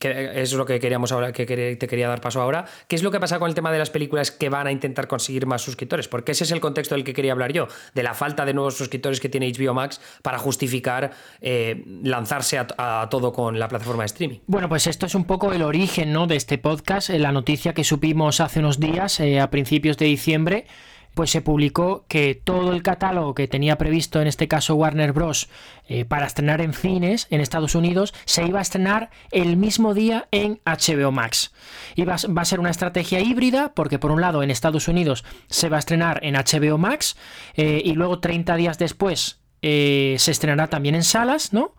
que 0.03 0.42
es 0.42 0.53
lo 0.53 0.66
que 0.66 0.80
queríamos 0.80 1.12
ahora, 1.12 1.32
que 1.32 1.46
te 1.46 1.86
quería 1.86 2.09
dar 2.09 2.20
paso 2.20 2.42
ahora. 2.42 2.64
¿Qué 2.88 2.96
es 2.96 3.05
lo 3.05 3.12
que 3.12 3.20
pasa 3.20 3.38
con 3.38 3.48
el 3.48 3.55
tema 3.55 3.70
de 3.70 3.78
las 3.78 3.90
películas 3.90 4.32
que 4.32 4.48
van 4.48 4.66
a 4.66 4.72
intentar 4.72 5.07
conseguir 5.07 5.46
más 5.46 5.62
suscriptores? 5.62 6.09
Porque 6.09 6.32
ese 6.32 6.42
es 6.42 6.50
el 6.50 6.61
contexto 6.61 6.96
del 6.96 7.05
que 7.05 7.14
quería 7.14 7.30
hablar 7.30 7.53
yo, 7.53 7.68
de 7.94 8.03
la 8.03 8.12
falta 8.12 8.44
de 8.44 8.53
nuevos 8.53 8.76
suscriptores 8.76 9.20
que 9.20 9.28
tiene 9.28 9.53
HBO 9.53 9.74
Max 9.74 10.00
para 10.22 10.38
justificar 10.38 11.12
eh, 11.40 11.84
lanzarse 12.03 12.59
a, 12.59 13.07
todo 13.11 13.32
con 13.32 13.61
la 13.61 13.68
plataforma 13.68 14.03
de 14.03 14.07
streaming. 14.07 14.38
Bueno, 14.48 14.68
pues 14.68 14.88
esto 14.88 15.07
es 15.07 15.14
un 15.14 15.24
poco 15.24 15.53
el 15.53 15.62
origen 15.62 16.12
¿no? 16.12 16.26
de 16.26 16.34
este 16.34 16.59
podcast, 16.59 17.11
eh, 17.11 17.20
la 17.20 17.30
noticia 17.30 17.72
que 17.72 17.84
supimos 17.84 18.40
hace 18.40 18.59
unos 18.59 18.80
días, 18.80 19.20
eh, 19.20 19.38
a 19.38 19.50
principios 19.50 19.98
de 19.98 20.07
diciembre 20.07 20.66
pues 21.15 21.31
se 21.31 21.43
publicó 21.43 22.05
que 22.09 22.41
todo 22.43 22.73
el 22.73 22.83
catálogo 22.83 23.35
que 23.35 23.49
tenía 23.49 23.77
previsto, 23.77 24.21
en 24.21 24.27
este 24.27 24.49
caso 24.49 24.75
Warner 24.75 25.13
Bros., 25.13 25.49
eh, 25.89 26.05
para 26.05 26.27
estrenar 26.27 26.61
en 26.61 26.73
cines 26.73 27.27
en 27.31 27.41
Estados 27.41 27.75
Unidos, 27.75 28.15
se 28.25 28.47
iba 28.47 28.61
a 28.61 28.63
estrenar 28.63 29.11
el 29.31 29.57
mismo 29.57 29.95
día 29.95 30.29
en 30.31 30.61
HBO 30.65 31.13
Max. 31.13 31.53
Y 31.97 32.05
va, 32.05 32.15
a 32.15 32.45
ser 32.45 32.61
una 32.61 32.71
estrategia 32.71 33.21
híbrida, 33.21 33.75
porque 33.75 33.99
por 33.99 34.11
un 34.11 34.21
lado 34.21 34.43
en 34.43 34.51
Estados 34.51 34.89
Unidos 34.89 35.25
se 35.49 35.69
va 35.69 35.77
a 35.77 35.81
estrenar 35.81 36.21
en 36.23 36.35
HBO 36.35 36.79
Max 36.79 37.17
eh, 37.55 37.83
y 37.85 37.93
luego 37.93 38.21
30 38.21 38.57
días 38.57 38.79
después 38.79 39.41
eh, 39.61 40.17
se 40.19 40.31
estrenará 40.31 40.69
también 40.69 40.95
en 40.95 41.05
salas, 41.05 41.53
¿no? 41.53 41.75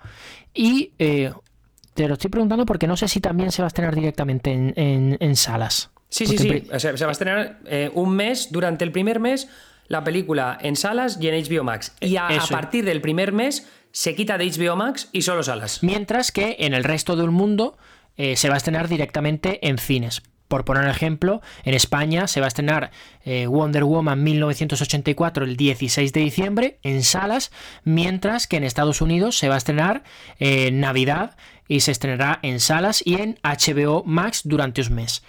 Y 0.53 0.91
te 0.97 2.07
lo 2.07 2.13
estoy 2.13 2.29
preguntando 2.29 2.65
porque 2.65 2.87
no 2.87 2.95
sé 2.95 3.07
si 3.07 3.19
también 3.19 3.51
se 3.51 3.63
va 3.63 3.65
a 3.65 3.69
estrenar 3.69 3.95
directamente 3.95 4.51
en 4.51 5.35
salas. 5.35 5.92
Sí, 6.13 6.27
sí, 6.27 6.37
sí. 6.37 6.63
se 6.77 7.05
va 7.05 7.09
a 7.09 7.11
estrenar 7.11 7.57
eh, 7.65 7.89
un 7.95 8.15
mes, 8.15 8.51
durante 8.51 8.85
el 8.85 8.91
primer 8.91 9.19
mes, 9.19 9.47
la 9.87 10.03
película 10.03 10.59
en 10.61 10.75
salas 10.75 11.17
y 11.19 11.27
en 11.27 11.43
HBO 11.43 11.63
Max. 11.63 11.95
Y 12.01 12.17
a, 12.17 12.27
partir 12.51 12.85
del 12.85 13.01
primer 13.01 13.31
mes 13.31 13.67
se 13.91 14.13
quita 14.13 14.37
de 14.37 14.45
HBO 14.45 14.75
Max 14.75 15.09
y 15.11 15.23
solo 15.23 15.41
salas. 15.41 15.81
Mientras 15.81 16.31
que 16.31 16.57
en 16.59 16.75
el 16.75 16.83
resto 16.83 17.15
del 17.15 17.31
mundo 17.31 17.77
eh, 18.15 18.35
se 18.35 18.47
va 18.47 18.53
a 18.53 18.57
estrenar 18.57 18.87
directamente 18.87 19.67
en 19.67 19.79
cines. 19.79 20.21
por 20.47 20.65
poner 20.65 20.83
un 20.83 20.91
ejemplo, 20.91 21.41
en 21.63 21.73
España 21.73 22.27
se 22.27 22.39
va 22.39 22.45
a 22.45 22.49
estrenar 22.49 22.91
eh, 23.25 23.47
Wonder 23.47 23.85
Woman 23.85 24.21
1984 24.21 25.45
el 25.45 25.57
16 25.57 26.13
de 26.13 26.19
diciembre 26.19 26.77
en 26.83 27.01
salas, 27.01 27.51
mientras 27.85 28.45
que 28.45 28.57
en 28.57 28.63
Estados 28.63 29.01
Unidos 29.01 29.35
se 29.39 29.49
va 29.49 29.55
a 29.55 29.57
estrenar 29.57 30.03
en 30.37 30.75
eh, 30.75 30.77
Navidad 30.77 31.35
y 31.67 31.79
se 31.79 31.91
estrenará 31.91 32.37
en 32.43 32.59
salas 32.59 33.01
y 33.03 33.15
en 33.15 33.39
HBO 33.41 34.03
Max 34.05 34.41
durante 34.43 34.81
un 34.81 34.93
mes. 34.93 35.23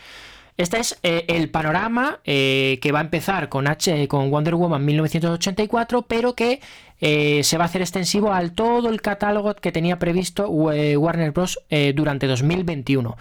Este 0.57 0.79
es 0.79 0.99
eh, 1.03 1.25
el 1.29 1.51
panorama 1.51 2.21
que 2.25 2.91
va 2.93 3.01
a 3.01 3.03
empezar 3.03 3.49
con, 3.49 3.67
H, 3.67 4.07
con 4.09 4.31
Wonder 4.31 4.55
Woman 4.55 4.85
1984, 4.85 6.03
pero 6.03 6.35
que 6.35 6.61
se 7.01 7.59
va 7.59 7.65
a 7.65 7.67
hacer 7.67 7.83
extensivo 7.83 8.33
al 8.33 8.53
todo 8.53 8.89
el 8.89 9.03
catálogo 9.03 9.55
que 9.55 9.73
tenía 9.73 9.99
previsto 9.99 10.49
Warner 10.49 11.33
Bros. 11.33 11.59
durante 11.95 12.27
2021 12.27 13.17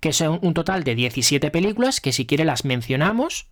que 0.00 0.12
son 0.12 0.38
un 0.42 0.54
total 0.54 0.84
de 0.84 0.94
17 0.94 1.50
películas 1.50 2.00
que 2.00 2.12
si 2.12 2.26
quiere 2.26 2.44
las 2.44 2.64
mencionamos 2.64 3.46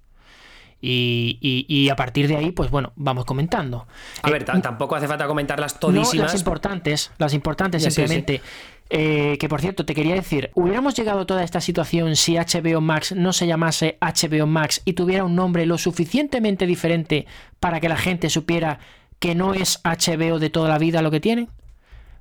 y, 0.80 1.89
a 1.91 1.97
partir 1.97 2.28
de 2.28 2.37
ahí, 2.37 2.53
pues 2.53 2.70
bueno, 2.70 2.93
vamos 2.97 3.24
comentando. 3.24 3.87
A 4.22 4.30
ver, 4.30 4.43
eh, 4.43 4.61
tampoco 4.62 4.95
hace 4.95 5.09
falta 5.09 5.26
comentarlas 5.26 5.80
todísimas. 5.80 6.14
No, 6.14 6.22
las 6.22 6.34
importantes, 6.34 7.11
las 7.18 7.34
importantes 7.34 7.82
simplemente. 7.82 8.41
Eh, 8.89 9.37
que 9.41 9.49
por 9.49 9.61
cierto, 9.61 9.84
te 9.84 9.95
quería 9.95 10.14
decir, 10.14 10.51
¿hubiéramos 10.55 10.95
llegado 10.95 11.20
a 11.20 11.26
toda 11.26 11.43
esta 11.43 11.61
situación 11.61 12.14
si 12.14 12.37
HBO 12.37 12.80
Max 12.80 13.14
no 13.14 13.32
se 13.32 13.47
llamase 13.47 13.99
HBO 14.01 14.47
Max 14.47 14.80
y 14.84 14.93
tuviera 14.93 15.24
un 15.24 15.34
nombre 15.34 15.66
lo 15.66 15.76
suficientemente 15.76 16.66
diferente 16.66 17.26
para 17.59 17.80
que 17.80 17.89
la 17.89 17.97
gente 17.97 18.30
supiera 18.30 18.78
que 19.18 19.34
no 19.34 19.55
es 19.55 19.80
HBO 19.82 20.39
de 20.39 20.51
toda 20.51 20.68
la 20.68 20.78
vida 20.78 21.03
lo 21.03 21.11
que 21.11 21.20
tiene? 21.20 21.49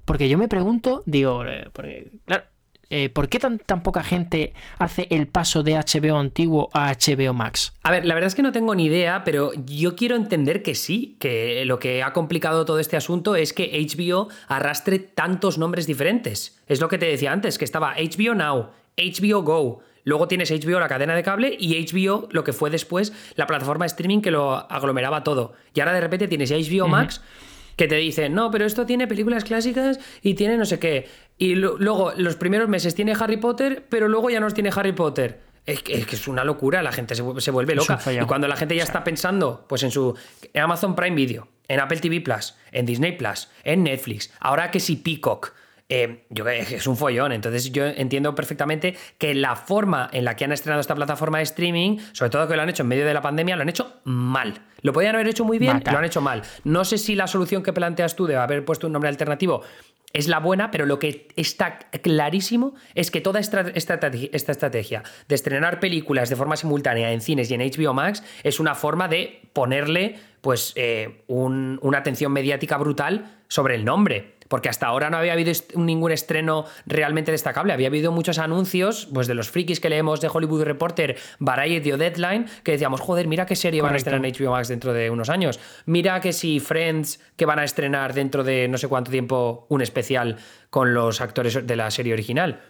Porque 0.06 0.30
yo 0.30 0.38
me 0.38 0.48
pregunto, 0.48 1.04
digo, 1.06 1.46
eh, 1.46 1.70
porque, 1.72 2.12
claro, 2.26 2.46
eh, 2.90 3.10
¿por 3.10 3.30
qué 3.30 3.40
tan, 3.40 3.60
tan, 3.60 3.84
poca 3.84 4.04
gente 4.04 4.54
hace 4.78 5.08
el 5.10 5.28
paso 5.28 5.64
de 5.64 5.74
HBO 5.74 6.18
antiguo 6.18 6.70
a 6.74 6.94
HBO 6.94 7.34
Max? 7.34 7.74
A 7.84 7.92
ver, 7.92 8.06
la 8.06 8.14
verdad 8.14 8.28
es 8.28 8.36
que 8.36 8.44
no 8.44 8.52
tengo 8.52 8.76
ni 8.76 8.86
idea, 8.86 9.24
pero 9.24 9.52
yo 9.66 9.96
quiero 9.96 10.16
entender 10.16 10.64
que 10.64 10.76
sí, 10.76 11.16
que 11.20 11.64
lo 11.66 11.80
que 11.80 12.04
ha 12.04 12.14
complicado 12.14 12.66
todo 12.66 12.80
este 12.80 12.98
asunto 12.98 13.36
es 13.36 13.54
que 13.54 13.72
HBO 13.86 14.30
arrastre 14.48 15.00
tantos 15.00 15.58
nombres 15.58 15.88
diferentes. 15.88 16.60
Es 16.68 16.80
lo 16.80 16.88
que 16.88 16.98
te 16.98 17.08
decía 17.08 17.32
antes, 17.32 17.58
que 17.58 17.66
estaba 17.66 17.96
HBO 17.96 18.36
Now, 18.36 18.70
HBO 18.98 19.44
Go, 19.44 19.82
Luego 20.06 20.28
tienes 20.28 20.52
HBO, 20.52 20.80
la 20.80 20.88
cadena 20.88 21.16
de 21.16 21.24
cable, 21.24 21.58
y 21.60 21.84
HBO, 21.84 22.30
lo 22.32 22.44
que 22.44 22.54
fue 22.54 22.70
después, 22.70 23.12
la 23.36 23.48
plataforma 23.48 23.86
de 23.86 23.88
streaming 23.88 24.22
que 24.22 24.30
lo 24.30 24.54
aglomeraba 24.72 25.24
todo. 25.24 25.54
Y 25.74 25.80
ahora 25.80 25.94
de 25.94 26.02
repente 26.02 26.28
tienes 26.28 26.52
HBO 26.52 26.88
Max, 26.88 27.22
que 27.76 27.88
te 27.88 27.96
dicen, 27.96 28.34
no, 28.34 28.52
pero 28.52 28.66
esto 28.66 28.86
tiene 28.86 29.08
películas 29.08 29.44
clásicas 29.44 30.00
y 30.22 30.34
tiene 30.34 30.58
no 30.58 30.66
sé 30.66 30.80
qué. 30.80 31.08
Y 31.38 31.56
luego 31.56 32.14
los 32.16 32.36
primeros 32.36 32.70
meses 32.70 32.96
tiene 32.96 33.14
Harry 33.20 33.38
Potter, 33.38 33.86
pero 33.90 34.08
luego 34.08 34.30
ya 34.30 34.40
no 34.40 34.50
tiene 34.52 34.72
Harry 34.74 34.94
Potter. 34.94 35.42
Es 35.66 35.82
que, 35.82 35.94
es 35.94 36.28
una 36.28 36.44
locura, 36.44 36.84
la 36.84 36.92
gente 36.92 37.16
se, 37.16 37.24
vuelve 37.52 37.76
loca. 37.76 38.00
Y 38.12 38.24
cuando 38.26 38.48
la 38.48 38.56
gente 38.56 38.76
ya 38.76 38.84
está 38.84 39.04
pensando 39.04 39.66
pues 39.68 39.82
en 39.84 39.90
su 39.90 40.16
Amazon 40.54 40.96
Prime 40.96 41.16
Video, 41.16 41.48
en 41.68 41.80
Apple 41.80 42.00
TV 42.00 42.22
Plus, 42.22 42.54
en 42.72 42.86
Disney 42.86 43.14
Plus, 43.14 43.50
en 43.64 43.84
Netflix, 43.84 44.32
ahora 44.40 44.70
que 44.70 44.80
si 44.80 44.96
Peacock, 44.96 45.54
eh, 45.90 46.26
yo 46.30 46.48
es 46.48 46.88
un 46.88 46.98
follón. 46.98 47.32
Entonces 47.32 47.72
yo 47.72 47.86
entiendo 47.86 48.34
perfectamente 48.36 48.96
que 49.18 49.36
la 49.36 49.56
forma 49.56 50.10
en 50.12 50.26
la 50.26 50.36
que 50.36 50.46
han 50.46 50.52
estrenado 50.52 50.82
esta 50.82 50.96
plataforma 50.96 51.38
de 51.38 51.44
streaming, 51.44 51.98
sobre 52.14 52.30
todo 52.30 52.48
que 52.48 52.56
lo 52.56 52.62
han 52.62 52.70
hecho 52.70 52.84
en 52.84 52.90
medio 52.90 53.06
de 53.06 53.14
la 53.14 53.22
pandemia, 53.22 53.56
lo 53.56 53.62
han 53.62 53.70
hecho 53.70 54.02
mal. 54.04 54.62
Lo 54.82 54.94
podían 54.94 55.16
haber 55.16 55.28
hecho 55.28 55.46
muy 55.46 55.60
bien, 55.60 55.84
lo 55.92 55.98
han 55.98 56.06
hecho 56.06 56.22
mal. 56.22 56.44
No 56.64 56.86
sé 56.86 56.98
si 56.98 57.16
la 57.16 57.28
solución 57.28 57.64
que 57.64 57.74
planteas 57.74 58.16
tú 58.16 58.28
de 58.28 58.36
haber 58.36 58.66
puesto 58.66 58.88
un 58.88 58.94
nombre 58.94 59.10
alternativo 59.10 59.64
es 60.16 60.30
la 60.30 60.40
buena, 60.40 60.72
pero 60.72 60.86
lo 60.86 60.98
que 60.98 61.28
está 61.36 61.78
clarísimo 62.02 62.74
es 62.94 63.12
que 63.12 63.20
toda 63.20 63.42
esta, 63.42 63.62
estrategia 63.74 65.04
de 65.28 65.36
estrenar 65.36 65.82
películas 65.82 66.30
de 66.30 66.38
forma 66.38 66.56
simultánea 66.56 67.12
en 67.12 67.20
cines 67.20 67.52
y 67.52 67.54
en 67.54 67.60
HBO 67.60 67.94
Max 67.94 68.24
es 68.44 68.62
una 68.62 68.76
forma 68.76 69.10
de 69.10 69.42
ponerle 69.52 70.16
pues, 70.40 70.72
eh, 70.78 71.24
una 71.28 71.98
atención 71.98 72.32
mediática 72.32 72.78
brutal 72.78 73.40
sobre 73.50 73.76
el 73.76 73.84
nombre. 73.84 74.35
Porque 74.48 74.70
hasta 74.70 74.88
ahora 74.88 75.10
no 75.10 75.18
había 75.18 75.34
habido 75.34 75.52
ningún 75.76 76.12
estreno 76.12 76.66
realmente 76.86 77.32
destacable. 77.32 77.74
Había 77.74 77.88
habido 77.88 78.12
muchos 78.12 78.38
anuncios, 78.38 79.08
pues 79.14 79.28
de 79.28 79.34
los 79.34 79.50
frikis 79.50 79.80
que 79.80 79.90
leemos 79.90 80.22
de 80.22 80.30
Hollywood 80.32 80.64
Reporter, 80.64 81.18
Variety 81.40 81.92
o 81.92 81.98
Deadline, 81.98 82.46
que 82.64 82.74
decíamos, 82.74 83.02
joder, 83.02 83.28
mira 83.28 83.46
qué 83.46 83.56
serie 83.56 83.82
van 83.82 83.94
a 83.94 83.98
estrenar 83.98 84.26
en 84.26 84.34
HBO 84.34 84.52
Max 84.52 84.68
dentro 84.68 84.94
de 84.94 85.10
unos 85.10 85.30
años. 85.30 85.60
Mira 85.86 86.20
que 86.20 86.34
si 86.34 86.60
Friends, 86.60 87.20
que 87.36 87.46
van 87.46 87.60
a 87.60 87.64
estrenar 87.64 88.14
dentro 88.14 88.44
de 88.44 88.68
no 88.68 88.78
sé 88.78 88.88
cuánto 88.88 89.12
tiempo 89.12 89.66
un 89.70 89.82
especial 89.82 90.38
con 90.70 90.94
los 90.94 91.22
actores 91.22 91.66
de 91.66 91.76
la 91.76 91.90
serie 91.92 92.14
original. 92.14 92.62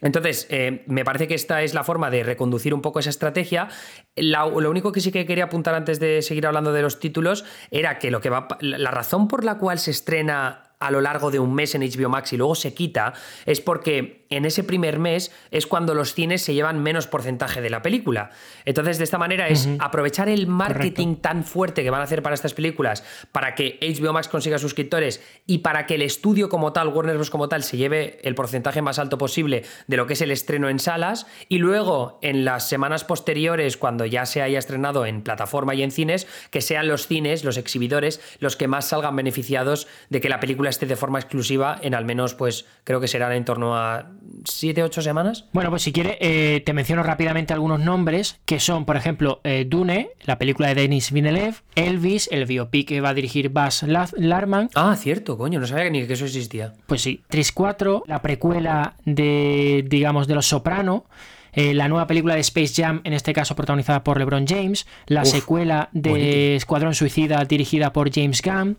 Entonces, 0.00 0.46
eh, 0.48 0.84
me 0.86 1.04
parece 1.04 1.26
que 1.26 1.34
esta 1.34 1.62
es 1.62 1.74
la 1.74 1.82
forma 1.82 2.08
de 2.10 2.22
reconducir 2.22 2.72
un 2.72 2.82
poco 2.82 3.00
esa 3.00 3.10
estrategia. 3.10 3.68
lo 4.16 4.70
único 4.70 4.92
que 4.92 5.00
sí 5.00 5.10
que 5.10 5.26
quería 5.26 5.44
apuntar 5.44 5.74
antes 5.74 5.98
de 5.98 6.22
seguir 6.22 6.46
hablando 6.46 6.72
de 6.72 6.82
los 6.82 7.00
títulos 7.00 7.44
era 7.70 7.98
que 7.98 8.10
lo 8.10 8.20
que 8.20 8.30
va. 8.30 8.46
La 8.60 8.90
razón 8.92 9.26
por 9.26 9.44
la 9.44 9.58
cual 9.58 9.78
se 9.78 9.90
estrena 9.90 10.67
a 10.80 10.90
lo 10.90 11.00
largo 11.00 11.30
de 11.30 11.38
un 11.38 11.54
mes 11.54 11.74
en 11.74 11.82
HBO 11.82 12.08
Max 12.08 12.32
y 12.32 12.36
luego 12.36 12.54
se 12.54 12.74
quita, 12.74 13.12
es 13.46 13.60
porque 13.60 14.17
en 14.30 14.44
ese 14.44 14.64
primer 14.64 14.98
mes 14.98 15.32
es 15.50 15.66
cuando 15.66 15.94
los 15.94 16.14
cines 16.14 16.42
se 16.42 16.54
llevan 16.54 16.82
menos 16.82 17.06
porcentaje 17.06 17.60
de 17.60 17.70
la 17.70 17.82
película. 17.82 18.30
Entonces, 18.64 18.98
de 18.98 19.04
esta 19.04 19.18
manera 19.18 19.48
es 19.48 19.68
aprovechar 19.78 20.28
el 20.28 20.46
marketing 20.46 21.16
tan 21.16 21.44
fuerte 21.44 21.82
que 21.82 21.90
van 21.90 22.00
a 22.00 22.04
hacer 22.04 22.22
para 22.22 22.34
estas 22.34 22.54
películas 22.54 23.04
para 23.32 23.54
que 23.54 23.78
HBO 23.80 24.12
Max 24.12 24.28
consiga 24.28 24.58
suscriptores 24.58 25.22
y 25.46 25.58
para 25.58 25.86
que 25.86 25.94
el 25.94 26.02
estudio 26.02 26.48
como 26.48 26.72
tal, 26.72 26.88
Warner 26.88 27.16
Bros. 27.16 27.30
como 27.30 27.48
tal, 27.48 27.62
se 27.62 27.76
lleve 27.76 28.18
el 28.22 28.34
porcentaje 28.34 28.82
más 28.82 28.98
alto 28.98 29.18
posible 29.18 29.64
de 29.86 29.96
lo 29.96 30.06
que 30.06 30.12
es 30.12 30.20
el 30.20 30.30
estreno 30.30 30.68
en 30.68 30.78
salas 30.78 31.26
y 31.48 31.58
luego 31.58 32.18
en 32.22 32.44
las 32.44 32.68
semanas 32.68 33.04
posteriores, 33.04 33.76
cuando 33.76 34.04
ya 34.04 34.26
se 34.26 34.42
haya 34.42 34.58
estrenado 34.58 35.06
en 35.06 35.22
plataforma 35.22 35.74
y 35.74 35.82
en 35.82 35.90
cines, 35.90 36.26
que 36.50 36.60
sean 36.60 36.88
los 36.88 37.06
cines, 37.06 37.44
los 37.44 37.56
exhibidores, 37.56 38.20
los 38.40 38.56
que 38.56 38.68
más 38.68 38.88
salgan 38.88 39.16
beneficiados 39.16 39.88
de 40.10 40.20
que 40.20 40.28
la 40.28 40.40
película 40.40 40.70
esté 40.70 40.86
de 40.86 40.96
forma 40.96 41.18
exclusiva 41.18 41.78
en 41.82 41.94
al 41.94 42.04
menos, 42.04 42.34
pues 42.34 42.66
creo 42.84 43.00
que 43.00 43.08
serán 43.08 43.32
en 43.32 43.44
torno 43.44 43.76
a 43.76 44.10
7, 44.44 44.82
8 44.82 45.02
semanas. 45.02 45.46
Bueno, 45.52 45.70
pues 45.70 45.82
si 45.82 45.92
quiere, 45.92 46.18
eh, 46.20 46.60
te 46.64 46.72
menciono 46.72 47.02
rápidamente 47.02 47.52
algunos 47.52 47.80
nombres 47.80 48.40
que 48.44 48.60
son, 48.60 48.84
por 48.84 48.96
ejemplo, 48.96 49.40
eh, 49.44 49.64
Dune, 49.68 50.10
la 50.24 50.38
película 50.38 50.68
de 50.68 50.74
Denis 50.74 51.12
Villeneuve, 51.12 51.56
Elvis, 51.74 52.28
el 52.32 52.46
biopic 52.46 52.88
que 52.88 53.00
va 53.00 53.10
a 53.10 53.14
dirigir 53.14 53.50
Baz 53.50 53.82
Larman. 53.82 54.70
Ah, 54.74 54.96
cierto, 54.96 55.36
coño, 55.38 55.60
no 55.60 55.66
sabía 55.66 55.90
ni 55.90 56.06
que 56.06 56.12
eso 56.12 56.24
existía. 56.24 56.74
Pues 56.86 57.02
sí, 57.02 57.22
Tris 57.28 57.52
4, 57.52 58.04
la 58.06 58.22
precuela 58.22 58.94
de, 59.04 59.84
digamos, 59.88 60.26
de 60.26 60.34
Los 60.34 60.46
Soprano. 60.46 61.06
Eh, 61.52 61.74
la 61.74 61.88
nueva 61.88 62.06
película 62.06 62.34
de 62.34 62.40
Space 62.40 62.80
Jam, 62.80 63.00
en 63.04 63.14
este 63.14 63.32
caso 63.32 63.56
protagonizada 63.56 64.04
por 64.04 64.18
LeBron 64.18 64.46
James, 64.46 64.86
la 65.06 65.24
secuela 65.24 65.88
de 65.92 66.54
Escuadrón 66.54 66.94
Suicida 66.94 67.44
dirigida 67.44 67.92
por 67.92 68.12
James 68.14 68.42
Gunn. 68.42 68.76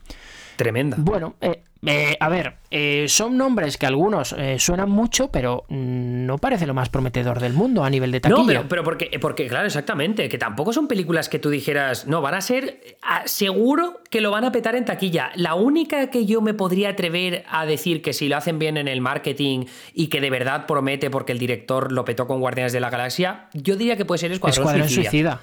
Tremenda. 0.60 0.98
Bueno, 1.00 1.36
eh, 1.40 1.64
eh, 1.86 2.18
a 2.20 2.28
ver, 2.28 2.56
eh, 2.70 3.06
son 3.08 3.38
nombres 3.38 3.78
que 3.78 3.86
algunos 3.86 4.36
eh, 4.38 4.60
suenan 4.60 4.90
mucho, 4.90 5.32
pero 5.32 5.64
no 5.70 6.38
parece 6.38 6.68
lo 6.68 6.74
más 6.74 6.90
prometedor 6.90 7.40
del 7.40 7.54
mundo 7.54 7.86
a 7.86 7.90
nivel 7.90 8.12
de 8.12 8.20
taquilla. 8.20 8.64
No, 8.64 8.68
pero, 8.68 8.84
porque, 8.84 9.18
porque, 9.22 9.48
claro, 9.48 9.68
exactamente, 9.68 10.28
que 10.28 10.38
tampoco 10.38 10.74
son 10.74 10.90
películas 10.90 11.30
que 11.30 11.40
tú 11.40 11.50
dijeras, 11.50 12.08
no, 12.08 12.22
van 12.22 12.34
a 12.34 12.42
ser, 12.42 12.82
seguro 13.24 14.02
que 14.10 14.20
lo 14.20 14.32
van 14.32 14.44
a 14.44 14.52
petar 14.52 14.76
en 14.76 14.84
taquilla. 14.84 15.32
La 15.36 15.56
única 15.56 16.10
que 16.10 16.26
yo 16.26 16.42
me 16.42 16.54
podría 16.54 16.90
atrever 16.90 17.46
a 17.50 17.66
decir 17.66 18.02
que 18.02 18.12
si 18.12 18.28
lo 18.28 18.36
hacen 18.36 18.60
bien 18.60 18.76
en 18.76 18.90
el 18.90 19.00
marketing 19.00 19.64
y 19.94 20.08
que 20.08 20.20
de 20.20 20.30
verdad 20.30 20.66
promete 20.66 21.10
porque 21.10 21.32
el 21.32 21.40
director 21.40 21.94
lo 21.94 22.04
petó 22.04 22.28
con 22.28 22.42
Guardianes 22.42 22.74
de 22.74 22.82
la 22.82 22.90
Galaxia, 22.90 23.48
yo 23.54 23.78
diría 23.78 23.96
que 23.96 24.04
puede 24.04 24.20
ser 24.20 24.34
Escuadrón, 24.34 24.66
Escuadrón 24.66 24.90
Suicida. 24.90 25.40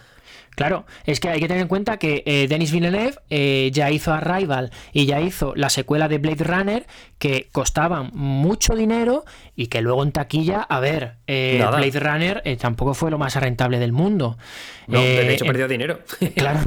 Claro, 0.56 0.86
es 1.04 1.20
que 1.20 1.28
hay 1.28 1.38
que 1.38 1.48
tener 1.48 1.60
en 1.60 1.68
cuenta 1.68 1.98
que 1.98 2.22
eh, 2.24 2.46
Denis 2.48 2.72
Villeneuve 2.72 3.16
eh, 3.28 3.70
ya 3.74 3.90
hizo 3.90 4.14
Arrival 4.14 4.72
y 4.90 5.04
ya 5.04 5.20
hizo 5.20 5.54
la 5.54 5.68
secuela 5.68 6.08
de 6.08 6.16
Blade 6.16 6.44
Runner 6.44 6.86
que 7.18 7.48
costaban 7.52 8.10
mucho 8.14 8.74
dinero 8.74 9.26
y 9.54 9.66
que 9.66 9.82
luego 9.82 10.02
en 10.02 10.12
taquilla, 10.12 10.62
a 10.62 10.80
ver, 10.80 11.16
eh, 11.26 11.62
Blade 11.62 12.00
Runner 12.00 12.42
tampoco 12.58 12.94
fue 12.94 13.10
lo 13.10 13.18
más 13.18 13.36
rentable 13.36 13.78
del 13.78 13.92
mundo. 13.92 14.38
No, 14.86 14.98
de 14.98 15.34
hecho 15.34 15.44
perdió 15.44 15.68
dinero. 15.68 15.98
claro, 16.34 16.60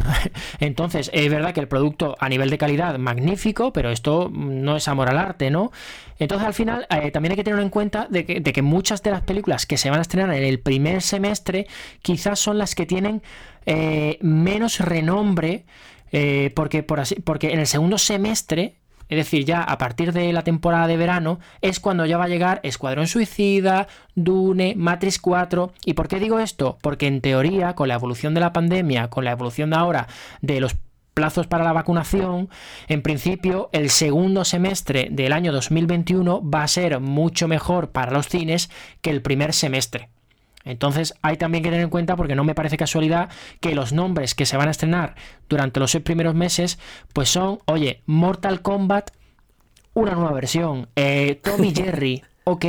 entonces 0.59 1.09
es 1.11 1.27
verdad 1.31 1.55
que 1.55 1.61
el 1.61 1.67
producto 1.67 2.15
a 2.19 2.29
nivel 2.29 2.51
de 2.51 2.59
calidad 2.59 2.95
magnífico, 2.99 3.73
pero 3.73 3.89
esto 3.89 4.29
no 4.31 4.77
es 4.77 4.87
amor 4.87 5.09
al 5.09 5.17
arte, 5.17 5.49
¿no? 5.49 5.71
Entonces 6.19 6.45
al 6.45 6.53
final 6.53 6.85
también 7.13 7.31
hay 7.31 7.37
que 7.37 7.45
tener 7.45 7.61
en 7.61 7.69
cuenta 7.69 8.07
de 8.09 8.25
que, 8.25 8.41
de 8.41 8.53
que 8.53 8.61
muchas 8.61 9.01
de 9.01 9.11
las 9.11 9.21
películas 9.21 9.65
que 9.65 9.77
se 9.77 9.89
van 9.89 9.99
a 9.99 10.01
estrenar 10.01 10.35
en 10.35 10.43
el 10.43 10.59
primer 10.59 11.01
semestre 11.01 11.65
quizás 12.01 12.39
son 12.39 12.57
las 12.57 12.75
que 12.75 12.85
tienen 12.85 13.23
eh, 13.71 14.17
menos 14.21 14.79
renombre, 14.79 15.63
eh, 16.11 16.51
porque, 16.55 16.81
por 16.81 16.99
así, 16.99 17.15
en 17.41 17.59
el 17.59 17.67
segundo 17.67 17.99
semestre, 17.99 18.77
es 19.09 19.17
decir, 19.17 19.45
ya 19.45 19.61
a 19.61 19.77
partir 19.77 20.11
de 20.11 20.33
la 20.33 20.41
temporada 20.41 20.87
de 20.87 20.97
verano, 20.97 21.39
es 21.61 21.79
cuando 21.79 22.07
ya 22.07 22.17
va 22.17 22.23
a 22.23 22.29
llegar 22.29 22.61
Escuadrón 22.63 23.05
Suicida, 23.05 23.87
Dune, 24.15 24.73
Matrix 24.75 25.19
4. 25.19 25.71
¿Y 25.85 25.93
por 25.93 26.07
qué 26.07 26.19
digo 26.19 26.39
esto? 26.39 26.79
Porque 26.81 27.05
en 27.05 27.21
teoría, 27.21 27.75
con 27.75 27.89
la 27.89 27.93
evolución 27.93 28.33
de 28.33 28.39
la 28.39 28.53
pandemia, 28.53 29.11
con 29.11 29.23
la 29.23 29.31
evolución 29.33 29.75
ahora 29.75 30.07
de 30.41 30.61
los 30.61 30.75
plazos 31.13 31.45
para 31.45 31.63
la 31.63 31.73
vacunación, 31.73 32.49
en 32.87 33.03
principio 33.03 33.69
el 33.71 33.91
segundo 33.91 34.45
semestre 34.45 35.09
del 35.11 35.33
año 35.33 35.51
2021 35.51 36.41
va 36.41 36.63
a 36.63 36.67
ser 36.67 36.99
mucho 36.99 37.47
mejor 37.47 37.91
para 37.91 38.11
los 38.11 38.27
cines 38.27 38.71
que 39.01 39.11
el 39.11 39.21
primer 39.21 39.53
semestre. 39.53 40.09
Entonces 40.65 41.15
hay 41.21 41.37
también 41.37 41.63
que 41.63 41.69
tener 41.69 41.83
en 41.83 41.89
cuenta, 41.89 42.15
porque 42.15 42.35
no 42.35 42.43
me 42.43 42.55
parece 42.55 42.77
casualidad, 42.77 43.29
que 43.59 43.75
los 43.75 43.93
nombres 43.93 44.35
que 44.35 44.45
se 44.45 44.57
van 44.57 44.67
a 44.67 44.71
estrenar 44.71 45.15
durante 45.47 45.79
los 45.79 45.91
seis 45.91 46.03
primeros 46.03 46.35
meses, 46.35 46.79
pues 47.13 47.29
son, 47.29 47.59
oye, 47.65 48.01
Mortal 48.05 48.61
Kombat, 48.61 49.11
una 49.93 50.13
nueva 50.13 50.31
versión, 50.33 50.89
eh, 50.95 51.39
Tommy 51.43 51.73
Jerry, 51.75 52.23
ok, 52.43 52.65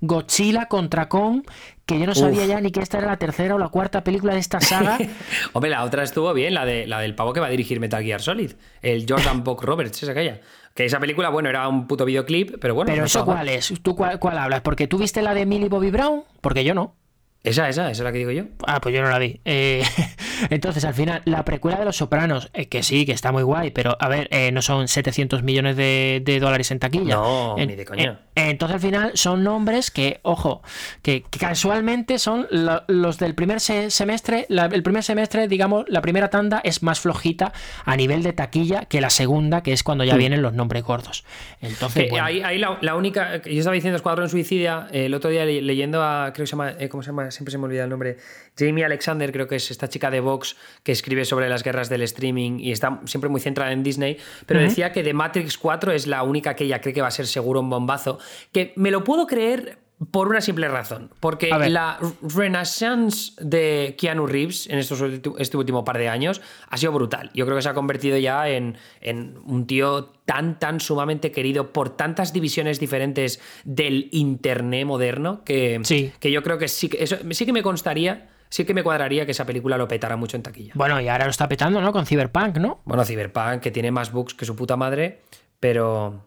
Godzilla 0.00 0.66
contra 0.66 1.08
Kong, 1.08 1.42
que 1.86 1.98
yo 1.98 2.06
no 2.06 2.14
sabía 2.14 2.46
ya 2.46 2.60
ni 2.60 2.70
que 2.70 2.80
esta 2.80 2.98
era 2.98 3.08
la 3.08 3.18
tercera 3.18 3.54
o 3.54 3.58
la 3.58 3.68
cuarta 3.68 4.02
película 4.02 4.32
de 4.32 4.40
esta 4.40 4.60
saga. 4.60 4.98
Hombre, 5.52 5.70
la 5.70 5.84
otra 5.84 6.02
estuvo 6.02 6.32
bien, 6.32 6.54
la, 6.54 6.64
de, 6.64 6.86
la 6.86 7.00
del 7.00 7.14
pavo 7.14 7.32
que 7.32 7.40
va 7.40 7.46
a 7.46 7.50
dirigir 7.50 7.78
Metal 7.78 8.02
Gear 8.02 8.22
Solid, 8.22 8.52
el 8.80 9.04
Jordan 9.08 9.44
Buck 9.44 9.62
Roberts, 9.62 10.02
es 10.02 10.08
aquella. 10.08 10.40
Que 10.74 10.86
esa 10.86 10.98
película, 10.98 11.28
bueno, 11.28 11.48
era 11.48 11.68
un 11.68 11.86
puto 11.86 12.04
videoclip, 12.04 12.56
pero 12.60 12.74
bueno. 12.74 12.90
Pero 12.90 13.04
eso 13.04 13.24
cuál 13.24 13.48
es, 13.48 13.72
¿tú 13.82 13.94
cuál, 13.94 14.18
cuál 14.18 14.38
hablas? 14.38 14.62
Porque 14.62 14.88
tú 14.88 14.98
viste 14.98 15.22
la 15.22 15.34
de 15.34 15.46
Millie 15.46 15.68
Bobby 15.68 15.90
Brown, 15.90 16.24
porque 16.40 16.64
yo 16.64 16.74
no. 16.74 16.96
Esa, 17.44 17.68
esa, 17.68 17.90
esa 17.90 17.90
es 17.90 18.00
la 18.00 18.10
que 18.10 18.16
digo 18.16 18.30
yo. 18.30 18.44
Ah, 18.66 18.80
pues 18.80 18.94
yo 18.94 19.02
no 19.02 19.10
la 19.10 19.18
vi. 19.18 19.38
Eh, 19.44 19.82
entonces, 20.48 20.82
al 20.86 20.94
final, 20.94 21.20
la 21.26 21.44
precuela 21.44 21.78
de 21.78 21.84
Los 21.84 21.98
Sopranos, 21.98 22.48
eh, 22.54 22.68
que 22.68 22.82
sí, 22.82 23.04
que 23.04 23.12
está 23.12 23.32
muy 23.32 23.42
guay, 23.42 23.70
pero 23.70 23.98
a 24.00 24.08
ver, 24.08 24.28
eh, 24.30 24.50
no 24.50 24.62
son 24.62 24.88
700 24.88 25.42
millones 25.42 25.76
de, 25.76 26.38
dólares 26.40 26.70
en 26.70 26.78
taquilla. 26.78 27.16
No, 27.16 27.54
ni 27.58 27.74
de 27.76 27.84
coña. 27.84 28.20
entonces, 28.34 28.76
al 28.76 28.80
final, 28.80 29.10
son 29.12 29.44
nombres 29.44 29.90
que, 29.90 30.20
ojo, 30.22 30.62
que, 31.02 31.22
casualmente 31.38 32.18
son 32.18 32.46
los 32.50 33.18
del 33.18 33.34
primer 33.34 33.60
semestre. 33.60 34.46
el 34.48 34.82
primer 34.82 35.04
semestre, 35.04 35.46
digamos, 35.46 35.84
la 35.88 36.00
primera 36.00 36.30
tanda 36.30 36.62
es 36.64 36.82
más 36.82 36.98
flojita 37.00 37.52
a 37.84 37.94
nivel 37.94 38.22
de 38.22 38.32
taquilla 38.32 38.86
que 38.86 39.02
la 39.02 39.10
segunda, 39.10 39.62
que 39.62 39.74
es 39.74 39.82
cuando 39.82 40.04
ya 40.04 40.16
vienen 40.16 40.40
los 40.40 40.54
nombres 40.54 40.82
gordos. 40.82 41.26
Entonces, 41.60 42.10
ahí, 42.18 42.58
la, 42.58 42.96
única. 42.96 43.42
Yo 43.42 43.58
estaba 43.58 43.74
diciendo 43.74 43.96
Escuadrón 43.96 44.30
Suicidia 44.30 44.88
el 44.92 45.12
otro 45.12 45.28
día 45.28 45.44
leyendo 45.44 46.02
a. 46.02 46.32
Creo 46.32 46.44
que 46.44 46.46
se 46.46 46.52
llama. 46.52 46.72
¿Cómo 46.88 47.02
se 47.02 47.10
llama? 47.10 47.33
Siempre 47.34 47.52
se 47.52 47.58
me 47.58 47.64
olvida 47.64 47.84
el 47.84 47.90
nombre, 47.90 48.16
Jamie 48.56 48.84
Alexander, 48.84 49.30
creo 49.32 49.46
que 49.46 49.56
es 49.56 49.70
esta 49.70 49.88
chica 49.88 50.10
de 50.10 50.20
Vox 50.20 50.56
que 50.82 50.92
escribe 50.92 51.24
sobre 51.24 51.48
las 51.48 51.62
guerras 51.62 51.88
del 51.88 52.02
streaming 52.02 52.58
y 52.60 52.72
está 52.72 53.00
siempre 53.04 53.28
muy 53.28 53.40
centrada 53.40 53.72
en 53.72 53.82
Disney, 53.82 54.18
pero 54.46 54.60
decía 54.60 54.92
que 54.92 55.02
The 55.02 55.12
Matrix 55.12 55.58
4 55.58 55.92
es 55.92 56.06
la 56.06 56.22
única 56.22 56.54
que 56.56 56.64
ella 56.64 56.80
cree 56.80 56.94
que 56.94 57.02
va 57.02 57.08
a 57.08 57.12
ser 57.12 57.26
seguro 57.26 57.60
un 57.60 57.70
bombazo, 57.70 58.18
que 58.52 58.72
me 58.76 58.90
lo 58.90 59.04
puedo 59.04 59.26
creer 59.26 59.83
por 60.10 60.28
una 60.28 60.40
simple 60.40 60.68
razón. 60.68 61.10
Porque 61.20 61.48
la 61.48 61.98
renaissance 62.22 63.32
de 63.40 63.94
Keanu 63.98 64.26
Reeves 64.26 64.68
en 64.68 64.78
estos, 64.78 65.02
este 65.38 65.56
último 65.56 65.84
par 65.84 65.98
de 65.98 66.08
años 66.08 66.42
ha 66.68 66.76
sido 66.76 66.92
brutal. 66.92 67.30
Yo 67.34 67.44
creo 67.44 67.56
que 67.56 67.62
se 67.62 67.68
ha 67.68 67.74
convertido 67.74 68.18
ya 68.18 68.48
en, 68.48 68.76
en, 69.00 69.38
un 69.44 69.66
tío 69.66 70.06
tan, 70.24 70.58
tan 70.58 70.80
sumamente 70.80 71.30
querido 71.30 71.72
por 71.72 71.90
tantas 71.96 72.32
divisiones 72.32 72.80
diferentes 72.80 73.40
del 73.64 74.08
Internet 74.12 74.86
moderno 74.86 75.44
que, 75.44 75.80
que 76.18 76.30
yo 76.30 76.42
creo 76.42 76.58
que 76.58 76.68
sí, 76.68 76.88
que 76.88 77.02
eso, 77.02 77.16
sí 77.30 77.46
que 77.46 77.52
me 77.52 77.62
constaría 77.62 78.30
sí 78.48 78.64
que 78.64 78.74
me 78.74 78.84
cuadraría 78.84 79.24
que 79.24 79.32
esa 79.32 79.46
película 79.46 79.76
lo 79.76 79.88
petara 79.88 80.16
mucho 80.16 80.36
en 80.36 80.44
taquilla. 80.44 80.72
Bueno, 80.76 81.00
y 81.00 81.08
ahora 81.08 81.24
lo 81.24 81.30
está 81.30 81.48
petando, 81.48 81.80
¿no? 81.80 81.92
Con 81.92 82.06
Cyberpunk, 82.06 82.58
¿no? 82.58 82.82
Bueno, 82.84 83.04
Cyberpunk, 83.04 83.60
que 83.60 83.72
tiene 83.72 83.90
más 83.90 84.12
bugs 84.12 84.34
que 84.34 84.44
su 84.44 84.54
puta 84.54 84.76
madre, 84.76 85.22
pero, 85.58 86.24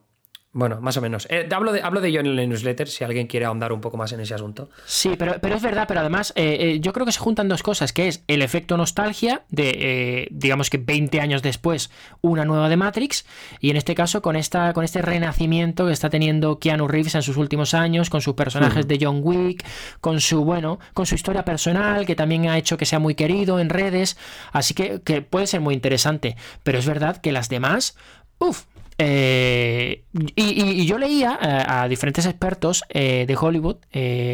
bueno, 0.58 0.82
más 0.82 0.98
o 0.98 1.02
menos. 1.02 1.28
Eh, 1.30 1.48
hablo, 1.52 1.72
de, 1.72 1.84
hablo 1.84 2.02
de 2.02 2.12
yo 2.12 2.20
en 2.20 2.26
el 2.26 2.50
newsletter, 2.50 2.88
si 2.88 3.04
alguien 3.04 3.28
quiere 3.28 3.46
ahondar 3.46 3.72
un 3.72 3.80
poco 3.80 3.96
más 3.96 4.12
en 4.14 4.22
ese 4.22 4.34
asunto. 4.34 4.72
Sí, 4.88 5.12
pero, 5.16 5.36
pero 5.40 5.54
es 5.54 5.62
verdad, 5.62 5.86
pero 5.88 6.00
además 6.00 6.34
eh, 6.36 6.58
eh, 6.60 6.80
yo 6.80 6.94
creo 6.94 7.06
que 7.06 7.12
se 7.12 7.20
juntan 7.20 7.48
dos 7.48 7.62
cosas, 7.62 7.94
que 7.94 8.08
es 8.08 8.24
el 8.28 8.42
efecto 8.42 8.76
nostalgia 8.76 9.44
de, 9.50 10.28
digamos 10.32 10.72
que 10.72 10.80
20 10.80 11.22
años 11.22 11.44
después, 11.44 11.92
una 12.22 12.44
nueva 12.44 12.70
de 12.70 12.76
Matrix, 12.76 13.28
y 13.60 13.70
en 13.70 13.78
este 13.78 13.94
caso 13.94 14.24
con, 14.24 14.36
esta, 14.36 14.74
con 14.74 14.84
este 14.84 15.04
renacimiento 15.04 15.86
que 15.86 15.94
está 15.94 16.10
teniendo 16.10 16.58
Keanu 16.58 16.88
Reeves 16.88 17.14
en 17.14 17.22
sus 17.22 17.38
últimos 17.38 17.76
años, 17.76 18.10
con 18.10 18.22
sus 18.22 18.34
personajes 18.34 18.88
de 18.88 18.98
John 19.00 19.20
Wick, 19.22 19.64
con 20.02 20.20
su, 20.20 20.44
bueno, 20.44 20.80
con 20.96 21.06
su 21.06 21.14
historia 21.14 21.46
personal, 21.46 22.08
que 22.08 22.16
también 22.16 22.50
ha 22.50 22.58
hecho 22.58 22.78
que 22.78 22.88
sea 22.88 22.98
muy 22.98 23.14
querido 23.14 23.60
en 23.60 23.70
redes, 23.70 24.18
así 24.54 24.74
que, 24.74 25.02
que 25.04 25.22
puede 25.22 25.46
ser 25.46 25.62
muy 25.62 25.76
interesante, 25.76 26.36
pero 26.64 26.80
es 26.80 26.88
verdad 26.88 27.18
que 27.18 27.32
las 27.32 27.48
demás, 27.48 27.96
uff, 28.40 28.64
eh, 28.98 30.04
y, 30.36 30.86
yo 30.86 30.98
leía 30.98 31.38
eh, 31.42 31.64
a, 31.68 31.88
diferentes 31.88 32.26
expertos 32.26 32.84
eh, 32.90 33.26
de 33.28 33.36
Hollywood, 33.36 33.78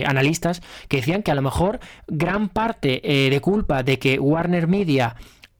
analistas, 0.05 0.61
que 0.87 0.97
decían 0.97 1.23
que 1.23 1.31
a 1.31 1.35
lo 1.35 1.41
mejor 1.41 1.79
gran 2.07 2.49
parte 2.49 3.01
de 3.03 3.41
culpa 3.41 3.83
de 3.83 3.99
que 3.99 4.19
Warner 4.19 4.67
Media 4.67 5.15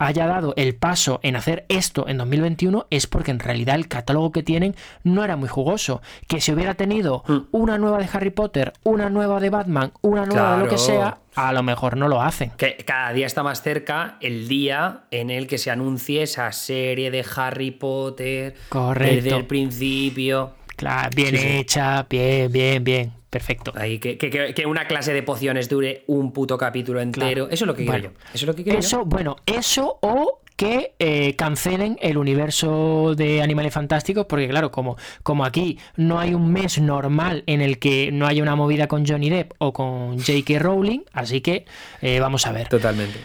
haya 0.05 0.27
dado 0.27 0.53
el 0.57 0.75
paso 0.75 1.19
en 1.23 1.35
hacer 1.35 1.65
esto 1.69 2.07
en 2.07 2.17
2021 2.17 2.87
es 2.89 3.07
porque 3.07 3.31
en 3.31 3.39
realidad 3.39 3.75
el 3.75 3.87
catálogo 3.87 4.31
que 4.31 4.43
tienen 4.43 4.75
no 5.03 5.23
era 5.23 5.35
muy 5.35 5.49
jugoso. 5.49 6.01
Que 6.27 6.41
si 6.41 6.51
hubiera 6.51 6.75
tenido 6.75 7.23
mm. 7.27 7.37
una 7.51 7.77
nueva 7.77 7.97
de 7.97 8.09
Harry 8.11 8.29
Potter, 8.29 8.73
una 8.83 9.09
nueva 9.09 9.39
de 9.39 9.49
Batman, 9.49 9.93
una 10.01 10.25
nueva 10.25 10.57
de 10.57 10.63
lo 10.63 10.69
que 10.69 10.77
sea, 10.77 11.19
a 11.35 11.53
lo 11.53 11.63
mejor 11.63 11.97
no 11.97 12.07
lo 12.07 12.21
hacen. 12.21 12.51
Que 12.51 12.77
cada 12.85 13.13
día 13.13 13.25
está 13.25 13.43
más 13.43 13.61
cerca 13.61 14.17
el 14.21 14.47
día 14.47 15.03
en 15.11 15.29
el 15.29 15.47
que 15.47 15.57
se 15.57 15.71
anuncie 15.71 16.23
esa 16.23 16.51
serie 16.51 17.11
de 17.11 17.25
Harry 17.35 17.71
Potter 17.71 18.55
Correcto. 18.69 19.15
desde 19.15 19.37
el 19.37 19.45
principio. 19.45 20.53
Claro, 20.75 21.09
bien 21.15 21.35
hecha, 21.35 22.05
bien, 22.09 22.51
bien, 22.51 22.83
bien. 22.83 23.22
Perfecto. 23.33 23.73
Ahí, 23.75 23.97
que, 23.97 24.63
una 24.67 24.85
clase 24.85 25.11
de 25.11 25.23
pociones 25.23 25.67
dure 25.67 26.03
un 26.05 26.31
puto 26.31 26.55
capítulo 26.55 27.01
entero. 27.01 27.47
Eso 27.49 27.65
es 27.65 27.67
lo 27.67 27.73
que 27.73 27.83
quiero 27.83 27.97
yo. 27.97 28.09
Eso 28.31 28.35
es 28.35 28.43
lo 28.43 28.53
que 28.53 28.63
quiero 28.63 28.77
eso, 28.77 29.05
Bueno, 29.05 29.37
eso 29.47 29.97
o 30.01 30.41
que 30.55 30.93
eh, 30.99 31.35
cancelen 31.35 31.97
el 31.99 32.19
universo 32.19 33.15
de 33.15 33.41
Animales 33.41 33.73
Fantásticos, 33.73 34.27
porque 34.27 34.47
claro, 34.47 34.69
como, 34.69 34.97
como 35.23 35.45
aquí 35.45 35.79
no 35.95 36.19
hay 36.19 36.35
un 36.35 36.53
mes 36.53 36.79
normal 36.79 37.43
en 37.47 37.61
el 37.61 37.79
que 37.79 38.11
no 38.11 38.27
haya 38.27 38.43
una 38.43 38.55
movida 38.55 38.87
con 38.87 39.03
Johnny 39.03 39.31
Depp 39.31 39.53
o 39.57 39.73
con 39.73 40.19
J.K. 40.19 40.59
Rowling, 40.59 40.99
así 41.11 41.41
que 41.41 41.65
eh, 42.01 42.19
vamos 42.19 42.45
a 42.45 42.51
ver. 42.51 42.67
Totalmente. 42.67 43.17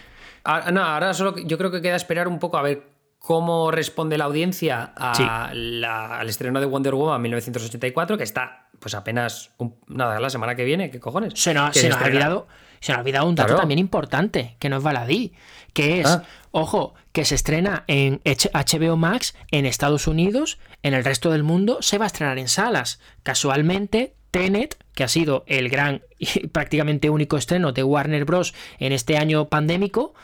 Ah, 0.42 0.70
no, 0.72 0.82
ahora 0.82 1.12
solo 1.12 1.36
yo 1.36 1.59
creo 1.59 1.70
que 1.70 1.82
queda 1.82 1.96
esperar 1.96 2.28
un 2.28 2.38
poco 2.38 2.56
a 2.56 2.62
ver 2.62 2.82
cómo 3.18 3.70
responde 3.70 4.16
la 4.16 4.24
audiencia 4.24 4.84
al 4.84 6.28
estreno 6.30 6.61
de 6.61 6.66
Wonder 6.66 6.94
Woman 6.94 7.20
1984, 7.20 8.16
que 8.16 8.24
está 8.24 8.68
pues 8.81 8.95
apenas 8.95 9.51
nada, 9.87 10.20
la 10.20 10.31
semana 10.31 10.55
que 10.55 10.64
viene, 10.64 10.91
¿qué 10.91 11.01
cojones? 11.01 11.35
Se 11.37 11.55
nos, 11.55 11.76
ha 11.76 12.05
olvidado, 12.05 12.49
se 12.81 12.93
ha 12.93 12.99
olvidado 12.99 13.29
un 13.29 13.35
dato 13.35 13.57
también 13.57 13.79
importante, 13.79 14.57
que 14.59 14.68
no 14.68 14.79
es 14.79 14.83
baladí, 14.83 15.35
que 15.72 16.01
es, 16.01 16.07
ah. 16.07 16.24
ojo, 16.51 16.95
que 17.12 17.24
se 17.24 17.35
estrena 17.35 17.85
en 17.87 18.20
HBO 18.24 18.97
Max 18.97 19.35
en 19.51 19.66
Estados 19.66 20.07
Unidos, 20.07 20.59
en 20.83 20.95
el 20.95 21.05
resto 21.05 21.31
del 21.31 21.43
mundo 21.43 21.79
se 21.81 21.99
va 21.99 22.05
a 22.05 22.09
estrenar 22.09 22.39
en 22.39 22.49
salas. 22.49 23.01
Casualmente, 23.22 24.14
Tenet, 24.31 24.76
que 24.95 25.05
ha 25.05 25.09
sido 25.09 25.45
el 25.47 25.68
gran 25.68 26.03
y 26.18 26.47
prácticamente 26.49 27.11
único 27.11 27.37
estreno 27.37 27.72
de 27.72 27.83
Warner 27.83 28.24
Bros. 28.24 28.55
en 28.79 28.93
este 28.93 29.16
año 29.16 29.49
pandémico, 29.49 30.14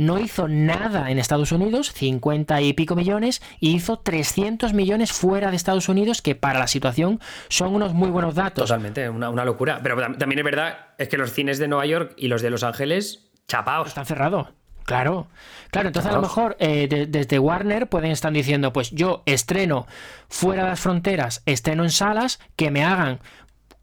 no 0.00 0.18
hizo 0.18 0.48
nada 0.48 1.10
en 1.10 1.18
Estados 1.18 1.52
Unidos, 1.52 1.92
50 1.92 2.62
y 2.62 2.72
pico 2.72 2.96
millones, 2.96 3.42
y 3.60 3.74
hizo 3.74 3.98
300 3.98 4.72
millones 4.72 5.12
fuera 5.12 5.50
de 5.50 5.56
Estados 5.56 5.90
Unidos, 5.90 6.22
que 6.22 6.34
para 6.34 6.58
la 6.58 6.68
situación 6.68 7.20
son 7.48 7.74
unos 7.74 7.92
muy 7.92 8.08
buenos 8.08 8.34
datos. 8.34 8.64
Totalmente, 8.64 9.10
una, 9.10 9.44
locura. 9.44 9.80
Pero 9.82 9.96
también 10.16 10.38
es 10.38 10.44
verdad, 10.44 10.78
es 10.96 11.08
que 11.08 11.18
los 11.18 11.34
cines 11.34 11.58
de 11.58 11.68
Nueva 11.68 11.84
York 11.84 12.14
y 12.16 12.28
los 12.28 12.40
de 12.40 12.48
Los 12.48 12.62
Ángeles, 12.62 13.30
chapaos. 13.46 13.88
Están 13.88 14.06
cerrados. 14.06 14.48
Claro, 14.86 15.28
claro, 15.70 15.88
entonces 15.88 16.10
a 16.10 16.14
lo 16.14 16.22
mejor 16.22 16.56
eh, 16.58 17.06
desde 17.06 17.38
Warner 17.38 17.86
pueden 17.86 18.10
estar 18.10 18.32
diciendo, 18.32 18.72
pues 18.72 18.90
yo 18.90 19.22
estreno 19.26 19.86
fuera 20.28 20.64
de 20.64 20.70
las 20.70 20.80
fronteras, 20.80 21.42
estreno 21.44 21.84
en 21.84 21.90
salas, 21.90 22.40
que 22.56 22.70
me 22.70 22.82
hagan 22.82 23.20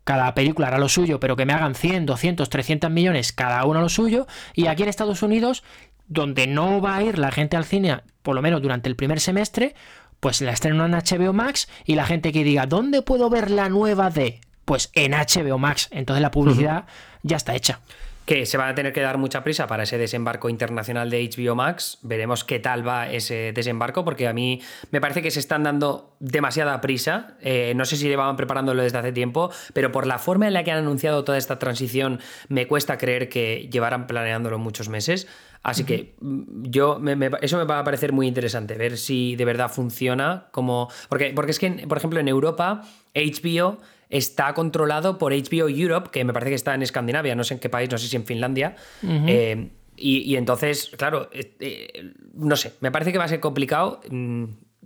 cada 0.07 0.33
película 0.33 0.67
hará 0.67 0.77
lo 0.77 0.87
suyo, 0.87 1.19
pero 1.19 1.35
que 1.35 1.45
me 1.45 1.51
hagan 1.51 1.75
100, 1.75 2.05
200, 2.05 2.49
300 2.49 2.89
millones 2.89 3.33
cada 3.33 3.65
uno 3.65 3.81
lo 3.81 3.89
suyo, 3.89 4.25
y 4.53 4.67
aquí 4.67 4.83
en 4.83 4.89
Estados 4.89 5.21
Unidos 5.21 5.65
donde 6.07 6.47
no 6.47 6.81
va 6.81 6.95
a 6.95 7.03
ir 7.03 7.17
la 7.17 7.31
gente 7.31 7.57
al 7.57 7.65
cine, 7.65 8.01
por 8.21 8.35
lo 8.35 8.41
menos 8.41 8.61
durante 8.61 8.89
el 8.89 8.95
primer 8.95 9.19
semestre, 9.19 9.75
pues 10.19 10.41
la 10.41 10.51
estrenan 10.51 10.93
en 10.93 10.99
HBO 10.99 11.33
Max 11.33 11.67
y 11.85 11.95
la 11.95 12.05
gente 12.05 12.31
que 12.31 12.43
diga, 12.43 12.65
¿dónde 12.65 13.01
puedo 13.01 13.29
ver 13.29 13.51
la 13.51 13.69
nueva 13.69 14.09
de? 14.09 14.41
Pues 14.65 14.91
en 14.93 15.11
HBO 15.11 15.57
Max. 15.57 15.87
Entonces 15.91 16.21
la 16.21 16.31
publicidad 16.31 16.85
ya 17.23 17.37
está 17.37 17.55
hecha 17.55 17.79
que 18.27 18.45
se 18.45 18.57
va 18.57 18.67
a 18.67 18.75
tener 18.75 18.91
que 18.91 18.99
dar 18.99 19.17
mucha 19.17 19.41
prisa 19.41 19.67
para 19.67 19.83
ese 19.83 19.97
desembarco 19.97 20.49
internacional 20.49 21.09
de 21.09 21.29
HBO 21.29 21.55
Max. 21.55 21.97
Veremos 22.01 22.43
qué 22.43 22.59
tal 22.59 22.85
va 22.85 23.09
ese 23.09 23.53
desembarco, 23.53 24.03
porque 24.03 24.27
a 24.27 24.33
mí 24.33 24.61
me 24.91 24.99
parece 24.99 25.21
que 25.21 25.31
se 25.31 25.39
están 25.39 25.63
dando 25.63 26.17
demasiada 26.19 26.81
prisa. 26.81 27.37
Eh, 27.39 27.71
no 27.77 27.85
sé 27.85 27.95
si 27.95 28.05
llevaban 28.05 28.35
preparándolo 28.35 28.83
desde 28.83 28.97
hace 28.97 29.13
tiempo, 29.13 29.49
pero 29.71 29.93
por 29.93 30.05
la 30.05 30.19
forma 30.19 30.45
en 30.45 30.53
la 30.53 30.65
que 30.65 30.71
han 30.73 30.79
anunciado 30.79 31.23
toda 31.23 31.37
esta 31.37 31.57
transición, 31.57 32.19
me 32.49 32.67
cuesta 32.67 32.97
creer 32.97 33.29
que 33.29 33.69
llevaran 33.71 34.07
planeándolo 34.07 34.59
muchos 34.59 34.89
meses. 34.89 35.25
Así 35.67 35.83
que 35.83 36.15
mm, 36.21 36.63
yo 36.69 37.01
eso 37.41 37.57
me 37.57 37.65
va 37.65 37.79
a 37.79 37.83
parecer 37.83 38.13
muy 38.13 38.25
interesante, 38.25 38.75
ver 38.75 38.97
si 38.97 39.35
de 39.35 39.43
verdad 39.43 39.69
funciona 39.69 40.47
como. 40.51 40.89
Porque, 41.09 41.33
porque 41.35 41.51
es 41.51 41.59
que, 41.59 41.69
por 41.89 41.97
ejemplo, 41.97 42.21
en 42.21 42.29
Europa, 42.29 42.83
HBO 43.13 43.77
está 44.09 44.53
controlado 44.53 45.17
por 45.17 45.33
HBO 45.33 45.67
Europe, 45.67 46.09
que 46.09 46.23
me 46.23 46.31
parece 46.31 46.51
que 46.51 46.55
está 46.55 46.73
en 46.73 46.83
Escandinavia, 46.83 47.35
no 47.35 47.43
sé 47.43 47.55
en 47.55 47.59
qué 47.59 47.67
país, 47.67 47.91
no 47.91 47.97
sé 47.97 48.07
si 48.07 48.15
en 48.15 48.25
Finlandia. 48.25 48.77
Eh, 49.03 49.71
y, 49.97 50.37
entonces, 50.37 50.89
claro, 50.97 51.29
eh, 51.33 51.57
eh, 51.59 52.13
no 52.35 52.55
sé, 52.55 52.71
me 52.79 52.89
parece 52.89 53.11
que 53.11 53.17
va 53.17 53.25
a 53.25 53.27
ser 53.27 53.41
complicado. 53.41 53.99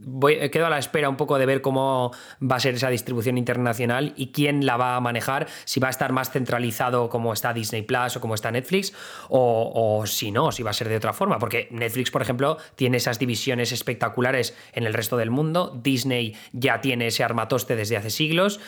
Voy, 0.04 0.50
quedo 0.50 0.66
a 0.66 0.70
la 0.70 0.80
espera 0.80 1.10
un 1.10 1.18
poco 1.18 1.38
de 1.38 1.46
ver 1.46 1.62
cómo 1.62 2.12
va 2.42 2.56
a 2.56 2.60
ser 2.60 2.74
esa 2.74 2.90
distribución 2.90 3.38
internacional 3.38 4.14
y 4.16 4.32
quién 4.32 4.66
la 4.66 4.78
va 4.78 4.96
a 4.96 5.00
manejar, 5.00 5.48
si 5.66 5.80
va 5.80 5.88
a 5.88 5.92
estar 5.92 6.12
más 6.12 6.32
centralizado 6.32 7.10
como 7.10 7.34
está 7.34 7.54
Disney 7.54 7.84
Plus 7.84 8.18
o 8.18 8.22
como 8.22 8.36
está 8.36 8.52
Netflix, 8.52 8.94
o, 9.30 10.04
si 10.06 10.32
no, 10.32 10.52
si 10.52 10.64
va 10.64 10.72
a 10.72 10.74
ser 10.74 10.90
de 10.90 10.98
otra 10.98 11.14
forma, 11.14 11.38
porque 11.40 11.68
Netflix, 11.72 12.10
por 12.12 12.22
ejemplo, 12.22 12.58
tiene 12.76 12.98
esas 12.98 13.20
divisiones 13.20 13.72
espectaculares 13.72 14.58
en 14.74 14.86
el 14.86 14.94
resto 14.94 15.18
del 15.18 15.30
mundo, 15.30 15.80
Disney 15.84 16.36
ya 16.52 16.82
tiene 16.82 17.08
ese 17.08 17.24
armatoste 17.24 17.76
desde 17.76 17.98
hace 17.98 18.10
siglos, 18.10 18.60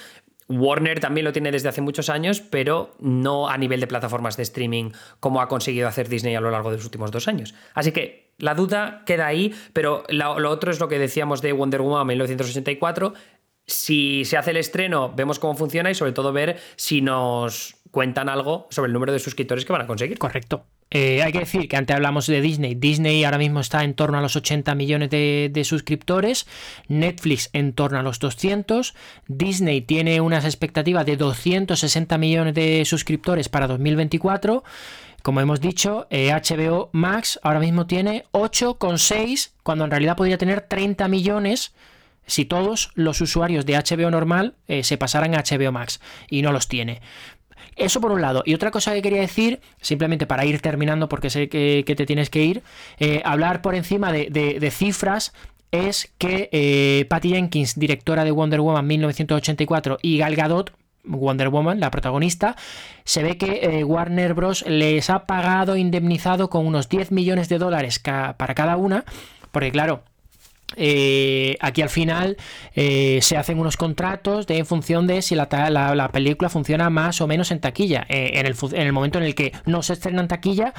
Warner 0.49 0.99
también 0.99 1.25
lo 1.25 1.31
tiene 1.31 1.51
desde 1.51 1.69
hace 1.69 1.81
muchos 1.81 2.09
años, 2.09 2.41
pero 2.41 2.95
no 2.99 3.49
a 3.49 3.57
nivel 3.57 3.79
de 3.79 3.87
plataformas 3.87 4.37
de 4.37 4.43
streaming 4.43 4.91
como 5.19 5.41
ha 5.41 5.47
conseguido 5.47 5.87
hacer 5.87 6.09
Disney 6.09 6.35
a 6.35 6.41
lo 6.41 6.51
largo 6.51 6.69
de 6.69 6.77
los 6.77 6.85
últimos 6.85 7.11
dos 7.11 7.27
años. 7.27 7.55
Así 7.73 7.91
que 7.91 8.22
la 8.37 8.55
duda 8.55 9.03
queda 9.05 9.27
ahí, 9.27 9.53
pero 9.73 10.03
lo, 10.09 10.49
otro 10.49 10.71
es 10.71 10.79
lo 10.79 10.87
que 10.87 10.99
decíamos 10.99 11.41
de 11.41 11.53
Wonder 11.53 11.81
Woman 11.81 12.07
1984. 12.07 13.13
Si 13.65 14.25
se 14.25 14.37
hace 14.37 14.51
el 14.51 14.57
estreno, 14.57 15.13
vemos 15.15 15.39
cómo 15.39 15.55
funciona 15.55 15.89
y 15.89 15.95
sobre 15.95 16.11
todo 16.11 16.33
ver 16.33 16.59
si 16.75 17.01
nos 17.01 17.75
cuentan 17.91 18.27
algo 18.27 18.67
sobre 18.71 18.87
el 18.87 18.93
número 18.93 19.13
de 19.13 19.19
suscriptores 19.19 19.65
que 19.65 19.71
van 19.71 19.83
a 19.83 19.87
conseguir. 19.87 20.17
Correcto. 20.17 20.65
Eh, 20.89 21.23
hay 21.23 21.31
que 21.31 21.39
decir 21.39 21.67
que 21.67 21.75
antes 21.75 21.95
hablamos 21.95 22.27
de 22.27 22.39
Disney. 22.41 22.75
Disney 22.75 23.23
ahora 23.23 23.39
mismo 23.39 23.59
está 23.59 23.83
en 23.83 23.95
torno 23.95 24.17
a 24.17 24.21
los 24.21 24.35
80 24.35 24.75
millones 24.75 25.09
de, 25.09 25.49
de, 25.51 25.63
suscriptores. 25.63 26.45
Netflix 26.87 27.49
en 27.53 27.73
torno 27.73 27.99
a 27.99 28.03
los 28.03 28.19
200. 28.19 28.93
Disney 29.27 29.81
tiene 29.81 30.21
unas 30.21 30.45
expectativas 30.45 31.05
de 31.05 31.17
260 31.17 32.17
millones 32.17 32.53
de 32.53 32.83
suscriptores 32.85 33.49
para 33.49 33.67
2024. 33.67 34.63
Como 35.23 35.39
hemos 35.39 35.61
dicho, 35.61 36.05
HBO 36.11 36.85
eh, 36.87 36.89
Max 36.91 37.39
ahora 37.43 37.61
mismo 37.61 37.87
tiene 37.87 38.25
8,6 38.33 39.51
cuando 39.63 39.85
en 39.85 39.91
realidad 39.91 40.17
podría 40.17 40.37
tener 40.37 40.59
30 40.59 41.07
millones 41.07 41.73
si 42.25 42.43
todos 42.43 42.91
los 42.95 43.21
usuarios 43.21 43.65
de 43.65 43.77
HBO 43.77 44.11
normal 44.11 44.55
eh, 44.67 44.83
se 44.83 44.97
pasaran 44.97 45.33
a 45.33 45.43
HBO 45.43 45.71
Max 45.71 46.01
y 46.29 46.41
no 46.41 46.51
los 46.51 46.67
tiene. 46.67 47.01
Eso 47.77 48.01
por 48.01 48.11
un 48.11 48.21
lado. 48.21 48.43
Y 48.45 48.53
otra 48.53 48.69
cosa 48.69 48.93
que 48.93 49.01
quería 49.01 49.21
decir, 49.21 49.61
simplemente 49.79 50.27
para 50.27 50.43
ir 50.43 50.59
terminando, 50.59 51.07
porque 51.07 51.29
sé 51.29 51.47
que, 51.47 51.85
te 51.85 52.05
tienes 52.05 52.29
que 52.29 52.43
ir, 52.43 52.61
eh, 52.99 53.21
hablar 53.23 53.61
por 53.61 53.75
encima 53.75 54.11
de, 54.11 54.71
cifras 54.71 55.31
es 55.71 56.13
que 56.17 57.07
Patty 57.09 57.29
Jenkins, 57.29 57.79
directora 57.79 58.25
de 58.25 58.31
Wonder 58.31 58.59
Woman 58.59 58.85
1984, 58.85 59.99
y 60.01 60.17
Gal 60.17 60.35
Gadot, 60.35 60.73
Wonder 61.03 61.49
Woman, 61.49 61.79
la 61.79 61.91
protagonista, 61.91 62.55
se 63.03 63.23
ve 63.23 63.37
que 63.37 63.79
eh, 63.79 63.83
Warner 63.83 64.33
Bros. 64.33 64.65
les 64.67 65.09
ha 65.09 65.25
pagado, 65.25 65.75
indemnizado 65.75 66.49
con 66.49 66.65
unos 66.65 66.89
10 66.89 67.11
millones 67.11 67.49
de 67.49 67.57
dólares 67.57 67.99
para 67.99 68.55
cada 68.55 68.77
una, 68.77 69.03
porque 69.51 69.71
claro, 69.71 70.03
eh, 70.75 71.57
aquí 71.59 71.81
al 71.81 71.89
final 71.89 72.37
eh, 72.73 73.19
se 73.21 73.37
hacen 73.37 73.59
unos 73.59 73.77
contratos 73.77 74.47
de, 74.47 74.57
en 74.57 74.65
función 74.65 75.05
de 75.05 75.21
si 75.21 75.35
la, 75.35 75.47
la, 75.69 76.09
película 76.09 76.49
funciona 76.49 76.89
más 76.89 77.21
o 77.21 77.27
menos 77.27 77.51
en 77.51 77.59
taquilla. 77.59 78.05
en, 78.09 78.45
el, 78.45 78.55
en, 78.71 78.81
el, 78.81 78.93
momento 78.93 79.19
en 79.19 79.25
el 79.25 79.35
que 79.35 79.51
no 79.65 79.83
se 79.83 79.93
estrena 79.93 80.21
en 80.21 80.27
taquilla, 80.27 80.73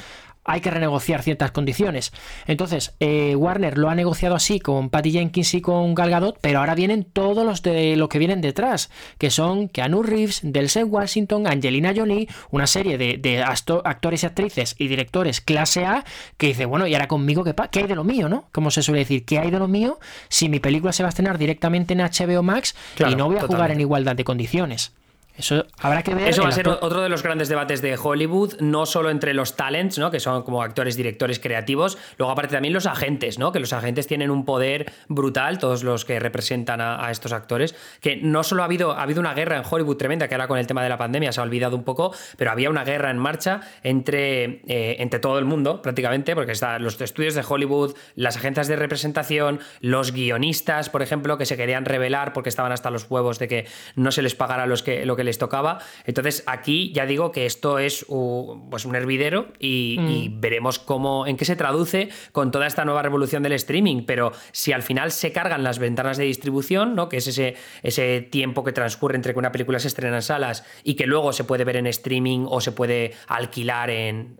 hay 0.44 0.60
que 0.60 0.70
renegociar 0.70 1.22
ciertas 1.22 1.50
condiciones. 1.52 2.12
Entonces, 2.46 2.94
eh, 3.00 3.34
Warner 3.34 3.78
lo 3.78 3.88
ha 3.88 3.94
negociado 3.94 4.34
así 4.34 4.60
con 4.60 4.90
Patty 4.90 5.12
Jenkins 5.12 5.54
y 5.54 5.60
con 5.60 5.94
Gal 5.94 6.10
Gadot, 6.10 6.38
pero 6.40 6.60
ahora 6.60 6.74
vienen 6.74 7.04
todos 7.04 7.44
los 7.44 7.62
de 7.62 7.96
los 7.96 8.08
que 8.08 8.18
vienen 8.18 8.40
detrás, 8.40 8.90
que 9.18 9.30
son 9.30 9.68
Keanu 9.68 10.02
Reeves, 10.02 10.40
Delsen 10.42 10.88
Washington, 10.90 11.46
Angelina 11.46 11.92
Jolie, 11.94 12.28
una 12.50 12.66
serie 12.66 12.98
de, 12.98 13.44
actores 13.84 14.22
y 14.22 14.26
actrices 14.26 14.74
y 14.78 14.88
directores 14.88 15.40
clase 15.40 15.84
A 15.84 16.04
que 16.36 16.48
dice, 16.48 16.66
bueno, 16.66 16.86
y 16.86 16.94
ahora 16.94 17.08
conmigo, 17.08 17.44
¿qué, 17.44 17.54
¿qué 17.70 17.80
hay 17.80 17.86
de 17.86 17.94
lo 17.94 18.04
mío, 18.04 18.28
no? 18.28 18.48
Como 18.52 18.70
se 18.70 18.82
suele 18.82 19.00
decir, 19.00 19.24
¿qué 19.24 19.38
hay 19.38 19.50
de 19.50 19.58
lo 19.58 19.68
mío 19.68 19.98
si 20.28 20.48
mi 20.48 20.60
película 20.60 20.92
se 20.92 21.02
va 21.02 21.08
a 21.08 21.10
estrenar 21.10 21.38
directamente 21.38 21.94
en 21.94 22.00
HBO 22.00 22.42
Max 22.42 22.74
y 22.98 23.14
no 23.14 23.26
voy 23.26 23.38
a 23.38 23.42
jugar 23.42 23.70
en 23.70 23.80
igualdad 23.80 24.16
de 24.16 24.24
condiciones? 24.24 24.92
Eso 25.36 25.66
habrá 25.80 26.02
que 26.02 26.14
ver. 26.14 26.28
Eso 26.28 26.42
va 26.42 26.48
a 26.48 26.52
ser 26.52 26.68
otro 26.68 27.02
de 27.02 27.08
los 27.08 27.24
grandes 27.24 27.48
debates 27.48 27.82
de 27.82 27.98
Hollywood, 28.00 28.60
no 28.60 28.86
solo 28.86 29.10
entre 29.10 29.34
los 29.34 29.56
talents, 29.56 29.98
¿no? 29.98 30.12
que 30.12 30.20
son 30.20 30.44
como 30.44 30.62
actores, 30.62 30.96
directores, 30.96 31.40
creativos, 31.40 31.98
luego 32.18 32.30
aparte 32.30 32.52
también 32.52 32.72
los 32.72 32.86
agentes, 32.86 33.38
¿no? 33.38 33.50
que 33.50 33.58
los 33.58 33.72
agentes 33.72 34.06
tienen 34.06 34.30
un 34.30 34.44
poder 34.44 34.92
brutal, 35.08 35.58
todos 35.58 35.82
los 35.82 36.04
que 36.04 36.20
representan 36.20 36.80
a, 36.80 37.10
estos 37.10 37.32
actores, 37.32 37.74
que 38.00 38.16
no 38.16 38.44
solo 38.44 38.62
ha 38.62 38.66
habido, 38.66 38.92
ha 38.92 39.02
habido 39.02 39.20
una 39.20 39.34
guerra 39.34 39.56
en 39.56 39.64
Hollywood 39.68 39.96
tremenda, 39.96 40.28
que 40.28 40.36
ahora 40.36 40.46
con 40.46 40.58
el 40.58 40.68
tema 40.68 40.84
de 40.84 40.88
la 40.88 40.98
pandemia 40.98 41.32
se 41.32 41.40
ha 41.40 41.42
olvidado 41.42 41.76
un 41.76 41.82
poco, 41.82 42.14
pero 42.36 42.52
había 42.52 42.70
una 42.70 42.84
guerra 42.84 43.10
en 43.10 43.18
marcha 43.18 43.60
entre, 43.82 44.62
eh, 44.68 44.96
entre 45.00 45.18
todo 45.18 45.40
el 45.40 45.44
mundo 45.44 45.82
prácticamente, 45.82 46.36
porque 46.36 46.52
están 46.52 46.82
los 46.82 47.00
estudios 47.00 47.34
de 47.34 47.44
Hollywood, 47.46 47.96
las 48.14 48.36
agencias 48.36 48.68
de 48.68 48.76
representación, 48.76 49.58
los 49.80 50.12
guionistas, 50.12 50.90
por 50.90 51.02
ejemplo, 51.02 51.38
que 51.38 51.46
se 51.46 51.56
querían 51.56 51.84
revelar 51.84 52.32
porque 52.32 52.50
estaban 52.50 52.70
hasta 52.70 52.90
los 52.90 53.10
huevos 53.10 53.40
de 53.40 53.48
que 53.48 53.66
no 53.96 54.12
se 54.12 54.22
les 54.22 54.36
pagara 54.36 54.66
los 54.66 54.84
que, 54.84 55.04
lo 55.04 55.16
que 55.16 55.23
les 55.24 55.38
tocaba. 55.38 55.78
Entonces 56.04 56.44
aquí 56.46 56.92
ya 56.92 57.06
digo 57.06 57.32
que 57.32 57.46
esto 57.46 57.78
es 57.78 58.04
un, 58.08 58.70
pues 58.70 58.84
un 58.84 58.94
hervidero 58.94 59.48
y, 59.58 59.96
mm. 59.98 60.40
veremos 60.40 60.78
cómo, 60.78 61.26
en 61.26 61.36
qué 61.36 61.44
se 61.44 61.56
traduce 61.56 62.08
con 62.32 62.50
toda 62.50 62.66
esta 62.66 62.84
nueva 62.84 63.02
revolución 63.02 63.42
del 63.42 63.52
streaming. 63.52 64.04
Pero 64.06 64.32
si 64.52 64.72
al 64.72 64.82
final 64.82 65.12
se 65.12 65.32
cargan 65.32 65.62
las 65.62 65.78
ventanas 65.78 66.16
de 66.16 66.24
distribución, 66.24 66.94
¿no? 66.94 67.08
que 67.08 67.18
es 67.18 67.26
ese, 67.26 67.56
ese 67.82 68.20
tiempo 68.20 68.64
que 68.64 68.72
transcurre 68.72 69.16
entre 69.16 69.32
que 69.32 69.38
una 69.38 69.52
película 69.52 69.78
se 69.78 69.88
estrena 69.88 70.16
en 70.16 70.22
salas 70.22 70.64
y 70.82 70.94
que 70.94 71.06
luego 71.06 71.32
se 71.32 71.44
puede 71.44 71.64
ver 71.64 71.76
en 71.76 71.86
streaming 71.86 72.46
o 72.48 72.60
se 72.60 72.72
puede 72.72 73.12
alquilar 73.26 73.90
en 73.90 74.38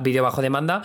vídeo 0.00 0.22
bajo 0.22 0.42
demanda, 0.42 0.82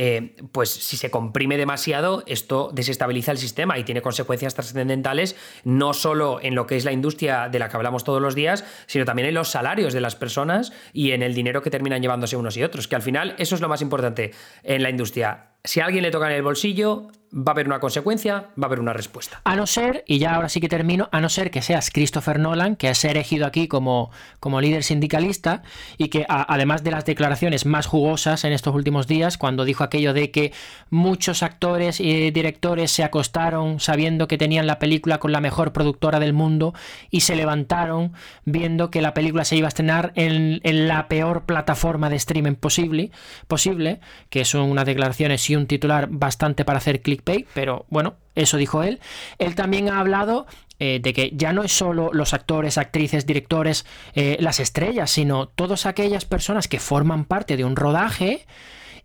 eh, 0.00 0.36
pues 0.52 0.70
si 0.70 0.96
se 0.96 1.10
comprime 1.10 1.56
demasiado, 1.56 2.22
esto 2.28 2.70
desestabiliza 2.72 3.32
el 3.32 3.38
sistema 3.38 3.80
y 3.80 3.82
tiene 3.82 4.00
consecuencias 4.00 4.54
trascendentales 4.54 5.34
no 5.64 5.92
solo 5.92 6.38
en 6.40 6.54
lo 6.54 6.68
que 6.68 6.76
es 6.76 6.84
la 6.84 6.92
industria 6.92 7.48
de 7.48 7.58
la 7.58 7.68
que 7.68 7.76
hablamos 7.76 8.04
todos 8.04 8.22
los 8.22 8.36
días, 8.36 8.64
sino 8.86 9.04
también 9.04 9.26
en 9.26 9.34
los 9.34 9.48
salarios 9.48 9.92
de 9.92 10.00
las 10.00 10.14
personas 10.14 10.72
y 10.92 11.10
en 11.10 11.24
el 11.24 11.34
dinero 11.34 11.62
que 11.62 11.70
terminan 11.70 12.00
llevándose 12.00 12.36
unos 12.36 12.56
y 12.56 12.62
otros, 12.62 12.86
que 12.86 12.94
al 12.94 13.02
final 13.02 13.34
eso 13.38 13.56
es 13.56 13.60
lo 13.60 13.68
más 13.68 13.82
importante 13.82 14.30
en 14.62 14.84
la 14.84 14.90
industria. 14.90 15.48
Si 15.64 15.80
a 15.80 15.86
alguien 15.86 16.04
le 16.04 16.12
toca 16.12 16.30
en 16.30 16.36
el 16.36 16.42
bolsillo, 16.42 17.08
va 17.32 17.50
a 17.50 17.54
haber 17.54 17.66
una 17.66 17.80
consecuencia, 17.80 18.48
va 18.58 18.62
a 18.62 18.66
haber 18.66 18.80
una 18.80 18.92
respuesta. 18.92 19.40
A 19.44 19.56
no 19.56 19.66
ser, 19.66 20.04
y 20.06 20.18
ya 20.18 20.34
ahora 20.34 20.48
sí 20.48 20.60
que 20.60 20.68
termino, 20.68 21.08
a 21.12 21.20
no 21.20 21.28
ser 21.28 21.50
que 21.50 21.62
seas 21.62 21.90
Christopher 21.90 22.38
Nolan, 22.38 22.76
que 22.76 22.88
has 22.88 23.04
elegido 23.04 23.46
aquí 23.46 23.68
como, 23.68 24.10
como 24.40 24.60
líder 24.60 24.82
sindicalista 24.82 25.62
y 25.98 26.08
que 26.08 26.24
además 26.28 26.84
de 26.84 26.90
las 26.90 27.04
declaraciones 27.04 27.66
más 27.66 27.86
jugosas 27.86 28.44
en 28.44 28.52
estos 28.52 28.74
últimos 28.74 29.06
días, 29.06 29.36
cuando 29.36 29.64
dijo 29.64 29.84
aquello 29.84 30.14
de 30.14 30.30
que 30.30 30.52
muchos 30.90 31.42
actores 31.42 32.00
y 32.00 32.30
directores 32.30 32.90
se 32.90 33.04
acostaron 33.04 33.80
sabiendo 33.80 34.26
que 34.26 34.38
tenían 34.38 34.66
la 34.66 34.78
película 34.78 35.18
con 35.18 35.32
la 35.32 35.40
mejor 35.40 35.72
productora 35.72 36.20
del 36.20 36.32
mundo 36.32 36.74
y 37.10 37.20
se 37.20 37.36
levantaron 37.36 38.12
viendo 38.44 38.90
que 38.90 39.02
la 39.02 39.14
película 39.14 39.44
se 39.44 39.56
iba 39.56 39.66
a 39.66 39.68
estrenar 39.68 40.12
en, 40.14 40.60
en 40.62 40.88
la 40.88 41.08
peor 41.08 41.42
plataforma 41.44 42.08
de 42.08 42.16
streaming 42.16 42.54
posible, 42.54 43.10
posible, 43.46 44.00
que 44.30 44.44
son 44.44 44.70
unas 44.70 44.86
declaraciones 44.86 45.48
y 45.50 45.56
un 45.56 45.66
titular 45.66 46.08
bastante 46.10 46.64
para 46.64 46.78
hacer 46.78 47.02
clic 47.02 47.17
pero 47.54 47.86
bueno, 47.88 48.16
eso 48.34 48.56
dijo 48.56 48.82
él. 48.82 49.00
Él 49.38 49.54
también 49.54 49.88
ha 49.88 50.00
hablado 50.00 50.46
eh, 50.78 51.00
de 51.02 51.12
que 51.12 51.32
ya 51.34 51.52
no 51.52 51.64
es 51.64 51.72
solo 51.72 52.10
los 52.12 52.34
actores, 52.34 52.78
actrices, 52.78 53.26
directores, 53.26 53.84
eh, 54.14 54.36
las 54.40 54.60
estrellas, 54.60 55.10
sino 55.10 55.48
todas 55.48 55.86
aquellas 55.86 56.24
personas 56.24 56.68
que 56.68 56.78
forman 56.78 57.24
parte 57.24 57.56
de 57.56 57.64
un 57.64 57.74
rodaje 57.74 58.46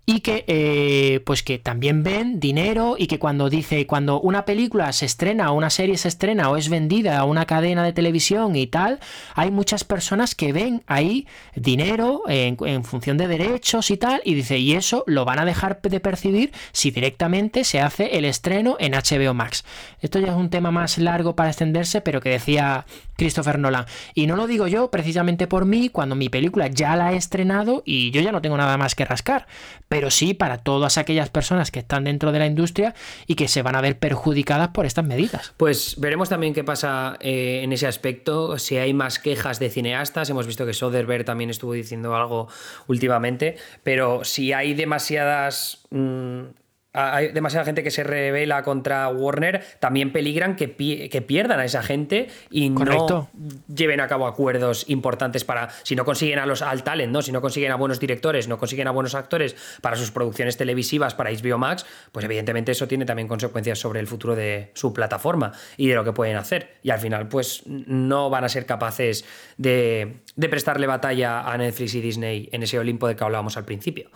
y 0.06 0.20
que 0.20 0.44
eh, 0.48 1.22
pues 1.26 1.44
que 1.44 1.60
también 1.60 2.04
ven 2.04 2.42
dinero 2.42 2.96
y 2.98 3.08
que 3.08 3.20
cuando 3.20 3.50
dice 3.50 3.88
cuando 3.88 4.20
una 4.20 4.44
película 4.44 4.92
se 4.92 5.06
estrena 5.06 5.52
o 5.52 5.56
una 5.56 5.70
serie 5.70 5.98
se 5.98 6.10
estrena 6.10 6.50
o 6.50 6.58
es 6.58 6.68
vendida 6.68 7.18
a 7.18 7.24
una 7.24 7.46
cadena 7.46 7.84
de 7.86 7.94
televisión 7.94 8.58
y 8.58 8.68
tal 8.68 9.00
hay 9.34 9.50
muchas 9.50 9.86
personas 9.86 10.36
que 10.36 10.52
ven 10.52 10.84
ahí 10.88 11.26
dinero 11.56 12.24
en, 12.28 12.58
en, 12.66 12.84
función 12.84 13.18
de 13.18 13.30
derechos 13.30 13.92
y 13.92 13.98
tal 13.98 14.22
y 14.26 14.34
dice 14.34 14.58
y 14.58 14.74
eso 14.74 15.06
lo 15.08 15.24
van 15.24 15.40
a 15.40 15.46
dejar 15.46 15.82
de 15.82 16.00
percibir 16.02 16.52
si 16.74 16.92
directamente 16.92 17.64
se 17.64 17.80
hace 17.80 18.18
el 18.18 18.26
estreno 18.26 18.76
en 18.80 18.94
HBO 18.94 19.34
Max. 19.34 19.64
Esto 20.02 20.20
ya 20.20 20.28
es 20.28 20.36
un 20.36 20.50
tema 20.50 20.72
más 20.72 20.98
largo 20.98 21.38
para 21.38 21.50
extenderse 21.50 22.02
pero 22.02 22.20
que 22.20 22.30
decía 22.30 22.86
Christopher 23.16 23.58
Nolan. 23.58 23.86
Y 24.16 24.28
no 24.28 24.36
lo 24.36 24.48
digo 24.48 24.68
yo 24.68 24.92
precisamente 24.92 25.48
por 25.48 25.66
mí 25.66 25.88
cuando 25.88 26.16
mi 26.16 26.28
película 26.28 26.68
ya 26.68 26.98
la 26.98 27.14
he 27.14 27.16
estrenado 27.16 27.84
y 27.86 28.12
yo 28.12 28.20
ya 28.20 28.34
no 28.34 28.42
tengo 28.42 28.58
nada 28.58 28.78
más 28.78 28.96
que 28.96 29.06
rascar 29.06 29.48
pero 29.94 30.10
sí 30.10 30.34
para 30.34 30.58
todas 30.58 30.98
aquellas 30.98 31.30
personas 31.30 31.70
que 31.70 31.78
están 31.78 32.06
dentro 32.06 32.32
de 32.32 32.40
la 32.40 32.48
industria 32.48 32.96
y 33.28 33.36
que 33.36 33.48
se 33.48 33.62
van 33.62 33.76
a 33.76 33.82
ver 33.82 34.00
perjudicadas 34.00 34.70
por 34.70 34.88
estas 34.88 35.06
medidas. 35.06 35.54
Pues 35.56 36.00
veremos 36.00 36.30
también 36.30 36.56
qué 36.56 36.64
pasa 36.64 37.16
eh, 37.20 37.62
en 37.64 37.72
ese 37.74 37.86
aspecto, 37.86 38.58
si 38.58 38.78
hay 38.78 38.92
más 38.96 39.20
quejas 39.20 39.60
de 39.60 39.70
cineastas, 39.70 40.32
hemos 40.32 40.48
visto 40.48 40.66
que 40.66 40.74
Soderbergh 40.74 41.26
también 41.26 41.52
estuvo 41.52 41.74
diciendo 41.74 42.16
algo 42.16 42.48
últimamente, 42.88 43.58
pero 43.84 44.24
si 44.24 44.52
hay 44.52 44.74
demasiadas... 44.74 45.84
Mm, 45.92 46.63
hay 46.94 47.30
demasiada 47.30 47.66
gente 47.66 47.84
que 47.84 47.92
se 47.92 48.04
revela 48.04 48.64
contra 48.64 49.10
Warner, 49.10 49.64
también 49.80 50.12
peligran 50.12 50.56
que, 50.56 50.76
que 50.76 51.22
pierdan 51.22 51.60
a 51.60 51.66
esa 51.66 51.82
gente 51.84 52.28
y 52.52 52.70
no 52.70 53.30
lleven 53.74 54.00
a 54.00 54.08
cabo 54.08 54.28
acuerdos 54.28 54.86
importantes 54.88 55.44
para, 55.44 55.70
si 55.84 55.96
no 55.96 56.06
consiguen 56.06 56.40
a 56.40 56.46
los, 56.46 56.62
al 56.62 56.84
talent, 56.84 57.12
¿no? 57.12 57.22
si 57.22 57.32
no 57.32 57.42
consiguen 57.42 57.72
a 57.72 57.76
buenos 57.76 58.00
directores, 58.00 58.48
no 58.48 58.58
consiguen 58.58 58.88
a 58.88 58.92
buenos 58.92 59.16
actores 59.16 59.56
para 59.82 59.96
sus 59.96 60.12
producciones 60.12 60.56
televisivas, 60.56 61.16
para 61.16 61.32
HBO 61.32 61.58
Max, 61.58 61.86
pues 62.12 62.26
evidentemente 62.26 62.72
eso 62.72 62.88
tiene 62.88 63.06
también 63.06 63.28
consecuencias 63.28 63.80
sobre 63.80 64.00
el 64.00 64.08
futuro 64.08 64.36
de 64.36 64.72
su 64.76 64.94
plataforma 64.94 65.52
y 65.78 65.88
de 65.88 65.96
lo 65.96 66.04
que 66.04 66.14
pueden 66.14 66.38
hacer. 66.38 66.76
Y 66.84 66.92
al 66.92 67.00
final, 67.00 67.28
pues 67.28 67.64
no 67.66 68.30
van 68.30 68.44
a 68.44 68.50
ser 68.50 68.66
capaces 68.66 69.26
de, 69.58 70.18
de 70.36 70.50
prestarle 70.50 70.88
batalla 70.88 71.42
a 71.42 71.58
Netflix 71.58 71.96
y 71.96 72.02
Disney 72.02 72.50
en 72.52 72.64
ese 72.64 72.80
Olimpo 72.80 73.08
de 73.08 73.16
que 73.16 73.24
hablábamos 73.24 73.58
al 73.58 73.66
principio. 73.66 74.10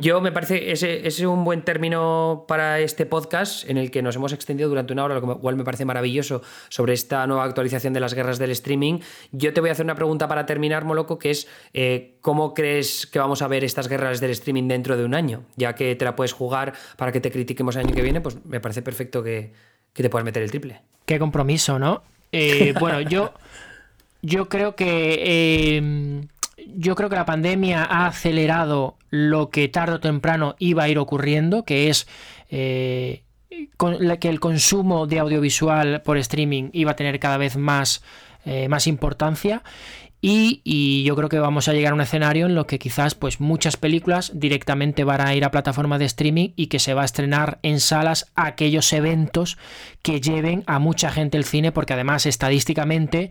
Yo 0.00 0.20
me 0.20 0.32
parece, 0.32 0.72
ese, 0.72 1.06
es 1.06 1.20
un 1.20 1.44
buen 1.44 1.62
término 1.62 2.44
para 2.48 2.80
este 2.80 3.06
podcast 3.06 3.68
en 3.68 3.78
el 3.78 3.90
que 3.90 4.02
nos 4.02 4.16
hemos 4.16 4.32
extendido 4.32 4.68
durante 4.68 4.92
una 4.92 5.04
hora, 5.04 5.20
lo 5.20 5.38
cual 5.38 5.56
me 5.56 5.64
parece 5.64 5.84
maravilloso 5.84 6.42
sobre 6.68 6.94
esta 6.94 7.26
nueva 7.26 7.44
actualización 7.44 7.92
de 7.92 8.00
las 8.00 8.14
guerras 8.14 8.38
del 8.38 8.50
streaming. 8.50 9.00
Yo 9.32 9.52
te 9.52 9.60
voy 9.60 9.70
a 9.70 9.72
hacer 9.72 9.84
una 9.84 9.94
pregunta 9.94 10.26
para 10.26 10.46
terminar, 10.46 10.84
Moloco, 10.84 11.18
que 11.18 11.30
es 11.30 11.48
eh, 11.74 12.16
¿cómo 12.20 12.54
crees 12.54 13.06
que 13.06 13.18
vamos 13.18 13.42
a 13.42 13.48
ver 13.48 13.64
estas 13.64 13.88
guerras 13.88 14.20
del 14.20 14.30
streaming 14.32 14.68
dentro 14.68 14.96
de 14.96 15.04
un 15.04 15.14
año? 15.14 15.44
Ya 15.56 15.74
que 15.74 15.94
te 15.94 16.04
la 16.04 16.16
puedes 16.16 16.32
jugar 16.32 16.74
para 16.96 17.12
que 17.12 17.20
te 17.20 17.30
critiquemos 17.30 17.76
el 17.76 17.86
año 17.86 17.94
que 17.94 18.02
viene, 18.02 18.20
pues 18.20 18.36
me 18.44 18.60
parece 18.60 18.82
perfecto 18.82 19.22
que, 19.22 19.52
te 19.92 20.10
puedas 20.10 20.24
meter 20.24 20.42
el 20.42 20.50
triple. 20.50 20.80
Qué 21.06 21.18
compromiso, 21.18 21.78
¿no? 21.78 22.02
Eh, 22.32 22.74
bueno, 22.80 23.00
yo, 23.00 23.32
yo 24.22 24.48
creo 24.48 24.76
que... 24.76 25.22
Eh, 25.24 26.28
yo 26.66 26.94
creo 26.94 27.08
que 27.08 27.16
la 27.16 27.26
pandemia 27.26 27.84
ha 27.84 28.06
acelerado 28.06 28.96
lo 29.10 29.50
que 29.50 29.68
tarde 29.68 29.94
o 29.94 30.00
temprano 30.00 30.56
iba 30.58 30.84
a 30.84 30.88
ir 30.88 30.98
ocurriendo, 30.98 31.64
que 31.64 31.88
es 31.88 32.06
eh, 32.50 33.22
que 33.48 34.28
el 34.28 34.40
consumo 34.40 35.06
de 35.06 35.18
audiovisual 35.18 36.02
por 36.02 36.18
streaming 36.18 36.70
iba 36.72 36.92
a 36.92 36.96
tener 36.96 37.18
cada 37.18 37.38
vez 37.38 37.56
más, 37.56 38.02
eh, 38.44 38.68
más 38.68 38.86
importancia. 38.86 39.62
Y, 40.20 41.04
yo 41.04 41.14
creo 41.14 41.28
que 41.28 41.38
vamos 41.38 41.68
a 41.68 41.72
llegar 41.72 41.92
a 41.92 41.94
un 41.94 42.00
escenario 42.00 42.46
en 42.46 42.56
lo 42.56 42.66
que 42.66 42.80
quizás 42.80 43.14
pues 43.14 43.40
muchas 43.40 43.76
películas 43.76 44.32
directamente 44.34 45.04
van 45.04 45.20
a 45.20 45.32
ir 45.34 45.44
a 45.44 45.52
plataformas 45.52 46.00
de 46.00 46.06
streaming 46.06 46.50
y 46.56 46.66
que 46.66 46.80
se 46.80 46.92
va 46.92 47.02
a 47.02 47.04
estrenar 47.04 47.60
en 47.62 47.78
salas 47.78 48.26
aquellos 48.34 48.92
eventos 48.92 49.58
que 50.02 50.20
lleven 50.20 50.64
a 50.66 50.80
mucha 50.80 51.12
gente 51.12 51.38
al 51.38 51.44
cine 51.44 51.70
porque 51.70 51.92
además 51.92 52.26
estadísticamente 52.26 53.30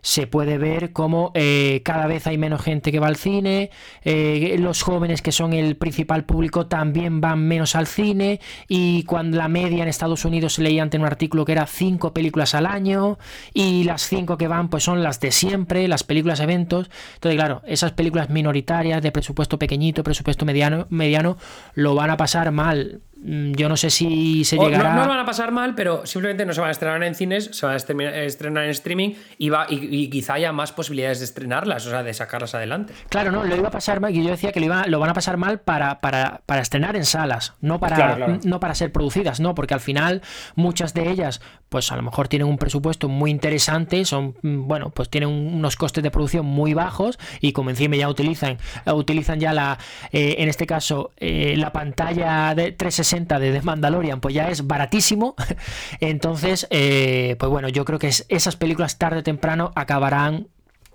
se 0.00 0.26
puede 0.26 0.58
ver 0.58 0.92
cómo 0.92 1.32
eh, 1.34 1.82
cada 1.84 2.06
vez 2.06 2.26
hay 2.26 2.38
menos 2.38 2.62
gente 2.62 2.92
que 2.92 3.00
va 3.00 3.06
al 3.06 3.16
cine, 3.16 3.70
eh, 4.02 4.56
los 4.58 4.82
jóvenes 4.82 5.22
que 5.22 5.32
son 5.32 5.52
el 5.52 5.76
principal 5.76 6.24
público 6.24 6.66
también 6.66 7.20
van 7.20 7.40
menos 7.40 7.74
al 7.74 7.86
cine 7.86 8.40
y 8.68 9.04
cuando 9.04 9.36
la 9.36 9.48
media 9.48 9.82
en 9.82 9.88
Estados 9.88 10.24
Unidos 10.24 10.58
leía 10.58 10.82
ante 10.82 10.98
un 10.98 11.04
artículo 11.04 11.44
que 11.44 11.52
era 11.52 11.66
cinco 11.66 12.12
películas 12.12 12.54
al 12.54 12.66
año 12.66 13.18
y 13.52 13.84
las 13.84 14.02
cinco 14.02 14.36
que 14.38 14.48
van 14.48 14.68
pues 14.68 14.84
son 14.84 15.02
las 15.02 15.20
de 15.20 15.32
siempre, 15.32 15.88
las 15.88 16.04
películas 16.04 16.40
eventos. 16.40 16.90
Entonces 17.14 17.38
claro, 17.38 17.62
esas 17.66 17.92
películas 17.92 18.30
minoritarias 18.30 19.02
de 19.02 19.12
presupuesto 19.12 19.58
pequeñito, 19.58 20.02
presupuesto 20.02 20.44
mediano, 20.44 20.86
mediano 20.90 21.36
lo 21.74 21.94
van 21.94 22.10
a 22.10 22.16
pasar 22.16 22.50
mal. 22.52 23.02
Mm, 23.20 23.52
yo 23.52 23.68
no 23.68 23.76
sé 23.76 23.90
si 23.90 24.44
se 24.44 24.56
llegará. 24.56 24.94
No, 24.94 25.02
no, 25.02 25.08
van 25.08 25.18
a 25.18 25.24
pasar 25.24 25.50
mal, 25.50 25.74
pero 25.74 26.06
simplemente 26.06 26.46
no 26.46 26.52
se 26.52 26.60
van 26.60 26.68
a 26.68 26.70
estrenar 26.70 27.02
en 27.02 27.14
cines, 27.16 27.50
se 27.52 27.66
van 27.66 27.74
a 27.74 27.78
estrenar 28.22 28.64
en 28.64 28.70
streaming 28.70 29.14
y, 29.38 29.48
va, 29.48 29.66
y, 29.68 30.08
quizá 30.08 30.34
haya 30.34 30.52
más 30.52 30.70
posibilidades 30.70 31.18
de 31.18 31.24
estrenarlas, 31.24 31.84
o 31.86 31.90
sea, 31.90 32.04
de 32.04 32.14
sacarlas 32.14 32.54
adelante. 32.54 32.92
Claro, 33.08 33.32
no, 33.32 33.44
lo 33.44 33.56
iba 33.56 33.68
a 33.68 33.72
pasar 33.72 34.00
mal, 34.00 34.14
y 34.14 34.22
yo 34.22 34.30
decía 34.30 34.52
que 34.52 34.60
lo, 34.60 34.66
iba, 34.66 34.86
lo 34.86 35.00
van 35.00 35.10
a 35.10 35.14
pasar 35.14 35.36
mal 35.36 35.58
para, 35.58 36.00
para, 36.00 36.42
para 36.46 36.62
estrenar 36.62 36.94
en 36.94 37.04
salas, 37.04 37.54
no 37.60 37.80
para, 37.80 38.38
no 38.44 38.60
para 38.60 38.74
ser 38.76 38.92
producidas, 38.92 39.40
no, 39.40 39.54
porque 39.54 39.74
al 39.74 39.80
final 39.80 40.22
muchas 40.54 40.94
de 40.94 41.10
ellas, 41.10 41.40
pues 41.68 41.90
a 41.90 41.96
lo 41.96 42.02
mejor 42.02 42.28
tienen 42.28 42.46
un 42.46 42.58
presupuesto 42.58 43.08
muy 43.08 43.32
interesante, 43.32 44.04
son, 44.04 44.36
mm, 44.42 44.68
bueno, 44.68 44.90
pues 44.90 45.08
tienen 45.08 45.30
unos 45.30 45.74
costes 45.74 46.04
de 46.04 46.10
producción 46.12 46.46
muy 46.46 46.72
bajos 46.72 47.18
y 47.40 47.52
como 47.52 47.70
encima 47.70 47.96
ya 47.96 48.08
utilizan, 48.08 48.58
utilizan 48.86 49.40
ya 49.40 49.52
la, 49.52 49.78
eh, 50.12 50.36
en 50.38 50.48
este 50.48 50.66
caso, 50.66 51.10
eh, 51.16 51.54
la 51.56 51.72
pantalla 51.72 52.54
de 52.54 52.70
360 52.70 53.07
de 53.10 53.52
The 53.52 53.62
Mandalorian, 53.62 54.20
pues 54.20 54.34
ya 54.34 54.50
es 54.50 54.66
baratísimo. 54.66 55.34
Entonces, 56.00 56.66
eh, 56.70 57.36
pues 57.38 57.50
bueno, 57.50 57.68
yo 57.68 57.84
creo 57.84 57.98
que 57.98 58.08
esas 58.08 58.56
películas 58.56 58.98
tarde 58.98 59.20
o 59.20 59.22
temprano 59.22 59.72
acabarán 59.74 60.48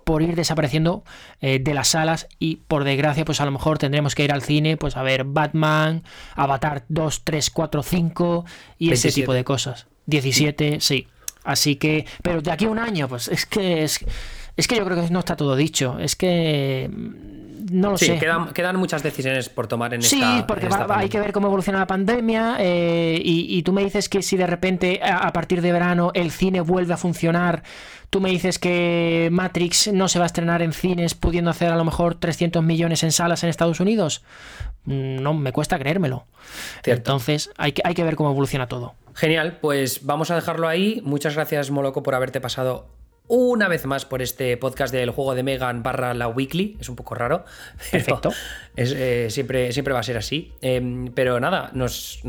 por 0.04 0.22
ir 0.22 0.36
desapareciendo 0.36 1.02
eh, 1.40 1.58
de 1.58 1.74
las 1.74 1.88
salas 1.88 2.28
y 2.38 2.56
por 2.56 2.84
desgracia 2.84 3.24
pues 3.24 3.40
a 3.40 3.46
lo 3.46 3.50
mejor 3.50 3.78
tendremos 3.78 4.14
que 4.14 4.22
ir 4.22 4.32
al 4.32 4.42
cine 4.42 4.76
pues 4.76 4.96
a 4.96 5.02
ver 5.02 5.24
Batman, 5.24 6.04
Avatar 6.36 6.84
2, 6.88 7.22
3, 7.24 7.50
4, 7.50 7.82
5 7.82 8.44
y 8.78 8.92
ese 8.92 9.10
tipo 9.10 9.32
de 9.32 9.44
cosas. 9.44 9.86
17, 10.06 10.78
sí. 10.80 11.08
Así 11.42 11.76
que, 11.76 12.06
pero 12.22 12.42
de 12.42 12.52
aquí 12.52 12.66
a 12.66 12.70
un 12.70 12.78
año 12.78 13.08
pues 13.08 13.28
es 13.28 13.46
que 13.46 13.82
es, 13.82 14.04
es 14.56 14.68
que 14.68 14.76
yo 14.76 14.84
creo 14.84 15.02
que 15.02 15.10
no 15.10 15.20
está 15.20 15.36
todo 15.36 15.56
dicho. 15.56 15.98
Es 15.98 16.16
que 16.16 16.90
no 17.70 17.90
lo 17.90 17.98
sé. 17.98 18.18
Quedan, 18.18 18.52
quedan, 18.52 18.76
muchas 18.76 19.02
decisiones 19.02 19.48
por 19.48 19.66
tomar 19.66 19.94
en 19.94 20.02
sí, 20.02 20.16
esta. 20.16 20.36
Sí, 20.36 20.44
porque 20.46 20.68
hay 20.90 21.08
que 21.08 21.18
ver 21.18 21.32
cómo 21.32 21.46
evoluciona 21.46 21.78
la 21.78 21.86
pandemia. 21.86 22.56
Eh, 22.58 23.20
y, 23.22 23.62
tú 23.62 23.72
me 23.72 23.82
dices 23.82 24.08
que 24.08 24.22
si 24.22 24.36
de 24.36 24.46
repente 24.46 25.00
a, 25.02 25.32
partir 25.32 25.62
de 25.62 25.72
verano 25.72 26.10
el 26.14 26.30
cine 26.30 26.60
vuelve 26.60 26.94
a 26.94 26.96
funcionar, 26.96 27.62
tú 28.10 28.20
me 28.20 28.30
dices 28.30 28.58
que 28.58 29.28
Matrix 29.32 29.92
no 29.92 30.08
se 30.08 30.18
va 30.18 30.24
a 30.24 30.26
estrenar 30.26 30.62
en 30.62 30.72
cines, 30.72 31.14
pudiendo 31.14 31.50
hacer 31.50 31.72
a 31.72 31.76
lo 31.76 31.84
mejor 31.84 32.16
300 32.16 32.62
millones 32.62 33.02
en 33.02 33.12
salas 33.12 33.42
en 33.44 33.50
Estados 33.50 33.80
Unidos. 33.80 34.22
Mm, 34.84 35.22
no, 35.22 35.32
me 35.34 35.52
cuesta 35.52 35.78
creérmelo. 35.78 36.26
Entonces, 36.84 37.50
hay 37.56 37.72
que, 37.72 37.82
hay 37.84 37.94
que 37.94 38.04
ver 38.04 38.16
cómo 38.16 38.30
evoluciona 38.30 38.66
todo. 38.66 38.94
Genial, 39.14 39.58
pues 39.60 40.04
vamos 40.04 40.30
a 40.30 40.34
dejarlo 40.34 40.68
ahí. 40.68 41.00
Muchas 41.04 41.34
gracias, 41.34 41.70
Moloco, 41.70 42.02
por 42.02 42.14
haberte 42.14 42.40
pasado 42.40 42.88
una 43.26 43.68
vez 43.68 43.86
más 43.86 44.04
por 44.04 44.20
este 44.20 44.56
podcast 44.56 44.92
del 44.92 45.10
juego 45.10 45.34
de 45.34 45.42
Megan 45.42 45.82
barra 45.82 46.12
la 46.14 46.28
Weekly. 46.28 46.76
Es 46.80 46.88
un 46.88 46.96
poco 46.96 47.14
raro. 47.14 47.44
Perfecto. 47.90 48.30
Eh, 48.76 49.28
siempre, 49.30 49.70
siempre 49.70 49.94
va 49.94 50.00
a 50.00 50.02
ser 50.02 50.16
así. 50.16 50.52
Em, 50.60 51.06
pero 51.14 51.38
nada, 51.38 51.70
nos, 51.74 52.20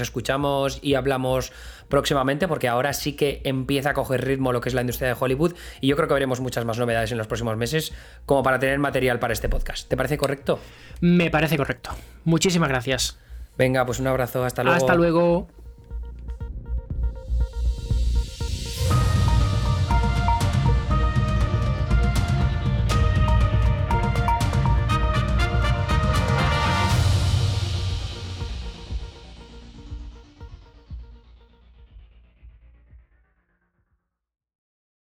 escuchamos 0.00 0.78
y 0.82 0.94
hablamos 0.94 1.52
próximamente 1.88 2.46
porque 2.46 2.68
ahora 2.68 2.92
sí 2.92 3.14
que 3.14 3.40
empieza 3.42 3.90
a 3.90 3.94
coger 3.94 4.24
ritmo 4.24 4.52
lo 4.52 4.60
que 4.60 4.68
es 4.68 4.74
la 4.76 4.82
industria 4.82 5.08
de 5.08 5.16
Hollywood 5.18 5.54
y 5.80 5.88
yo 5.88 5.96
creo 5.96 6.06
que 6.06 6.14
veremos 6.14 6.38
muchas 6.38 6.64
más 6.64 6.78
novedades 6.78 7.10
en 7.10 7.18
los 7.18 7.26
próximos 7.26 7.56
meses 7.56 7.92
como 8.24 8.44
para 8.44 8.60
tener 8.60 8.78
material 8.78 9.18
para 9.18 9.32
este 9.32 9.48
podcast. 9.48 9.88
¿Te 9.88 9.96
parece 9.96 10.16
correcto? 10.16 10.60
Me 11.00 11.28
parece 11.28 11.56
correcto. 11.56 11.90
Muchísimas 12.22 12.68
gracias. 12.68 13.18
Venga, 13.58 13.84
pues 13.84 13.98
un 13.98 14.06
abrazo. 14.06 14.44
Hasta 14.44 14.62
luego. 14.62 14.76
Hasta 14.76 14.94
luego. 14.94 15.48